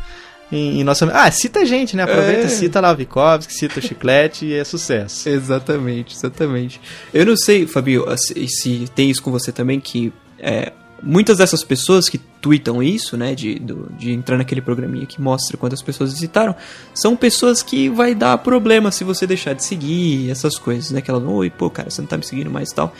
Em, 0.51 0.79
em 0.79 0.83
nossa... 0.83 1.05
Ah, 1.13 1.29
cita 1.31 1.59
a 1.59 1.65
gente, 1.65 1.95
né? 1.95 2.03
Aproveita, 2.03 2.45
É. 2.45 2.47
cita 2.49 2.79
lá 2.81 2.91
o 2.91 2.95
Vikovski, 2.95 3.53
cita 3.53 3.79
o 3.79 3.81
Chiclete 3.81 4.45
e 4.45 4.53
é 4.55 4.63
sucesso. 4.63 5.29
Exatamente, 5.29 6.15
exatamente. 6.15 6.81
Eu 7.13 7.25
não 7.25 7.37
sei, 7.37 7.65
Fabio, 7.67 8.05
se, 8.17 8.47
se 8.47 8.85
tem 8.95 9.09
isso 9.09 9.21
com 9.21 9.31
você 9.31 9.51
também, 9.51 9.79
que 9.79 10.11
é, 10.39 10.73
muitas 11.03 11.37
dessas 11.37 11.63
pessoas 11.63 12.09
que 12.09 12.17
tweetam 12.17 12.81
isso, 12.81 13.15
né, 13.15 13.35
de, 13.35 13.59
do- 13.59 13.91
de 13.97 14.11
entrar 14.11 14.37
naquele 14.37 14.59
programinha 14.59 15.05
que 15.05 15.21
mostra 15.21 15.55
quantas 15.55 15.83
pessoas 15.83 16.13
visitaram, 16.13 16.55
são 16.95 17.15
pessoas 17.15 17.61
que 17.61 17.87
vai 17.87 18.15
dar 18.15 18.35
problema 18.39 18.91
se 18.91 19.03
você 19.03 19.27
deixar 19.27 19.53
de 19.53 19.63
seguir, 19.63 20.31
essas 20.31 20.57
coisas, 20.57 20.89
né, 20.89 20.99
que 20.99 21.11
elas 21.11 21.21
vão, 21.21 21.35
oi, 21.35 21.51
pô, 21.51 21.69
cara, 21.69 21.91
você 21.91 22.01
não 22.01 22.07
tá 22.07 22.17
me 22.17 22.25
seguindo 22.25 22.49
mais 22.49 22.71
e 22.71 22.75
tal. 22.75 22.91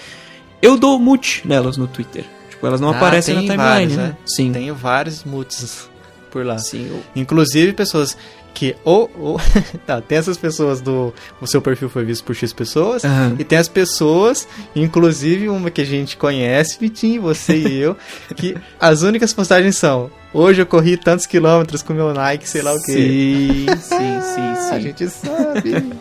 Eu 0.61 0.77
dou 0.77 0.99
mute 0.99 1.41
nelas 1.47 1.77
no 1.77 1.87
Twitter. 1.87 2.25
Tipo, 2.59 2.67
elas 2.67 2.81
não 2.81 2.89
Ah, 2.91 2.97
aparecem 2.97 3.33
na 3.35 3.39
tem 3.41 3.51
timeline, 3.51 3.73
vários, 3.73 3.95
né? 3.95 4.03
né? 4.09 4.17
Sim. 4.25 4.51
Tenho 4.51 4.75
vários 4.75 5.23
mutes 5.23 5.89
por 6.29 6.45
lá. 6.45 6.57
Sim, 6.57 6.87
eu- 6.89 7.03
Inclusive 7.15 7.71
pessoas 7.71 8.17
que 8.53 8.75
ou, 8.83 9.09
ou 9.17 9.39
tá, 9.87 10.01
tem 10.01 10.17
essas 10.17 10.35
pessoas 10.37 10.81
do 10.81 11.13
o 11.39 11.47
seu 11.47 11.61
perfil 11.61 11.87
foi 11.87 12.03
visto 12.03 12.23
por 12.25 12.35
X 12.35 12.51
pessoas 12.51 13.05
Aham. 13.05 13.35
e 13.39 13.43
tem 13.45 13.57
as 13.57 13.67
pessoas, 13.69 14.45
inclusive 14.75 15.47
uma 15.47 15.69
que 15.71 15.79
a 15.81 15.85
gente 15.85 16.17
conhece, 16.17 16.77
Vitinho, 16.79 17.21
você 17.21 17.55
e 17.55 17.77
eu, 17.77 17.95
que 18.35 18.57
as 18.79 19.03
únicas 19.03 19.31
postagens 19.33 19.77
são 19.77 20.09
hoje 20.33 20.61
eu 20.61 20.65
corri 20.65 20.97
tantos 20.97 21.25
quilômetros 21.25 21.81
com 21.81 21.93
meu 21.93 22.13
Nike, 22.13 22.47
sei 22.47 22.61
lá 22.61 22.73
o 22.73 22.81
que. 22.81 22.91
Sim, 22.91 23.65
sim, 23.67 24.21
sim, 24.21 24.55
sim. 24.55 24.75
A 24.75 24.79
gente 24.79 25.07
sabe. 25.09 25.93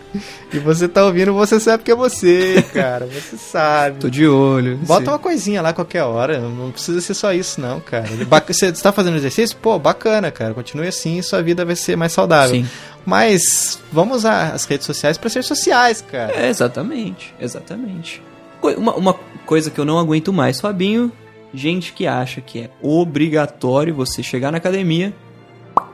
e 0.53 0.59
você 0.59 0.89
tá 0.89 1.05
ouvindo, 1.05 1.33
você 1.35 1.59
sabe 1.59 1.83
que 1.83 1.91
é 1.91 1.95
você, 1.95 2.65
cara. 2.73 3.07
Você 3.07 3.37
sabe. 3.37 3.99
Tô 3.99 4.09
de 4.09 4.27
olho. 4.27 4.77
Bota 4.79 5.05
sim. 5.05 5.11
uma 5.11 5.19
coisinha 5.19 5.63
lá 5.63 5.73
qualquer 5.73 6.03
hora, 6.03 6.39
não 6.39 6.71
precisa 6.71 7.01
ser 7.01 7.15
só 7.15 7.33
isso 7.33 7.61
não, 7.61 7.81
cara. 7.81 8.09
Você 8.47 8.67
está 8.67 8.93
fazendo 8.93 9.17
exercício? 9.17 9.57
Pô, 9.57 9.79
bacana, 9.79 10.31
cara. 10.31 10.55
Continue 10.55 10.89
assim 10.89 11.19
e 11.19 11.23
sua 11.23 11.43
vida 11.43 11.65
vai 11.65 11.77
ser 11.77 11.97
mais 11.97 12.13
saudável. 12.13 12.57
Sim. 12.57 12.69
Mas 13.05 13.79
vamos 13.91 14.19
usar 14.19 14.53
as 14.53 14.65
redes 14.67 14.87
sociais 14.87 15.17
para 15.17 15.31
ser 15.31 15.43
sociais, 15.43 16.03
cara. 16.03 16.33
É, 16.35 16.49
exatamente, 16.49 17.35
exatamente. 17.41 18.23
Uma, 18.61 18.95
uma 18.97 19.15
coisa 19.47 19.71
que 19.71 19.79
eu 19.79 19.85
não 19.85 19.99
aguento 19.99 20.33
mais, 20.33 20.61
Fabinho, 20.61 21.11
gente 21.53 21.93
que 21.93 22.07
acha 22.07 22.41
que 22.41 22.61
é 22.61 22.71
obrigatório 22.83 23.95
você 23.95 24.23
chegar 24.23 24.51
na 24.51 24.59
academia, 24.59 25.15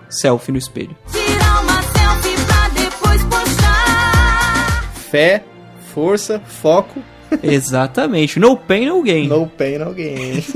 selfie 0.08 0.52
no 0.52 0.58
espelho. 0.58 0.96
Tirar 1.10 1.62
uma 1.62 1.82
selfie 1.82 2.44
pra 2.46 2.68
depois 2.68 3.22
postar. 3.24 4.82
Fé, 5.10 5.44
força, 5.92 6.40
foco, 6.40 7.00
Exatamente. 7.42 8.38
No 8.38 8.56
pain, 8.56 8.86
no 8.86 9.02
gain. 9.02 9.28
no 9.28 9.46
pain, 9.46 9.78
no 9.78 9.92
gain. 9.92 10.44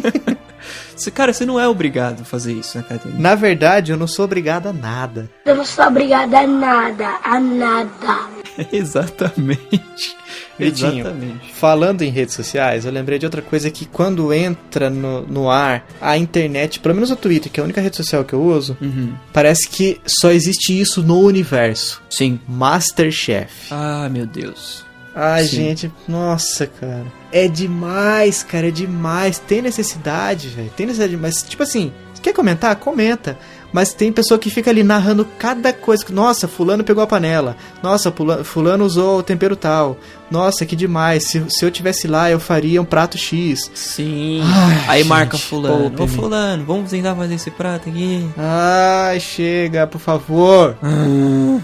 Cara, 1.14 1.32
você 1.32 1.46
não 1.46 1.58
é 1.58 1.66
obrigado 1.66 2.22
a 2.22 2.24
fazer 2.24 2.52
isso 2.52 2.76
na 2.76 2.84
academia. 2.84 3.18
Na 3.18 3.34
verdade, 3.34 3.92
eu 3.92 3.96
não 3.96 4.06
sou 4.06 4.24
obrigado 4.24 4.66
a 4.66 4.72
nada. 4.72 5.30
Eu 5.44 5.54
não 5.54 5.64
sou 5.64 5.86
obrigada 5.86 6.40
a 6.40 6.46
nada, 6.46 7.18
a 7.22 7.40
nada. 7.40 8.37
Exatamente. 8.72 10.16
Vitinho, 10.58 11.00
Exatamente. 11.00 11.52
Falando 11.54 12.02
em 12.02 12.10
redes 12.10 12.34
sociais, 12.34 12.84
eu 12.84 12.90
lembrei 12.92 13.18
de 13.18 13.24
outra 13.26 13.40
coisa 13.40 13.70
que 13.70 13.86
quando 13.86 14.32
entra 14.32 14.90
no, 14.90 15.22
no 15.22 15.48
ar 15.50 15.86
a 16.00 16.18
internet, 16.18 16.80
pelo 16.80 16.94
menos 16.94 17.10
o 17.10 17.16
Twitter, 17.16 17.50
que 17.50 17.60
é 17.60 17.62
a 17.62 17.64
única 17.64 17.80
rede 17.80 17.96
social 17.96 18.24
que 18.24 18.32
eu 18.32 18.42
uso, 18.42 18.76
Uhum. 18.80 19.14
parece 19.32 19.68
que 19.68 20.00
só 20.06 20.30
existe 20.30 20.78
isso 20.78 21.02
no 21.02 21.20
universo. 21.20 22.02
Sim. 22.10 22.40
Masterchef. 22.48 23.52
Ah, 23.70 24.08
meu 24.10 24.26
Deus. 24.26 24.84
Ai, 25.14 25.44
Sim. 25.44 25.56
gente, 25.56 25.92
nossa, 26.06 26.66
cara. 26.66 27.04
É 27.32 27.48
demais, 27.48 28.42
cara, 28.42 28.68
é 28.68 28.70
demais. 28.70 29.38
Tem 29.38 29.60
necessidade, 29.62 30.48
velho. 30.48 30.70
Tem 30.76 30.86
necessidade, 30.86 31.16
mas 31.16 31.42
tipo 31.42 31.62
assim, 31.62 31.92
quer 32.22 32.32
comentar? 32.32 32.74
Comenta. 32.76 33.36
Mas 33.72 33.92
tem 33.92 34.10
pessoa 34.12 34.38
que 34.38 34.50
fica 34.50 34.70
ali 34.70 34.82
narrando 34.82 35.26
cada 35.38 35.72
coisa. 35.72 36.04
Nossa, 36.10 36.48
fulano 36.48 36.82
pegou 36.82 37.02
a 37.02 37.06
panela. 37.06 37.56
Nossa, 37.82 38.12
fulano 38.44 38.84
usou 38.84 39.18
o 39.18 39.22
tempero 39.22 39.56
tal. 39.56 39.98
Nossa, 40.30 40.64
que 40.64 40.74
demais. 40.74 41.24
Se, 41.24 41.44
se 41.48 41.64
eu 41.64 41.70
tivesse 41.70 42.06
lá, 42.06 42.30
eu 42.30 42.40
faria 42.40 42.80
um 42.80 42.84
prato 42.84 43.18
X. 43.18 43.70
Sim. 43.74 44.40
Ai, 44.44 44.84
Aí 44.88 44.98
gente, 45.00 45.08
marca 45.08 45.38
fulano. 45.38 46.02
Ô, 46.02 46.06
fulano, 46.06 46.64
vamos 46.64 46.90
tentar 46.90 47.14
fazer 47.14 47.34
esse 47.34 47.50
prato 47.50 47.88
aqui. 47.88 48.28
Ai, 48.36 49.20
chega, 49.20 49.86
por 49.86 50.00
favor. 50.00 50.76
Não 50.82 51.62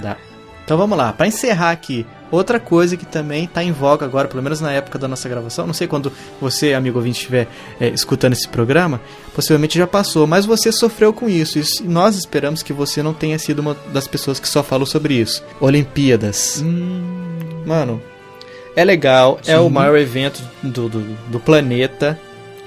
dá. 0.00 0.16
Então 0.64 0.76
vamos 0.76 0.98
lá, 0.98 1.12
para 1.12 1.28
encerrar 1.28 1.70
aqui, 1.70 2.04
outra 2.30 2.58
coisa 2.60 2.96
que 2.96 3.06
também 3.06 3.46
tá 3.46 3.62
em 3.62 3.72
voga 3.72 4.04
agora, 4.04 4.26
pelo 4.28 4.42
menos 4.42 4.60
na 4.60 4.72
época 4.72 4.98
da 4.98 5.06
nossa 5.08 5.28
gravação, 5.28 5.66
não 5.66 5.74
sei 5.74 5.86
quando 5.86 6.12
você, 6.40 6.74
amigo 6.74 6.98
ouvinte, 6.98 7.18
estiver 7.18 7.46
é, 7.80 7.88
escutando 7.88 8.32
esse 8.32 8.48
programa, 8.48 9.00
possivelmente 9.34 9.78
já 9.78 9.86
passou, 9.86 10.26
mas 10.26 10.44
você 10.46 10.70
sofreu 10.72 11.12
com 11.12 11.28
isso, 11.28 11.58
isso- 11.58 11.82
e 11.84 11.88
nós 11.88 12.16
esperamos 12.16 12.62
que 12.62 12.72
você 12.72 13.02
não 13.02 13.12
tenha 13.14 13.38
sido 13.38 13.60
uma 13.60 13.76
das 13.92 14.06
pessoas 14.08 14.38
que 14.40 14.48
só 14.48 14.62
falou 14.62 14.86
sobre 14.86 15.14
isso. 15.14 15.42
Olimpíadas. 15.60 16.62
Hum, 16.64 17.02
Mano, 17.66 18.00
é 18.76 18.84
legal, 18.84 19.40
é 19.46 19.52
Sim. 19.56 19.58
o 19.58 19.68
maior 19.68 19.96
evento 19.98 20.40
do, 20.62 20.88
do, 20.88 21.00
do 21.28 21.40
planeta, 21.40 22.18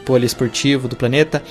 poliesportivo 0.03 0.87
do 0.87 0.95
planeta. 0.95 1.41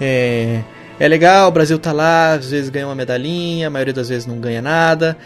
É, 0.00 0.60
é 0.98 1.08
legal, 1.08 1.48
o 1.48 1.50
Brasil 1.52 1.78
tá 1.78 1.92
lá, 1.92 2.34
às 2.34 2.50
vezes 2.50 2.68
ganha 2.68 2.86
uma 2.86 2.94
medalhinha, 2.94 3.68
a 3.68 3.70
maioria 3.70 3.94
das 3.94 4.08
vezes 4.08 4.26
não 4.26 4.38
ganha 4.38 4.60
nada. 4.60 5.16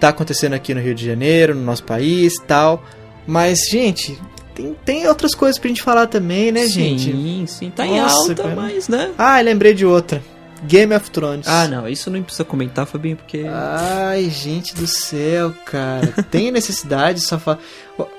Tá 0.00 0.08
acontecendo 0.08 0.54
aqui 0.54 0.74
no 0.74 0.80
Rio 0.80 0.94
de 0.94 1.06
Janeiro, 1.06 1.54
no 1.54 1.62
nosso 1.62 1.84
país 1.84 2.34
tal. 2.46 2.84
Mas, 3.26 3.68
gente, 3.70 4.20
tem, 4.54 4.76
tem 4.84 5.08
outras 5.08 5.34
coisas 5.34 5.58
pra 5.58 5.68
gente 5.68 5.82
falar 5.82 6.06
também, 6.06 6.52
né, 6.52 6.66
gente? 6.66 7.10
Sim, 7.10 7.44
sim. 7.46 7.70
Tá 7.70 7.86
em 7.86 8.00
Nossa, 8.00 8.30
alta, 8.30 8.42
cara. 8.42 8.56
mas, 8.56 8.88
né? 8.88 9.10
Ah, 9.16 9.40
lembrei 9.40 9.74
de 9.74 9.84
outra. 9.86 10.22
Game 10.66 10.94
of 10.94 11.10
Thrones. 11.10 11.46
Ah, 11.46 11.68
não, 11.68 11.88
isso 11.88 12.10
não 12.10 12.22
precisa 12.22 12.44
comentar, 12.44 12.86
Fabinho, 12.86 13.16
porque. 13.16 13.44
Ai, 13.48 14.30
gente 14.30 14.74
do 14.74 14.86
céu, 14.86 15.52
cara. 15.66 16.06
Tem 16.30 16.50
necessidade 16.50 17.20
de 17.20 17.26
só 17.26 17.38
falar. 17.38 17.58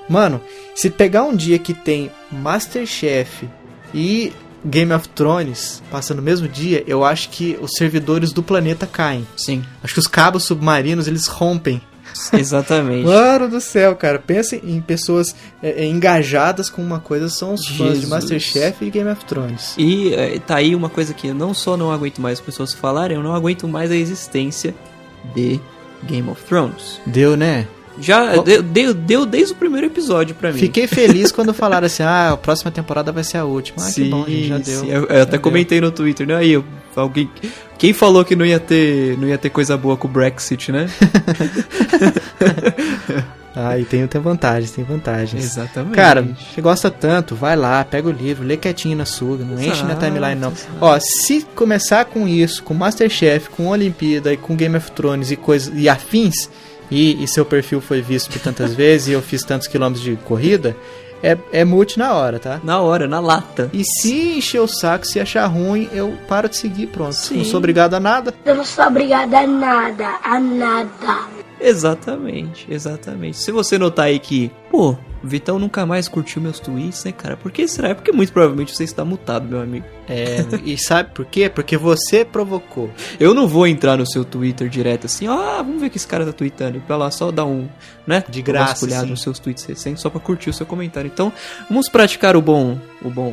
Mano, 0.08 0.40
se 0.74 0.90
pegar 0.90 1.24
um 1.24 1.34
dia 1.34 1.58
que 1.58 1.74
tem 1.74 2.10
Masterchef 2.30 3.48
e 3.92 4.32
Game 4.66 4.92
of 4.92 5.08
Thrones 5.10 5.82
passando 5.90 6.18
no 6.18 6.22
mesmo 6.22 6.48
dia, 6.48 6.82
eu 6.86 7.04
acho 7.04 7.28
que 7.30 7.58
os 7.60 7.72
servidores 7.76 8.32
do 8.32 8.42
planeta 8.42 8.86
caem. 8.86 9.26
Sim, 9.36 9.64
Acho 9.82 9.94
que 9.94 10.00
os 10.00 10.06
cabos 10.06 10.44
submarinos 10.44 11.06
eles 11.06 11.26
rompem. 11.26 11.80
exatamente. 12.32 13.04
Mano 13.04 13.48
do 13.48 13.60
céu, 13.60 13.94
cara. 13.94 14.18
Pensa 14.18 14.56
em 14.56 14.80
pessoas 14.80 15.34
é, 15.62 15.84
é, 15.84 15.86
engajadas 15.86 16.68
com 16.68 16.82
uma 16.82 16.98
coisa, 16.98 17.28
são 17.28 17.54
os 17.54 17.66
fãs 17.66 17.76
de 17.76 18.00
Jesus. 18.00 18.08
Masterchef 18.08 18.84
e 18.84 18.90
Game 18.90 19.10
of 19.10 19.24
Thrones. 19.24 19.74
E 19.76 20.14
é, 20.14 20.38
tá 20.38 20.56
aí 20.56 20.74
uma 20.74 20.88
coisa 20.88 21.12
que 21.12 21.28
eu 21.28 21.34
não 21.34 21.52
só 21.52 21.76
não 21.76 21.92
aguento 21.92 22.20
mais 22.20 22.38
as 22.38 22.44
pessoas 22.44 22.72
falarem, 22.72 23.16
eu 23.16 23.22
não 23.22 23.34
aguento 23.34 23.68
mais 23.68 23.90
a 23.90 23.96
existência 23.96 24.74
de 25.34 25.60
Game 26.04 26.28
of 26.30 26.42
Thrones. 26.44 27.00
Deu, 27.06 27.36
né? 27.36 27.66
Já 28.00 28.36
deu, 28.36 28.62
deu, 28.62 28.94
deu 28.94 29.26
desde 29.26 29.52
o 29.52 29.56
primeiro 29.56 29.86
episódio 29.86 30.34
pra 30.34 30.52
mim. 30.52 30.58
Fiquei 30.58 30.86
feliz 30.86 31.32
quando 31.32 31.52
falaram 31.54 31.86
assim: 31.86 32.02
ah, 32.02 32.32
a 32.32 32.36
próxima 32.36 32.70
temporada 32.70 33.12
vai 33.12 33.24
ser 33.24 33.38
a 33.38 33.44
última. 33.44 33.82
Ah, 33.82 33.86
que 33.86 33.92
sim, 33.92 34.10
bom, 34.10 34.24
gente, 34.26 34.48
já 34.48 34.58
deu. 34.58 34.80
sim. 34.80 34.90
Eu, 34.90 35.06
eu 35.06 35.22
até 35.22 35.36
Já 35.36 35.38
comentei 35.38 35.80
no 35.80 35.90
Twitter, 35.90 36.26
né? 36.26 36.36
Aí, 36.36 36.62
alguém. 36.94 37.30
Quem 37.78 37.92
falou 37.92 38.24
que 38.24 38.34
não 38.34 38.46
ia 38.46 38.58
ter, 38.58 39.18
não 39.18 39.28
ia 39.28 39.38
ter 39.38 39.50
coisa 39.50 39.76
boa 39.76 39.96
com 39.96 40.08
o 40.08 40.10
Brexit, 40.10 40.72
né? 40.72 40.88
Ah, 43.58 43.78
e 43.78 43.86
tem, 43.86 44.06
tem 44.06 44.20
vantagens, 44.20 44.70
tem 44.70 44.84
vantagens. 44.84 45.42
Exatamente. 45.42 45.94
Cara, 45.94 46.22
você 46.22 46.60
gosta 46.60 46.90
tanto, 46.90 47.34
vai 47.34 47.56
lá, 47.56 47.82
pega 47.82 48.06
o 48.06 48.12
livro, 48.12 48.44
lê 48.44 48.58
quietinho 48.58 48.94
na 48.94 49.06
sua, 49.06 49.38
não 49.38 49.58
enche 49.58 49.82
na 49.82 49.96
timeline 49.96 50.38
não. 50.38 50.52
exato. 50.52 50.72
Ó, 50.78 50.98
se 51.00 51.40
começar 51.54 52.04
com 52.04 52.28
isso, 52.28 52.62
com 52.62 52.74
Masterchef, 52.74 53.48
com 53.48 53.68
Olimpíada 53.68 54.30
e 54.30 54.36
com 54.36 54.54
Game 54.54 54.76
of 54.76 54.90
Thrones 54.90 55.30
e 55.30 55.36
coisas 55.36 55.72
e 55.74 55.88
afins, 55.88 56.50
e, 56.90 57.22
e 57.22 57.28
seu 57.28 57.44
perfil 57.44 57.80
foi 57.80 58.00
visto 58.00 58.30
por 58.30 58.40
tantas 58.40 58.72
vezes 58.76 59.08
e 59.08 59.12
eu 59.12 59.22
fiz 59.22 59.42
tantos 59.42 59.66
quilômetros 59.66 60.04
de 60.04 60.16
corrida, 60.16 60.76
é, 61.22 61.36
é 61.52 61.64
multi 61.64 61.98
na 61.98 62.14
hora, 62.14 62.38
tá? 62.38 62.60
na 62.62 62.80
hora, 62.80 63.08
na 63.08 63.20
lata. 63.20 63.70
E 63.72 63.82
se 63.84 64.36
encher 64.38 64.60
o 64.60 64.68
saco, 64.68 65.06
se 65.06 65.18
achar 65.18 65.46
ruim, 65.46 65.88
eu 65.92 66.16
paro 66.28 66.48
de 66.48 66.56
seguir, 66.56 66.88
pronto. 66.88 67.14
Sim. 67.14 67.38
Não 67.38 67.44
sou 67.44 67.58
obrigado 67.58 67.94
a 67.94 68.00
nada. 68.00 68.34
Eu 68.44 68.54
não 68.54 68.64
sou 68.64 68.84
obrigada 68.84 69.38
a 69.38 69.46
nada, 69.46 70.18
a 70.22 70.38
nada. 70.38 71.35
Exatamente, 71.60 72.66
exatamente. 72.70 73.36
Se 73.38 73.50
você 73.50 73.78
notar 73.78 74.06
aí 74.06 74.18
que, 74.18 74.50
pô, 74.70 74.96
Vitão 75.22 75.58
nunca 75.58 75.84
mais 75.86 76.06
curtiu 76.08 76.40
meus 76.40 76.60
tweets, 76.60 77.04
né, 77.04 77.12
cara? 77.12 77.36
Por 77.36 77.50
que 77.50 77.66
será? 77.66 77.88
É 77.88 77.94
porque 77.94 78.12
muito 78.12 78.32
provavelmente 78.32 78.74
você 78.76 78.84
está 78.84 79.04
mutado, 79.04 79.48
meu 79.48 79.60
amigo. 79.60 79.86
É, 80.08 80.44
e 80.64 80.76
sabe 80.78 81.10
por 81.12 81.24
quê? 81.24 81.48
Porque 81.48 81.76
você 81.76 82.24
provocou. 82.24 82.90
Eu 83.18 83.34
não 83.34 83.48
vou 83.48 83.66
entrar 83.66 83.96
no 83.96 84.06
seu 84.06 84.24
Twitter 84.24 84.68
direto 84.68 85.06
assim, 85.06 85.26
ah, 85.26 85.56
vamos 85.58 85.80
ver 85.80 85.86
o 85.86 85.90
que 85.90 85.96
esse 85.96 86.06
cara 86.06 86.24
tá 86.26 86.32
tweetando. 86.32 86.80
Pra 86.86 86.96
lá 86.96 87.10
só 87.10 87.30
dar 87.32 87.44
um, 87.46 87.68
né? 88.06 88.22
De 88.28 88.40
uma 88.40 88.44
graça, 88.44 88.72
vasculhada 88.72 89.04
sim. 89.04 89.10
nos 89.10 89.22
seus 89.22 89.38
tweets 89.38 89.64
recentes 89.64 90.02
só 90.02 90.10
pra 90.10 90.20
curtir 90.20 90.50
o 90.50 90.52
seu 90.52 90.66
comentário. 90.66 91.10
Então, 91.12 91.32
vamos 91.68 91.88
praticar 91.88 92.36
o 92.36 92.42
bom, 92.42 92.78
o 93.02 93.10
bom, 93.10 93.32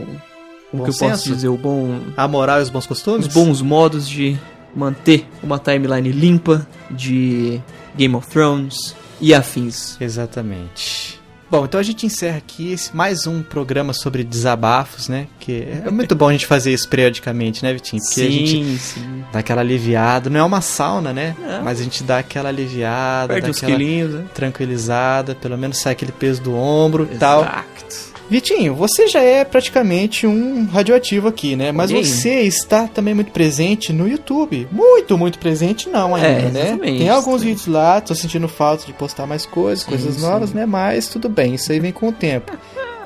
o 0.73 0.77
Bom 0.77 0.83
que 0.85 0.89
eu 0.89 0.95
posso 0.95 0.97
senso? 0.97 1.29
dizer, 1.29 1.49
o 1.49 1.57
bom, 1.57 1.99
A 2.17 2.27
moral 2.27 2.59
e 2.59 2.63
os 2.63 2.69
bons 2.69 2.87
costumes? 2.87 3.27
os 3.27 3.33
bons 3.33 3.61
modos 3.61 4.09
de 4.09 4.35
manter 4.75 5.27
uma 5.43 5.59
timeline 5.59 6.11
limpa 6.11 6.65
de 6.89 7.61
Game 7.95 8.15
of 8.15 8.27
Thrones 8.27 8.95
e 9.19 9.33
afins. 9.33 9.97
Exatamente. 9.99 11.21
Bom, 11.53 11.65
então 11.65 11.79
a 11.79 11.83
gente 11.83 12.03
encerra 12.03 12.37
aqui 12.37 12.71
esse, 12.71 12.95
mais 12.95 13.27
um 13.27 13.43
programa 13.43 13.93
sobre 13.93 14.23
desabafos, 14.23 15.07
né? 15.07 15.27
Que 15.39 15.67
é 15.85 15.91
muito 15.91 16.15
bom 16.15 16.27
a 16.27 16.31
gente 16.31 16.47
fazer 16.47 16.73
isso 16.73 16.89
periodicamente, 16.89 17.61
né, 17.61 17.71
Vitinho? 17.71 18.01
Porque 18.01 18.21
a 18.21 18.29
gente 18.29 18.77
sim. 18.79 19.23
dá 19.31 19.37
aquela 19.37 19.61
aliviada. 19.61 20.31
Não 20.31 20.39
é 20.39 20.43
uma 20.43 20.61
sauna, 20.61 21.13
né? 21.13 21.35
É. 21.47 21.59
Mas 21.59 21.79
a 21.79 21.83
gente 21.83 22.03
dá 22.03 22.17
aquela 22.17 22.49
aliviada, 22.49 23.27
Perde 23.27 23.43
dá 23.43 23.51
uns 23.51 23.57
aquela 23.57 23.77
quilinhos, 23.77 24.13
né? 24.15 24.25
tranquilizada, 24.33 25.35
pelo 25.35 25.55
menos 25.55 25.77
sai 25.77 25.93
aquele 25.93 26.11
peso 26.11 26.41
do 26.41 26.55
ombro 26.55 27.07
e 27.11 27.17
tal. 27.19 27.41
Exato. 27.41 28.12
Vitinho, 28.29 28.73
você 28.73 29.07
já 29.07 29.21
é 29.21 29.43
praticamente 29.43 30.25
um 30.25 30.65
radioativo 30.65 31.27
aqui, 31.27 31.55
né? 31.55 31.71
Mas 31.71 31.91
você 31.91 32.41
está 32.41 32.87
também 32.87 33.13
muito 33.13 33.31
presente 33.31 33.93
no 33.93 34.07
YouTube. 34.07 34.67
Muito, 34.71 35.17
muito 35.17 35.37
presente 35.37 35.87
não 35.89 36.15
ainda, 36.15 36.27
É, 36.27 36.41
né? 36.49 36.77
Tem 36.81 37.09
alguns 37.09 37.41
exatamente. 37.41 37.43
vídeos 37.43 37.67
lá, 37.67 38.01
tô 38.01 38.15
sentindo 38.15 38.47
falta 38.47 38.85
de 38.85 38.93
postar 38.93 39.27
mais 39.27 39.45
coisas, 39.45 39.83
coisas 39.85 40.15
sim. 40.15 40.21
novas, 40.21 40.51
né? 40.53 40.65
Mas 40.65 41.07
tudo 41.07 41.29
bem, 41.29 41.53
isso 41.55 41.71
aí 41.71 41.79
vem 41.79 41.91
com 41.91 42.07
o 42.07 42.11
tempo. 42.11 42.53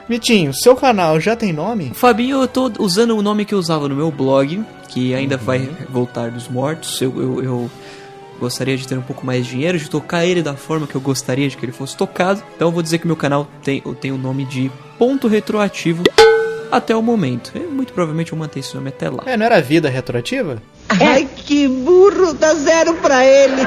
Vitinho, 0.07 0.53
seu 0.53 0.75
canal 0.75 1.19
já 1.19 1.35
tem 1.35 1.51
nome? 1.51 1.91
Fabinho, 1.93 2.41
eu 2.41 2.47
tô 2.47 2.71
usando 2.79 3.17
o 3.17 3.21
nome 3.21 3.43
que 3.43 3.53
eu 3.53 3.59
usava 3.59 3.89
no 3.89 3.95
meu 3.95 4.09
blog, 4.09 4.63
que 4.87 5.13
ainda 5.13 5.35
Uhum. 5.35 5.41
vai 5.43 5.69
voltar 5.89 6.31
dos 6.31 6.47
mortos. 6.47 7.01
Eu, 7.01 7.13
eu, 7.21 7.43
eu 7.43 7.71
gostaria 8.39 8.77
de 8.77 8.87
ter 8.87 8.97
um 8.97 9.01
pouco 9.01 9.25
mais 9.25 9.45
de 9.45 9.51
dinheiro, 9.51 9.77
de 9.77 9.89
tocar 9.89 10.25
ele 10.25 10.41
da 10.41 10.55
forma 10.55 10.87
que 10.87 10.95
eu 10.95 11.01
gostaria 11.01 11.47
de 11.47 11.57
que 11.57 11.65
ele 11.65 11.71
fosse 11.71 11.95
tocado. 11.95 12.41
Então 12.55 12.67
eu 12.67 12.71
vou 12.71 12.81
dizer 12.81 12.99
que 12.99 13.07
meu 13.07 13.15
canal 13.15 13.47
tem, 13.63 13.81
tenho 13.99 14.15
o 14.15 14.17
nome 14.17 14.45
de 14.45 14.71
Ponto 14.97 15.27
Retroativo 15.27 16.03
até 16.71 16.95
o 16.95 17.01
momento. 17.01 17.51
Eu, 17.55 17.71
muito 17.71 17.93
provavelmente 17.93 18.31
eu 18.31 18.37
manter 18.37 18.59
esse 18.59 18.75
nome 18.75 18.89
até 18.89 19.09
lá. 19.09 19.23
É, 19.25 19.37
não 19.37 19.45
era 19.45 19.61
vida 19.61 19.89
retroativa? 19.89 20.61
Ai, 20.89 21.27
que 21.35 21.67
burro, 21.67 22.33
dá 22.33 22.53
zero 22.53 22.93
pra 22.95 23.25
ele. 23.25 23.61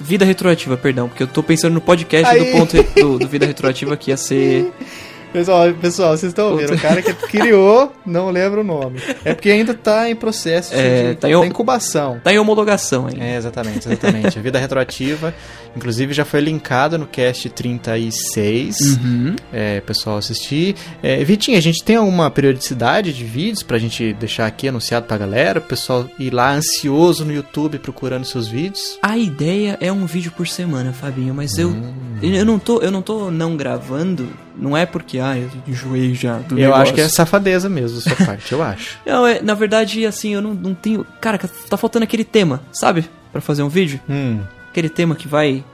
Vida 0.00 0.24
Retroativa, 0.24 0.76
perdão, 0.76 1.08
porque 1.08 1.22
eu 1.22 1.26
tô 1.26 1.42
pensando 1.42 1.74
no 1.74 1.80
podcast 1.80 2.36
do 2.36 2.46
ponto 2.46 2.76
do, 2.94 3.18
do 3.18 3.28
Vida 3.28 3.46
Retroativa 3.46 3.96
que 3.96 4.10
ia 4.10 4.16
ser. 4.16 4.72
Pessoal, 5.32 5.72
pessoal, 5.74 6.10
vocês 6.16 6.30
estão 6.30 6.50
ouvindo? 6.50 6.74
O 6.74 6.78
cara 6.80 7.00
que 7.00 7.12
criou 7.28 7.90
não 8.04 8.30
lembra 8.30 8.60
o 8.60 8.64
nome. 8.64 9.00
É 9.24 9.32
porque 9.32 9.50
ainda 9.50 9.72
tá 9.72 10.10
em 10.10 10.14
processo 10.14 10.74
É, 10.74 11.10
de 11.10 11.16
tá 11.16 11.30
em- 11.30 11.32
tá 11.40 11.46
incubação. 11.46 12.20
Tá 12.22 12.32
em 12.32 12.38
homologação 12.38 13.06
ainda. 13.06 13.24
É, 13.24 13.36
exatamente, 13.36 13.88
exatamente. 13.88 14.38
A 14.38 14.42
vida 14.42 14.58
retroativa, 14.58 15.34
inclusive, 15.74 16.12
já 16.12 16.24
foi 16.26 16.40
linkada 16.40 16.98
no 16.98 17.06
cast 17.06 17.48
36. 17.48 18.76
Uhum. 19.02 19.34
É, 19.52 19.80
pessoal 19.80 20.18
assistir. 20.18 20.74
É, 21.02 21.24
Vitinho, 21.24 21.56
a 21.56 21.62
gente 21.62 21.82
tem 21.82 21.96
alguma 21.96 22.30
periodicidade 22.30 23.12
de 23.12 23.24
vídeos 23.24 23.62
pra 23.62 23.78
gente 23.78 24.12
deixar 24.12 24.46
aqui 24.46 24.68
anunciado 24.68 25.06
pra 25.06 25.16
galera? 25.16 25.60
O 25.60 25.62
pessoal 25.62 26.06
ir 26.18 26.32
lá 26.32 26.52
ansioso 26.52 27.24
no 27.24 27.32
YouTube 27.32 27.78
procurando 27.78 28.24
seus 28.26 28.48
vídeos? 28.48 28.98
A 29.02 29.16
ideia 29.16 29.78
é 29.80 29.90
um 29.90 30.04
vídeo 30.04 30.30
por 30.36 30.46
semana, 30.46 30.92
Fabinho, 30.92 31.32
mas 31.34 31.56
eu 31.56 31.70
Hum. 31.70 31.94
eu 32.22 32.44
não 32.44 32.58
tô 32.58 32.80
eu 32.82 32.90
não 32.90 33.00
tô 33.00 33.30
não 33.30 33.56
gravando, 33.56 34.28
não 34.56 34.76
é 34.76 34.84
porque 34.86 35.18
ah, 35.18 35.36
eu 35.38 35.50
enjoei 35.66 36.14
já 36.14 36.38
do 36.38 36.54
Eu 36.54 36.62
negócio. 36.64 36.82
acho 36.82 36.94
que 36.94 37.00
é 37.00 37.08
safadeza 37.08 37.68
mesmo 37.68 38.00
da 38.00 38.14
sua 38.14 38.26
parte, 38.26 38.52
eu 38.52 38.62
acho. 38.62 38.98
Não, 39.06 39.26
é, 39.26 39.40
na 39.42 39.54
verdade, 39.54 40.04
assim, 40.06 40.34
eu 40.34 40.42
não, 40.42 40.54
não 40.54 40.74
tenho, 40.74 41.04
cara, 41.20 41.38
tá 41.38 41.76
faltando 41.76 42.04
aquele 42.04 42.24
tema, 42.24 42.60
sabe? 42.72 43.08
Pra 43.32 43.40
fazer 43.40 43.62
um 43.62 43.68
vídeo, 43.68 44.00
Hum. 44.08 44.40
aquele 44.70 44.88
tema 44.88 45.14
que 45.14 45.26
vai 45.28 45.64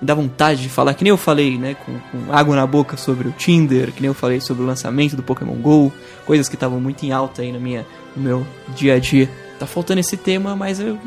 me 0.00 0.06
dar 0.06 0.14
vontade 0.14 0.60
de 0.62 0.68
falar, 0.68 0.92
que 0.94 1.02
nem 1.02 1.10
eu 1.10 1.16
falei, 1.16 1.56
né, 1.56 1.74
com, 1.74 1.98
com 1.98 2.32
água 2.32 2.54
na 2.54 2.66
boca 2.66 2.96
sobre 2.98 3.28
o 3.28 3.32
Tinder, 3.32 3.90
que 3.92 4.00
nem 4.02 4.08
eu 4.08 4.14
falei 4.14 4.40
sobre 4.40 4.62
o 4.62 4.66
lançamento 4.66 5.16
do 5.16 5.22
Pokémon 5.22 5.54
GO, 5.54 5.90
coisas 6.26 6.48
que 6.48 6.54
estavam 6.56 6.78
muito 6.80 7.04
em 7.06 7.12
alta 7.12 7.40
aí 7.42 7.50
na 7.50 7.58
minha, 7.58 7.86
no 8.14 8.22
meu 8.22 8.46
dia 8.74 8.94
a 8.94 8.98
dia. 8.98 9.30
Tá 9.58 9.66
faltando 9.66 10.00
esse 10.00 10.16
tema, 10.18 10.54
mas 10.54 10.78
eu, 10.80 10.98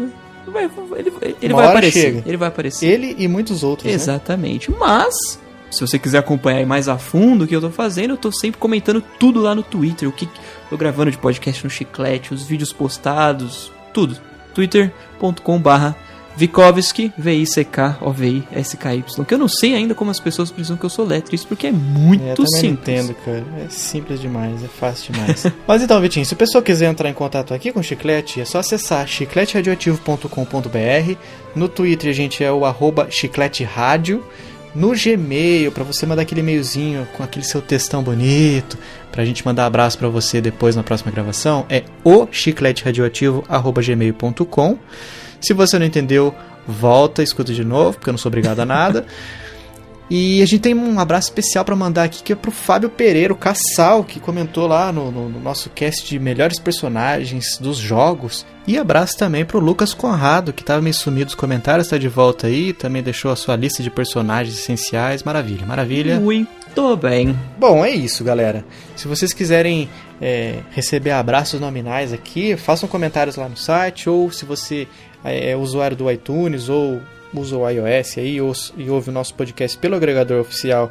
ele, 0.97 1.11
ele 1.41 1.53
vai 1.53 1.67
aparecer. 1.67 2.01
chega. 2.01 2.23
Ele 2.25 2.37
vai 2.37 2.47
aparecer. 2.47 2.87
Ele 2.87 3.15
e 3.19 3.27
muitos 3.27 3.63
outros, 3.63 3.87
né? 3.87 3.93
Exatamente. 3.93 4.71
Mas, 4.71 5.39
se 5.69 5.81
você 5.81 5.99
quiser 5.99 6.19
acompanhar 6.19 6.65
mais 6.65 6.87
a 6.87 6.97
fundo 6.97 7.45
o 7.45 7.47
que 7.47 7.55
eu 7.55 7.61
tô 7.61 7.69
fazendo, 7.69 8.11
eu 8.11 8.17
tô 8.17 8.31
sempre 8.31 8.59
comentando 8.59 9.03
tudo 9.19 9.39
lá 9.41 9.53
no 9.53 9.61
Twitter. 9.63 10.07
O 10.07 10.11
que 10.11 10.27
tô 10.69 10.77
gravando 10.77 11.11
de 11.11 11.17
podcast 11.17 11.63
no 11.63 11.69
Chiclete, 11.69 12.33
os 12.33 12.43
vídeos 12.43 12.71
postados, 12.73 13.71
tudo. 13.93 14.17
twitter.com 14.53 15.59
barra 15.59 15.95
Vikovski, 16.37 17.11
V-I-C-K-O-V-I-S-K-Y. 17.17 19.25
Que 19.25 19.33
eu 19.33 19.37
não 19.37 19.49
sei 19.49 19.75
ainda 19.75 19.93
como 19.93 20.09
as 20.09 20.21
pessoas 20.21 20.49
precisam 20.49 20.77
que 20.77 20.85
eu 20.85 20.89
sou 20.89 21.05
letra, 21.05 21.35
isso 21.35 21.45
porque 21.47 21.67
é 21.67 21.71
muito 21.71 22.23
É, 22.23 22.31
eu 22.31 22.35
simples. 22.47 22.63
entendo, 22.71 23.13
cara. 23.25 23.43
É 23.65 23.69
simples 23.69 24.21
demais, 24.21 24.63
é 24.63 24.67
fácil 24.67 25.11
demais. 25.11 25.45
Mas 25.67 25.83
então, 25.83 25.99
Vitinho, 25.99 26.25
se 26.25 26.33
o 26.33 26.37
pessoal 26.37 26.63
quiser 26.63 26.89
entrar 26.89 27.09
em 27.09 27.13
contato 27.13 27.53
aqui 27.53 27.73
com 27.73 27.81
o 27.81 27.83
Chiclete, 27.83 28.39
é 28.39 28.45
só 28.45 28.59
acessar 28.59 29.05
chicleteradioativo.com.br. 29.07 31.15
No 31.55 31.67
Twitter 31.67 32.09
a 32.09 32.13
gente 32.13 32.43
é 32.43 32.51
o 32.51 32.65
arroba 32.65 33.07
chicleteradio. 33.09 34.23
No 34.75 34.93
Gmail, 34.95 35.71
pra 35.71 35.83
você 35.83 36.05
mandar 36.05 36.21
aquele 36.21 36.41
e-mailzinho 36.41 37.07
com 37.17 37.23
aquele 37.23 37.43
seu 37.45 37.59
textão 37.61 38.03
bonito, 38.03 38.77
pra 39.11 39.25
gente 39.25 39.43
mandar 39.45 39.65
abraço 39.65 39.97
pra 39.97 40.07
você 40.07 40.39
depois 40.39 40.75
na 40.75 40.83
próxima 40.83 41.11
gravação, 41.11 41.65
é 41.69 41.83
o 42.03 42.27
chicleteradioativo.gmail.com. 42.31 44.77
Se 45.41 45.53
você 45.53 45.79
não 45.79 45.85
entendeu, 45.85 46.35
volta, 46.67 47.23
escuta 47.23 47.53
de 47.53 47.63
novo, 47.63 47.93
porque 47.93 48.09
eu 48.09 48.13
não 48.13 48.19
sou 48.19 48.29
obrigado 48.29 48.59
a 48.59 48.65
nada. 48.65 49.05
E 50.09 50.41
a 50.41 50.45
gente 50.47 50.61
tem 50.61 50.73
um 50.73 50.99
abraço 50.99 51.27
especial 51.27 51.63
pra 51.63 51.75
mandar 51.75 52.03
aqui 52.03 52.23
que 52.23 52.33
é 52.33 52.35
pro 52.35 52.49
Fábio 52.49 52.89
Pereira, 52.89 53.31
o 53.31 53.37
Cassal, 53.37 54.03
que 54.03 54.19
comentou 54.19 54.65
lá 54.65 54.91
no, 54.91 55.11
no- 55.11 55.29
no 55.29 55.39
nosso 55.39 55.69
cast 55.69 56.07
de 56.09 56.17
melhores 56.17 56.57
personagens 56.59 57.57
dos 57.59 57.77
jogos. 57.77 58.43
E 58.65 58.77
abraço 58.77 59.15
também 59.17 59.45
pro 59.45 59.59
Lucas 59.59 59.93
Conrado, 59.93 60.51
que 60.51 60.63
tava 60.63 60.81
meio 60.81 60.93
sumido 60.95 61.25
dos 61.25 61.35
comentários, 61.35 61.87
tá 61.87 61.97
de 61.97 62.07
volta 62.07 62.47
aí, 62.47 62.73
também 62.73 63.03
deixou 63.03 63.31
a 63.31 63.35
sua 63.35 63.55
lista 63.55 63.83
de 63.83 63.89
personagens 63.91 64.57
essenciais. 64.57 65.21
Maravilha, 65.21 65.65
maravilha. 65.65 66.19
Muito 66.19 66.97
bem. 66.97 67.37
Bom, 67.59 67.85
é 67.85 67.91
isso, 67.91 68.23
galera. 68.23 68.65
Se 68.95 69.07
vocês 69.07 69.31
quiserem 69.31 69.87
é, 70.19 70.55
receber 70.71 71.11
abraços 71.11 71.59
nominais 71.59 72.11
aqui, 72.13 72.57
façam 72.57 72.89
comentários 72.89 73.35
lá 73.35 73.47
no 73.47 73.57
site, 73.57 74.09
ou 74.09 74.31
se 74.31 74.43
você 74.45 74.87
é, 75.23 75.51
é 75.51 75.55
usuário 75.55 75.95
do 75.97 76.09
iTunes 76.11 76.67
ou 76.69 76.99
usa 77.33 77.57
o 77.57 77.69
iOS 77.69 78.17
aí, 78.17 78.41
ou, 78.41 78.53
e 78.77 78.89
ouve 78.89 79.09
o 79.09 79.13
nosso 79.13 79.33
podcast 79.33 79.77
pelo 79.77 79.95
agregador 79.95 80.39
oficial 80.41 80.89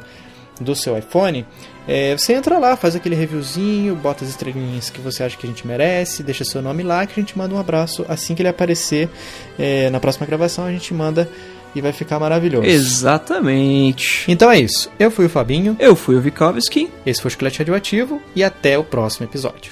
do 0.59 0.75
seu 0.75 0.97
iPhone, 0.97 1.45
é, 1.87 2.15
você 2.15 2.33
entra 2.33 2.59
lá, 2.59 2.75
faz 2.75 2.95
aquele 2.95 3.15
reviewzinho, 3.15 3.95
bota 3.95 4.23
as 4.23 4.29
estrelinhas 4.29 4.89
que 4.89 4.99
você 4.99 5.23
acha 5.23 5.37
que 5.37 5.45
a 5.45 5.49
gente 5.49 5.65
merece, 5.65 6.21
deixa 6.21 6.43
seu 6.43 6.61
nome 6.61 6.83
lá 6.83 7.05
que 7.05 7.19
a 7.19 7.23
gente 7.23 7.37
manda 7.37 7.55
um 7.55 7.57
abraço 7.57 8.05
assim 8.07 8.35
que 8.35 8.41
ele 8.41 8.49
aparecer 8.49 9.09
é, 9.57 9.89
na 9.89 9.99
próxima 9.99 10.25
gravação, 10.25 10.65
a 10.65 10.71
gente 10.71 10.93
manda 10.93 11.29
e 11.73 11.81
vai 11.81 11.91
ficar 11.91 12.19
maravilhoso. 12.19 12.67
Exatamente. 12.67 14.29
Então 14.29 14.51
é 14.51 14.59
isso. 14.59 14.89
Eu 14.99 15.11
fui 15.11 15.25
o 15.25 15.29
Fabinho. 15.29 15.75
Eu 15.79 15.95
fui 15.95 16.15
o 16.15 16.21
Vikovski. 16.21 16.89
Esse 17.05 17.21
foi 17.21 17.29
o 17.29 17.31
Chiclete 17.31 17.59
Radioativo 17.59 18.21
e 18.35 18.43
até 18.43 18.77
o 18.77 18.83
próximo 18.83 19.25
episódio. 19.27 19.71